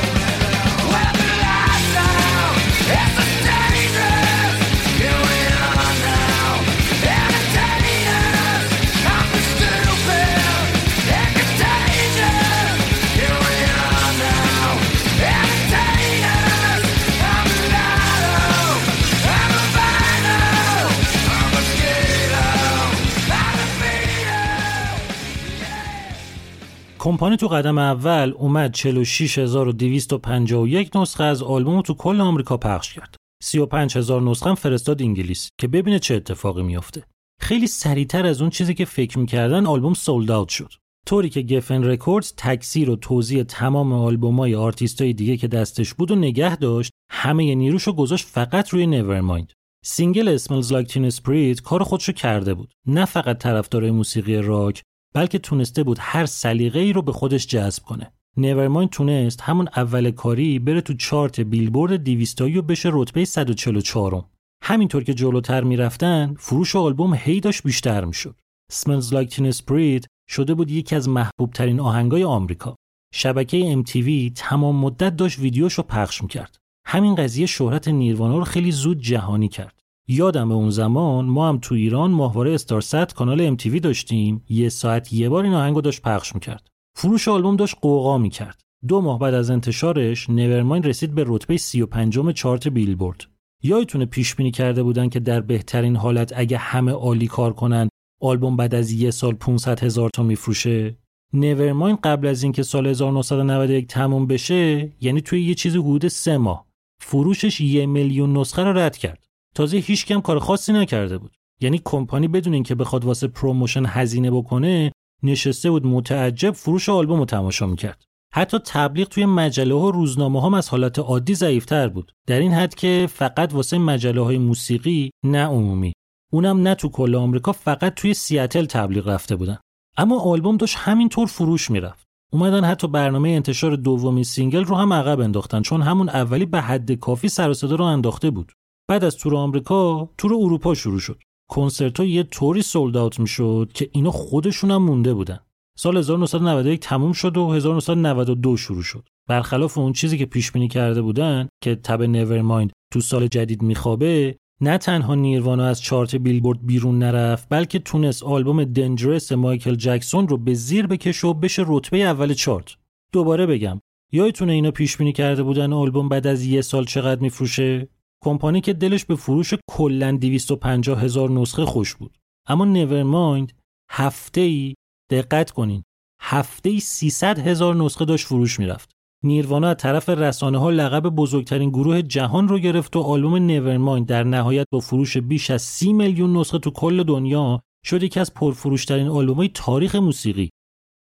کمپانی 27.07 27.37
تو 27.37 27.47
قدم 27.47 27.77
اول 27.77 28.33
اومد 28.37 28.73
46251 28.73 30.95
نسخه 30.95 31.23
از 31.23 31.43
آلبوم 31.43 31.81
تو 31.81 31.93
کل 31.93 32.21
آمریکا 32.21 32.57
پخش 32.57 32.93
کرد. 32.93 33.15
35000 33.43 34.21
نسخه 34.21 34.49
هم 34.49 34.55
فرستاد 34.55 35.01
انگلیس 35.01 35.49
که 35.59 35.67
ببینه 35.67 35.99
چه 35.99 36.15
اتفاقی 36.15 36.63
میافته. 36.63 37.03
خیلی 37.41 37.67
سریعتر 37.67 38.25
از 38.25 38.41
اون 38.41 38.49
چیزی 38.49 38.73
که 38.73 38.85
فکر 38.85 39.19
می‌کردن 39.19 39.65
آلبوم 39.65 39.93
sold 39.93 40.31
out 40.31 40.49
شد. 40.49 40.73
طوری 41.05 41.29
که 41.29 41.41
Geffen 41.41 41.83
Records 41.83 42.33
تکثیر 42.37 42.89
و 42.89 42.95
توزیع 42.95 43.43
تمام 43.43 43.93
آلبومای 43.93 44.55
آرتیستای 44.55 45.13
دیگه 45.13 45.37
که 45.37 45.47
دستش 45.47 45.93
بود 45.93 46.11
و 46.11 46.15
نگه 46.15 46.55
داشت 46.55 46.91
همه 47.11 47.55
نیروشو 47.55 47.93
گذاشت 47.93 48.27
فقط 48.27 48.69
روی 48.69 48.87
Nevermind 48.87 49.53
Smells 49.85 50.37
Like 50.71 50.87
Teen 50.87 51.05
Spirit 51.05 51.61
کار 51.61 51.83
خودشو 51.83 52.11
کرده 52.11 52.53
بود 52.53 52.73
نه 52.85 53.05
فقط 53.05 53.37
طرفدارای 53.37 53.91
موسیقی 53.91 54.37
راک 54.37 54.83
بلکه 55.17 55.39
تونسته 55.39 55.83
بود 55.83 55.97
هر 56.01 56.25
سلیقه 56.25 56.79
ای 56.79 56.93
رو 56.93 57.01
به 57.01 57.11
خودش 57.11 57.47
جذب 57.47 57.83
کنه. 57.83 58.11
نیورمایند 58.37 58.89
تونست 58.89 59.41
همون 59.41 59.67
اول 59.75 60.11
کاری 60.11 60.59
بره 60.59 60.81
تو 60.81 60.93
چارت 60.93 61.39
بیلبورد 61.39 62.03
200 62.03 62.41
و 62.41 62.61
بشه 62.61 62.89
رتبه 62.93 63.25
144 63.25 64.25
همینطور 64.63 65.03
که 65.03 65.13
جلوتر 65.13 65.63
می‌رفتن 65.63 66.35
فروش 66.39 66.75
آلبوم 66.75 67.13
هی 67.13 67.39
داشت 67.39 67.63
بیشتر 67.63 68.05
می‌شد. 68.05 68.39
Smells 68.73 69.11
Like 69.11 69.29
Teen 69.33 69.55
Spirit 69.57 70.05
شده 70.29 70.53
بود 70.53 70.71
یکی 70.71 70.95
از 70.95 71.09
محبوب 71.09 71.53
ترین 71.53 71.79
آهنگای 71.79 72.23
آمریکا. 72.23 72.75
شبکه 73.13 73.83
MTV 73.83 74.31
تمام 74.35 74.75
مدت 74.75 75.15
داشت 75.15 75.39
ویدیوشو 75.39 75.83
پخش 75.83 76.21
می‌کرد. 76.21 76.55
همین 76.85 77.15
قضیه 77.15 77.45
شهرت 77.45 77.87
نیروانا 77.87 78.37
رو 78.37 78.43
خیلی 78.43 78.71
زود 78.71 78.99
جهانی 78.99 79.47
کرد. 79.47 79.76
یادم 80.09 80.51
اون 80.51 80.69
زمان 80.69 81.25
ما 81.25 81.49
هم 81.49 81.57
تو 81.61 81.75
ایران 81.75 82.11
ماهواره 82.11 82.53
استارست 82.53 83.13
کانال 83.13 83.41
ام 83.41 83.55
داشتیم. 83.55 84.43
یه 84.49 84.69
ساعت 84.69 85.13
یه 85.13 85.29
بار 85.29 85.43
این 85.43 85.53
آهنگو 85.53 85.81
داشت 85.81 86.01
پخش 86.01 86.35
می‌کرد. 86.35 86.67
فروش 86.95 87.27
آلبوم 87.27 87.55
داشت 87.55 87.75
غوغا 87.81 88.17
می‌کرد. 88.17 88.61
دو 88.87 89.01
ماه 89.01 89.19
بعد 89.19 89.33
از 89.33 89.49
انتشارش 89.49 90.29
Nevermind 90.29 90.83
رسید 90.83 91.15
به 91.15 91.23
رتبه 91.27 91.57
35 91.57 92.33
چارت 92.33 92.67
بیلبورد. 92.67 93.25
یادتونه 93.63 94.05
پیش 94.05 94.35
بینی 94.35 94.51
کرده 94.51 94.83
بودن 94.83 95.09
که 95.09 95.19
در 95.19 95.41
بهترین 95.41 95.95
حالت 95.95 96.33
اگه 96.35 96.57
همه 96.57 96.91
عالی 96.91 97.27
کار 97.27 97.53
کنن 97.53 97.89
آلبوم 98.21 98.55
بعد 98.55 98.75
از 98.75 98.91
یه 98.91 99.11
سال 99.11 99.33
500 99.33 99.83
هزار 99.83 100.09
تا 100.13 100.23
میفروشه؟ 100.23 100.97
Nevermind 101.33 101.95
قبل 101.95 102.27
از 102.27 102.43
اینکه 102.43 102.63
سال 102.63 102.87
1991 102.87 103.87
تموم 103.87 104.27
بشه 104.27 104.91
یعنی 105.01 105.21
توی 105.21 105.43
یه 105.43 105.53
چیزی 105.53 105.77
حدود 105.77 106.07
سه 106.07 106.37
ماه. 106.37 106.67
فروشش 107.01 107.61
یه 107.61 107.85
میلیون 107.85 108.37
نسخه 108.37 108.63
رو 108.63 108.77
رد 108.77 108.97
کرد. 108.97 109.26
تازه 109.57 109.77
هیچکی 109.77 110.05
هم 110.05 110.21
کار 110.21 110.39
خاصی 110.39 110.73
نکرده 110.73 111.17
بود. 111.17 111.35
یعنی 111.61 111.81
کمپانی 111.85 112.27
بدون 112.27 112.53
اینکه 112.53 112.75
بخواد 112.75 113.05
واسه 113.05 113.27
promotion 113.27 113.85
هزینه 113.85 114.31
بکنه 114.31 114.91
نشسته 115.23 115.71
بود 115.71 115.85
متعجب 115.85 116.51
فروش 116.51 116.89
آلبوم 116.89 117.19
رو 117.19 117.25
تماشا 117.25 117.67
می‌کرد. 117.67 118.03
حتی 118.33 118.59
تبلیغ 118.65 119.07
توی 119.07 119.25
مجله 119.25 119.75
و 119.75 119.91
روزنامه 119.91 120.41
هم 120.41 120.53
از 120.53 120.69
حالت 120.69 120.99
عادی 120.99 121.35
ضعیفتر 121.35 121.87
بود. 121.89 122.11
در 122.27 122.39
این 122.39 122.53
حد 122.53 122.75
که 122.75 123.07
فقط 123.13 123.53
واسه 123.53 123.77
مجله 123.77 124.21
های 124.21 124.37
موسیقی 124.37 125.11
نه 125.25 125.45
عمومی. 125.45 125.93
اونم 126.33 126.61
نه 126.61 126.75
تو 126.75 126.89
کل 126.89 127.15
آمریکا 127.15 127.51
فقط 127.51 127.93
توی 127.93 128.13
سیاتل 128.13 128.65
تبلیغ 128.65 129.07
رفته 129.07 129.35
بودن. 129.35 129.57
اما 129.97 130.19
آلبوم 130.19 130.57
داشت 130.57 130.75
همینطور 130.77 131.27
فروش 131.27 131.71
می‌رفت. 131.71 132.07
اومدن 132.31 132.63
حتی 132.63 132.87
برنامه 132.87 133.29
انتشار 133.29 133.75
دومین 133.75 134.23
single 134.23 134.63
رو 134.63 134.75
هم 134.75 134.93
عقب 134.93 135.19
انداختن 135.19 135.61
چون 135.61 135.81
همون 135.81 136.09
اولی 136.09 136.45
به 136.45 136.61
حد 136.61 136.91
کافی 136.91 137.29
سر 137.29 137.53
رو 137.61 137.85
انداخته 137.85 138.29
بود. 138.29 138.51
بعد 138.89 139.03
از 139.03 139.17
تور 139.17 139.35
آمریکا 139.35 140.09
تور 140.17 140.33
اروپا 140.33 140.73
شروع 140.73 140.99
شد. 140.99 141.21
کنسرت 141.49 141.99
ها 141.99 142.05
یه 142.05 142.23
طوری 142.23 142.61
سولد 142.61 142.97
اوت 142.97 143.19
می‌شد 143.19 143.71
که 143.73 143.89
اینا 143.91 144.11
خودشون 144.11 144.71
هم 144.71 144.83
مونده 144.83 145.13
بودن. 145.13 145.39
سال 145.77 145.97
1991 145.97 146.79
تموم 146.79 147.13
شد 147.13 147.37
و 147.37 147.53
1992 147.53 148.57
شروع 148.57 148.83
شد. 148.83 149.07
برخلاف 149.29 149.77
اون 149.77 149.93
چیزی 149.93 150.17
که 150.17 150.25
پیش 150.25 150.51
بینی 150.51 150.67
کرده 150.67 151.01
بودن 151.01 151.47
که 151.63 151.75
تب 151.75 152.03
نیورمایند 152.03 152.71
تو 152.93 152.99
سال 152.99 153.27
جدید 153.27 153.61
میخوابه 153.61 154.37
نه 154.61 154.77
تنها 154.77 155.15
نیروانا 155.15 155.65
از 155.65 155.81
چارت 155.81 156.15
بیلبورد 156.15 156.65
بیرون 156.65 156.99
نرفت 156.99 157.47
بلکه 157.49 157.79
تونست 157.79 158.23
آلبوم 158.23 158.63
دنجرس 158.63 159.31
مایکل 159.31 159.75
جکسون 159.75 160.27
رو 160.27 160.37
به 160.37 160.53
زیر 160.53 160.87
بکشه 160.87 161.27
و 161.27 161.33
بشه 161.33 161.63
رتبه 161.67 161.97
اول 161.97 162.33
چارت. 162.33 162.75
دوباره 163.11 163.45
بگم 163.45 163.81
یادتونه 164.11 164.53
اینا 164.53 164.71
پیش 164.71 164.97
بینی 164.97 165.13
کرده 165.13 165.43
بودن 165.43 165.73
آلبوم 165.73 166.09
بعد 166.09 166.27
از 166.27 166.45
یه 166.45 166.61
سال 166.61 166.85
چقدر 166.85 167.21
میفروشه؟ 167.21 167.87
کمپانی 168.23 168.61
که 168.61 168.73
دلش 168.73 169.05
به 169.05 169.15
فروش 169.15 169.53
کلا 169.69 170.17
250 170.21 171.01
هزار 171.01 171.29
نسخه 171.29 171.65
خوش 171.65 171.95
بود. 171.95 172.17
اما 172.47 172.65
نیورمایند 172.65 173.53
هفته 173.91 174.41
ای 174.41 174.73
دقت 175.11 175.51
کنین 175.51 175.83
هفته 176.21 176.69
ای 176.69 176.79
300 176.79 177.39
هزار 177.39 177.75
نسخه 177.75 178.05
داشت 178.05 178.27
فروش 178.27 178.59
می‌رفت. 178.59 178.91
نیروانا 179.23 179.67
از 179.67 179.77
طرف 179.77 180.09
رسانه 180.09 180.57
ها 180.57 180.69
لقب 180.69 181.09
بزرگترین 181.09 181.69
گروه 181.69 182.01
جهان 182.01 182.47
رو 182.47 182.59
گرفت 182.59 182.95
و 182.95 183.01
آلبوم 183.01 183.35
نیورمایند 183.35 184.07
در 184.07 184.23
نهایت 184.23 184.65
با 184.71 184.79
فروش 184.79 185.17
بیش 185.17 185.51
از 185.51 185.61
30 185.61 185.93
میلیون 185.93 186.37
نسخه 186.37 186.59
تو 186.59 186.71
کل 186.71 187.03
دنیا 187.03 187.61
شد 187.85 188.03
یکی 188.03 188.19
از 188.19 188.33
پرفروشترین 188.33 189.07
آلبوم‌های 189.07 189.49
تاریخ 189.53 189.95
موسیقی. 189.95 190.49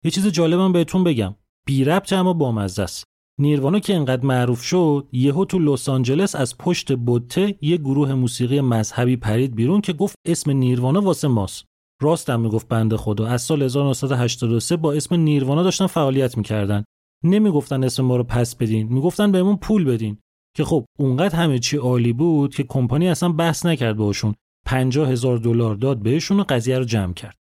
یه 0.05 0.11
چیز 0.11 0.27
جالبم 0.27 0.73
بهتون 0.73 1.05
بگم 1.05 1.35
بی 1.67 1.85
ربط 1.85 2.13
اما 2.13 2.33
بامزه 2.33 2.83
است. 2.83 3.05
نیروانا 3.41 3.79
که 3.79 3.95
انقدر 3.95 4.27
معروف 4.27 4.63
شد 4.63 5.09
یهو 5.13 5.45
تو 5.45 5.59
لس 5.59 5.89
آنجلس 5.89 6.35
از 6.35 6.59
پشت 6.59 6.97
بوته 6.97 7.55
یه 7.61 7.77
گروه 7.77 8.15
موسیقی 8.15 8.61
مذهبی 8.61 9.17
پرید 9.17 9.55
بیرون 9.55 9.81
که 9.81 9.93
گفت 9.93 10.15
اسم 10.27 10.51
نیروانا 10.51 11.01
واسه 11.01 11.29
ماست. 11.29 11.65
راستم 12.03 12.41
می‌گفت 12.41 12.69
بنده 12.69 12.97
خدا 12.97 13.27
از 13.27 13.43
سال 13.43 13.63
1983 13.63 14.77
با 14.77 14.93
اسم 14.93 15.15
نیروانا 15.15 15.63
داشتن 15.63 15.87
فعالیت 15.87 16.37
می‌کردن. 16.37 16.85
نمی‌گفتن 17.25 17.85
اسم 17.85 18.03
ما 18.03 18.17
رو 18.17 18.25
پس 18.25 18.55
بدین 18.55 18.89
می‌گفتن 18.93 19.33
بهمون 19.33 19.57
پول 19.57 19.85
بدین. 19.85 20.19
که 20.57 20.65
خب 20.65 20.85
اونقدر 20.99 21.37
همه 21.37 21.59
چی 21.59 21.77
عالی 21.77 22.13
بود 22.13 22.55
که 22.55 22.63
کمپانی 22.63 23.09
اصلا 23.09 23.29
بحث 23.29 23.67
نکرد 23.67 23.97
باشون 23.97 24.35
50 24.67 25.11
هزار 25.11 25.39
دلار 25.39 25.75
داد 25.75 25.99
بهشون 25.99 26.41
و 26.41 26.45
قضیه 26.49 26.79
رو 26.79 26.85
جمع 26.85 27.13
کرد. 27.13 27.37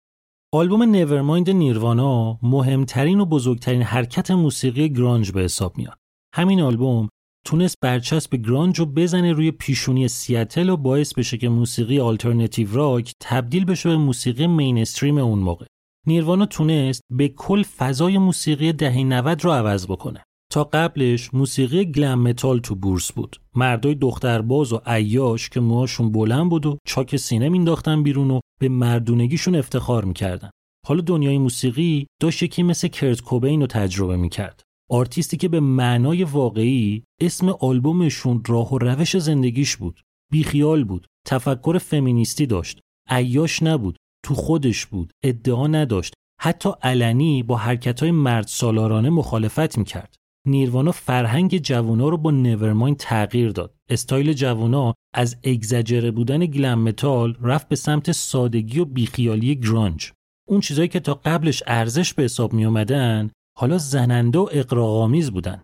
آلبوم 0.55 0.83
نیورمایند 0.83 1.49
نیروانا 1.49 2.39
مهمترین 2.41 3.19
و 3.19 3.25
بزرگترین 3.25 3.81
حرکت 3.81 4.31
موسیقی 4.31 4.89
گرانج 4.89 5.31
به 5.31 5.41
حساب 5.41 5.77
میاد. 5.77 5.97
همین 6.35 6.61
آلبوم 6.61 7.09
تونست 7.45 7.75
برچسب 7.81 8.35
گرانج 8.35 8.79
رو 8.79 8.85
بزنه 8.85 9.33
روی 9.33 9.51
پیشونی 9.51 10.07
سیاتل 10.07 10.69
و 10.69 10.77
باعث 10.77 11.13
بشه 11.13 11.37
که 11.37 11.49
موسیقی 11.49 11.99
آلترنتیو 11.99 12.73
راک 12.73 13.13
تبدیل 13.19 13.65
بشه 13.65 13.89
به 13.89 13.97
موسیقی 13.97 14.47
mainstream 14.47 15.17
اون 15.17 15.39
موقع. 15.39 15.65
نیروانا 16.07 16.45
تونست 16.45 17.01
به 17.11 17.27
کل 17.27 17.63
فضای 17.63 18.17
موسیقی 18.17 18.73
دهه 18.73 19.03
90 19.03 19.43
رو 19.43 19.51
عوض 19.51 19.87
بکنه. 19.87 20.23
تا 20.55 20.63
قبلش 20.63 21.33
موسیقی 21.33 21.85
glam 21.85 22.21
metal 22.21 22.59
تو 22.59 22.75
بورس 22.75 23.11
بود. 23.11 23.41
مردای 23.55 23.95
دخترباز 23.95 24.73
و 24.73 24.81
عیاش 24.85 25.49
که 25.49 25.59
موهاشون 25.59 26.11
بلند 26.11 26.49
بود 26.49 26.65
و 26.65 26.77
چاک 26.87 27.15
سینه 27.15 27.49
مینداختن 27.49 28.03
بیرون 28.03 28.31
و 28.31 28.39
به 28.59 28.69
مردونگیشون 28.69 29.55
افتخار 29.55 30.05
می‌کردن. 30.05 30.49
حالا 30.87 31.01
دنیای 31.01 31.37
موسیقی 31.37 32.07
داشت 32.21 32.43
یکی 32.43 32.63
مثل 32.63 32.87
کرت 32.87 33.21
کوبین 33.21 33.61
رو 33.61 33.67
تجربه 33.67 34.17
می‌کرد. 34.17 34.61
آرتیستی 34.89 35.37
که 35.37 35.47
به 35.47 35.59
معنای 35.59 36.23
واقعی 36.23 37.03
اسم 37.21 37.49
آلبومشون 37.49 38.43
راه 38.47 38.73
و 38.73 38.77
روش 38.77 39.17
زندگیش 39.17 39.75
بود. 39.75 40.01
بیخیال 40.31 40.83
بود. 40.83 41.07
تفکر 41.27 41.77
فمینیستی 41.77 42.45
داشت. 42.45 42.79
عیاش 43.09 43.63
نبود. 43.63 43.97
تو 44.25 44.33
خودش 44.33 44.85
بود. 44.85 45.11
ادعا 45.23 45.67
نداشت. 45.67 46.13
حتی 46.41 46.69
علنی 46.81 47.43
با 47.43 47.57
حرکتهای 47.57 48.11
مرد 48.11 48.47
سالارانه 48.47 49.09
مخالفت 49.09 49.77
می‌کرد. 49.77 50.15
نیروانا 50.47 50.91
فرهنگ 50.91 51.57
جوونا 51.57 52.09
رو 52.09 52.17
با 52.17 52.31
Nevermind 52.31 52.95
تغییر 52.95 53.51
داد. 53.51 53.75
استایل 53.89 54.33
جوونا 54.33 54.93
از 55.13 55.37
اگزجره 55.43 56.11
بودن 56.11 56.45
glam 56.45 56.79
metal 56.79 57.37
رفت 57.41 57.67
به 57.67 57.75
سمت 57.75 58.11
سادگی 58.11 58.79
و 58.79 58.85
بیخیالی 58.85 59.55
گرانج. 59.55 60.11
اون 60.47 60.59
چیزایی 60.61 60.87
که 60.87 60.99
تا 60.99 61.13
قبلش 61.13 61.63
ارزش 61.67 62.13
به 62.13 62.23
حساب 62.23 62.53
می 62.53 62.65
اومدن 62.65 63.31
حالا 63.57 63.77
زننده 63.77 64.39
و 64.39 64.49
اقراغامیز 64.51 65.31
بودن. 65.31 65.63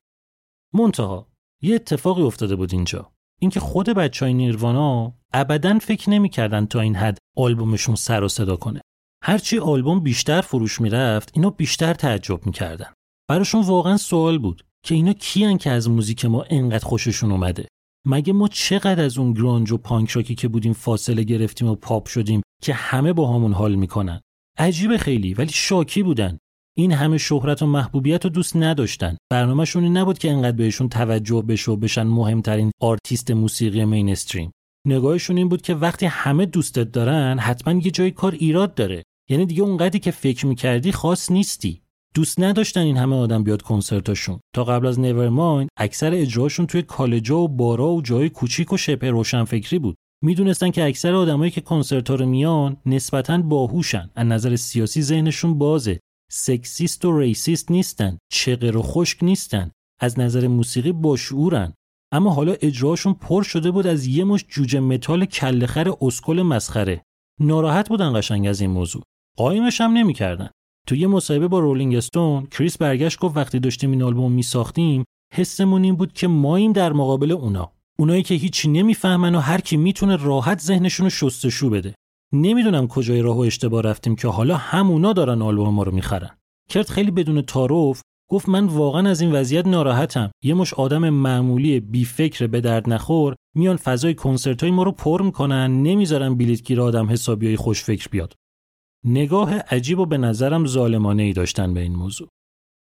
منتها 0.73 1.27
یه 1.61 1.75
اتفاقی 1.75 2.21
افتاده 2.21 2.55
بود 2.55 2.73
اینجا. 2.73 3.11
اینکه 3.41 3.59
خود 3.59 3.89
بچه 3.89 4.25
های 4.25 4.33
نیروانا 4.33 5.13
ابدا 5.33 5.79
فکر 5.79 6.09
نمی‌کردن 6.09 6.65
تا 6.65 6.79
این 6.79 6.95
حد 6.95 7.17
آلبومشون 7.37 7.95
سر 7.95 8.23
و 8.23 8.27
صدا 8.27 8.55
کنه. 8.55 8.81
هرچی 9.23 9.59
آلبوم 9.59 9.99
بیشتر 9.99 10.41
فروش 10.41 10.81
می‌رفت 10.81 11.31
اینا 11.33 11.49
بیشتر 11.49 11.93
تعجب 11.93 12.45
می‌کردن. 12.45 12.93
براشون 13.29 13.61
واقعا 13.61 13.97
سوال 13.97 14.37
بود 14.37 14.65
که 14.83 14.95
اینا 14.95 15.13
کیان 15.13 15.57
که 15.57 15.69
از 15.69 15.89
موزیک 15.89 16.25
ما 16.25 16.45
انقدر 16.49 16.85
خوششون 16.85 17.31
اومده. 17.31 17.67
مگه 18.07 18.33
ما 18.33 18.47
چقدر 18.47 19.03
از 19.03 19.17
اون 19.17 19.33
گرانج 19.33 19.71
و 19.71 19.77
پانک 19.77 20.09
راکی 20.09 20.35
که 20.35 20.47
بودیم 20.47 20.73
فاصله 20.73 21.23
گرفتیم 21.23 21.67
و 21.67 21.75
پاپ 21.75 22.07
شدیم 22.07 22.41
که 22.63 22.73
همه 22.73 23.13
با 23.13 23.33
همون 23.33 23.53
حال 23.53 23.75
می‌کنن؟ 23.75 24.21
عجیبه 24.57 24.97
خیلی 24.97 25.33
ولی 25.33 25.51
شاکی 25.51 26.03
بودن. 26.03 26.37
این 26.77 26.91
همه 26.91 27.17
شهرت 27.17 27.61
و 27.61 27.65
محبوبیت 27.65 28.23
رو 28.25 28.29
دوست 28.29 28.55
نداشتن. 28.55 29.17
برنامهشون 29.31 29.97
نبود 29.97 30.17
که 30.17 30.31
انقدر 30.31 30.57
بهشون 30.57 30.89
توجه 30.89 31.41
بشه 31.41 31.71
و 31.71 31.75
بشن 31.75 32.03
مهمترین 32.03 32.71
آرتیست 32.81 33.31
موسیقی 33.31 33.85
mainstream. 33.85 34.51
نگاهشون 34.87 35.37
این 35.37 35.49
بود 35.49 35.61
که 35.61 35.75
وقتی 35.75 36.05
همه 36.05 36.45
دوستت 36.45 36.91
دارن 36.91 37.39
حتما 37.39 37.73
یه 37.73 37.91
جای 37.91 38.11
کار 38.11 38.31
ایراد 38.31 38.73
داره. 38.73 39.03
یعنی 39.29 39.45
دیگه 39.45 39.63
اونقدری 39.63 39.99
که 39.99 40.11
فکر 40.11 40.45
می‌کردی 40.45 40.91
خاص 40.91 41.31
نیستی. 41.31 41.80
دوست 42.15 42.39
نداشتن 42.39 42.81
این 42.81 42.97
همه 42.97 43.15
آدم 43.15 43.43
بیاد 43.43 43.61
کنسرتاشون 43.61 44.39
تا 44.55 44.63
قبل 44.63 44.87
از 44.87 44.99
Nevermind 44.99 45.69
اکثر 45.77 46.13
اجراشون 46.13 46.67
توی 46.67 46.81
کالج‌ها 46.81 47.39
و 47.39 47.47
بارا 47.47 47.89
و 47.89 48.01
جای 48.01 48.29
کوچیک 48.29 48.73
و 48.73 48.77
شبه 48.77 49.11
روشنفکری 49.11 49.79
بود. 49.79 49.95
می‌دونستن 50.23 50.71
که 50.71 50.85
اکثر 50.85 51.13
آدمایی 51.13 51.51
که 51.51 51.61
کنسرت 51.61 52.09
رو 52.09 52.25
میان 52.25 52.77
نسبتا 52.85 53.37
باهوشن. 53.37 54.09
از 54.15 54.27
نظر 54.27 54.55
سیاسی 54.55 55.01
ذهنشون 55.01 55.57
بازه. 55.57 55.99
sexist 56.31 57.05
و 57.05 57.19
racist 57.19 57.71
نیستن. 57.71 58.17
چغر 58.31 58.77
و 58.77 58.81
خشک 58.81 59.23
نیستن. 59.23 59.71
از 59.99 60.19
نظر 60.19 60.47
موسیقی 60.47 60.91
باشعورن. 60.91 61.73
اما 62.11 62.33
حالا 62.33 62.55
اجراشون 62.61 63.13
پر 63.13 63.43
شده 63.43 63.71
بود 63.71 63.87
از 63.87 64.07
یه 64.07 64.23
مشت 64.23 64.45
جوجه 64.49 64.79
متال 64.79 65.25
کله‌خر 65.25 65.93
اسکل 66.01 66.41
مسخره. 66.41 67.03
ناراحت 67.39 67.89
بودن 67.89 68.19
قشنگ 68.19 68.47
از 68.47 68.61
این 68.61 68.69
موضوع. 68.69 69.03
قایمش 69.37 69.81
هم 69.81 69.91
نمی‌کردن. 69.91 70.49
تو 70.87 70.95
یه 70.95 71.07
مصاحبه 71.07 71.47
با 71.47 71.59
رولینگ 71.59 71.95
استون 71.95 72.45
کریس 72.45 72.77
برگشت 72.77 73.19
گفت 73.19 73.37
وقتی 73.37 73.59
داشتیم 73.59 73.91
این 73.91 74.03
آلبوم 74.03 74.31
میساختیم 74.31 75.03
حسمون 75.33 75.83
این 75.83 75.95
بود 75.95 76.13
که 76.13 76.27
ماییم 76.27 76.73
در 76.73 76.93
مقابل 76.93 77.31
اونا. 77.31 77.71
اونایی 77.99 78.23
که 78.23 78.35
هیچی 78.35 78.69
نمی‌فهمن 78.69 79.35
و 79.35 79.39
هر 79.39 79.61
کی 79.61 79.77
می‌تونه 79.77 80.15
راحت 80.15 80.59
ذهنشون 80.59 81.05
رو 81.05 81.09
شستشو 81.09 81.69
بده. 81.69 81.95
نمی‌دونم 82.33 82.87
کجای 82.87 83.21
راهو 83.21 83.39
اشتباه 83.39 83.81
رفتیم 83.81 84.15
که 84.15 84.27
حالا 84.27 84.57
همونا 84.57 85.13
دارن 85.13 85.41
آلبوم 85.41 85.73
ما 85.73 85.83
رو 85.83 85.91
می‌خرن. 85.91 86.29
کرد 86.69 86.89
خیلی 86.89 87.11
بدون 87.11 87.41
تعارف 87.41 88.01
گفت 88.29 88.49
من 88.49 88.65
واقعا 88.65 89.09
از 89.09 89.21
این 89.21 89.31
وضعیت 89.31 89.67
ناراحتم. 89.67 90.31
یه 90.43 90.53
مش 90.53 90.73
آدم 90.73 91.09
معمولی 91.09 91.79
بی 91.79 92.05
فکر 92.05 92.47
به 92.47 92.61
درد 92.61 92.89
نخور 92.89 93.35
میان 93.55 93.75
فضای 93.77 94.13
کنسرت 94.13 94.63
های 94.63 94.71
ما 94.71 94.83
رو 94.83 94.91
پر 94.91 95.21
می‌کنن 95.21 95.83
نمی‌ذارن 95.83 96.35
بلیتگیر 96.35 96.81
آدم 96.81 97.09
حسابی 97.09 97.55
خوش 97.55 97.83
فکر 97.83 98.09
بیاد. 98.09 98.33
نگاه 99.05 99.57
عجیب 99.57 99.99
و 99.99 100.05
به 100.05 100.17
نظرم 100.17 100.65
ظالمانه 100.65 101.23
ای 101.23 101.33
داشتن 101.33 101.73
به 101.73 101.79
این 101.79 101.95
موضوع. 101.95 102.27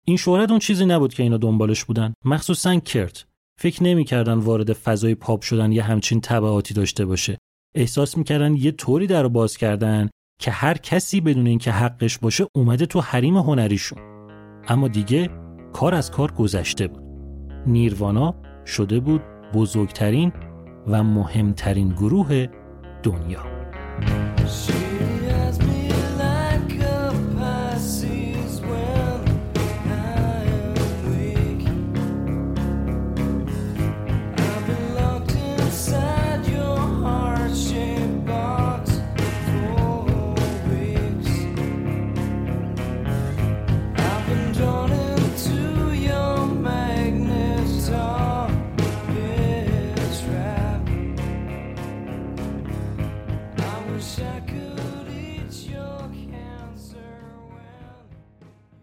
این 0.08 0.18
شهرت 0.18 0.50
اون 0.50 0.60
چیزی 0.60 0.86
نبود 0.86 1.14
که 1.14 1.24
اینا 1.24 1.38
دنبالش 1.38 1.84
بودن. 1.84 2.14
مخصوصا 2.26 2.80
کرت 2.80 3.26
فکر 3.60 3.84
نمی‌کردن 3.84 4.34
وارد 4.34 4.74
فضای 4.74 5.16
پاپ 5.16 5.42
شدن 5.42 5.72
یه 5.72 5.84
همچین 5.84 6.22
تبعاتی 6.22 6.74
داشته 6.74 7.06
باشه. 7.06 7.38
احساس 7.76 8.18
می‌کردن 8.18 8.56
یه 8.56 8.72
طوری 8.72 9.08
در 9.08 9.28
باز 9.28 9.58
کردن 9.58 10.10
که 10.42 10.52
هر 10.52 10.78
کسی 10.78 11.22
بدون 11.22 11.48
اینکه 11.48 11.72
حقش 11.72 12.18
باشه 12.18 12.48
اومده 12.56 12.86
تو 12.86 13.02
حریم 13.02 13.38
هنریشون. 13.38 14.00
اما 14.68 14.88
دیگه 14.88 15.30
کار 15.74 15.96
از 15.96 16.12
کار 16.12 16.32
گذشته 16.32 16.88
بود. 16.88 17.04
نیروانا 17.68 18.36
شده 18.66 19.00
بود 19.00 19.22
بزرگترین 19.54 20.32
و 20.88 21.04
مهمترین 21.04 21.90
گروه 21.90 22.48
دنیا. 23.04 23.57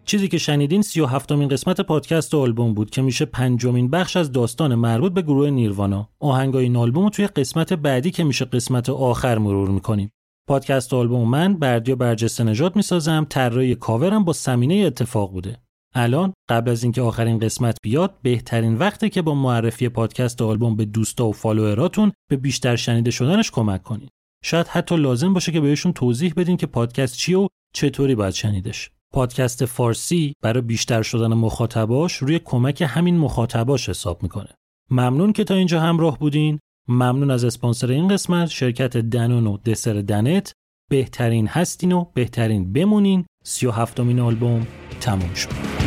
چیزی 0.05 0.27
که 0.27 0.37
شنیدین 0.37 0.81
سی 0.81 1.01
و 1.01 1.05
قسمت 1.05 1.81
پادکست 1.81 2.35
آلبوم 2.35 2.73
بود 2.73 2.89
که 2.89 3.01
میشه 3.01 3.25
پنجمین 3.25 3.89
بخش 3.89 4.17
از 4.17 4.31
داستان 4.31 4.75
مربوط 4.75 5.13
به 5.13 5.21
گروه 5.21 5.49
نیروانا. 5.49 6.09
آهنگای 6.19 6.63
این 6.63 6.75
آلبوم 6.75 7.03
رو 7.03 7.09
توی 7.09 7.27
قسمت 7.27 7.73
بعدی 7.73 8.11
که 8.11 8.23
میشه 8.23 8.45
قسمت 8.45 8.89
آخر 8.89 9.37
مرور 9.37 9.69
می‌کنیم. 9.69 10.11
پادکست 10.47 10.93
آلبوم 10.93 11.29
من 11.29 11.53
بردیا 11.53 11.95
برجسته 11.95 12.43
نجات 12.43 12.75
می‌سازم 12.75 13.27
طراحی 13.29 13.75
کاورم 13.75 14.23
با 14.23 14.33
سمینه 14.33 14.75
اتفاق 14.75 15.31
بوده. 15.31 15.57
الان 15.93 16.33
قبل 16.49 16.71
از 16.71 16.83
اینکه 16.83 17.01
آخرین 17.01 17.39
قسمت 17.39 17.77
بیاد 17.83 18.15
بهترین 18.21 18.75
وقته 18.75 19.09
که 19.09 19.21
با 19.21 19.35
معرفی 19.35 19.89
پادکست 19.89 20.41
آلبوم 20.41 20.75
به 20.75 20.85
دوستا 20.85 21.27
و 21.27 21.31
فالووراتون 21.33 22.11
به 22.29 22.37
بیشتر 22.37 22.75
شنیده 22.75 23.11
شدنش 23.11 23.51
کمک 23.51 23.83
کنید. 23.83 24.09
شاید 24.43 24.67
حتی 24.67 24.97
لازم 24.97 25.33
باشه 25.33 25.51
که 25.51 25.61
بهشون 25.61 25.93
توضیح 25.93 26.33
بدین 26.37 26.57
که 26.57 26.67
پادکست 26.67 27.17
چیه 27.17 27.37
و 27.37 27.47
چطوری 27.73 28.15
باید 28.15 28.33
شنیدش. 28.33 28.91
پادکست 29.15 29.65
فارسی 29.65 30.33
برای 30.41 30.61
بیشتر 30.61 31.01
شدن 31.01 31.33
مخاطباش 31.33 32.15
روی 32.15 32.39
کمک 32.39 32.83
همین 32.87 33.17
مخاطباش 33.17 33.89
حساب 33.89 34.23
می‌کنه. 34.23 34.49
ممنون 34.91 35.33
که 35.33 35.43
تا 35.43 35.53
اینجا 35.53 35.81
همراه 35.81 36.19
بودین. 36.19 36.59
ممنون 36.87 37.31
از 37.31 37.43
اسپانسر 37.43 37.91
این 37.91 38.07
قسمت 38.07 38.49
شرکت 38.49 38.97
دنون 38.97 39.47
و 39.47 39.57
دسر 39.57 39.93
دنت 39.93 40.53
بهترین 40.89 41.47
هستین 41.47 41.91
و 41.91 42.05
بهترین 42.13 42.73
بمونین. 42.73 43.25
سی 43.43 43.65
و 43.65 43.71
هفتمین 43.71 44.19
آلبوم 44.19 44.67
تموم 45.01 45.33
شد. 45.33 45.84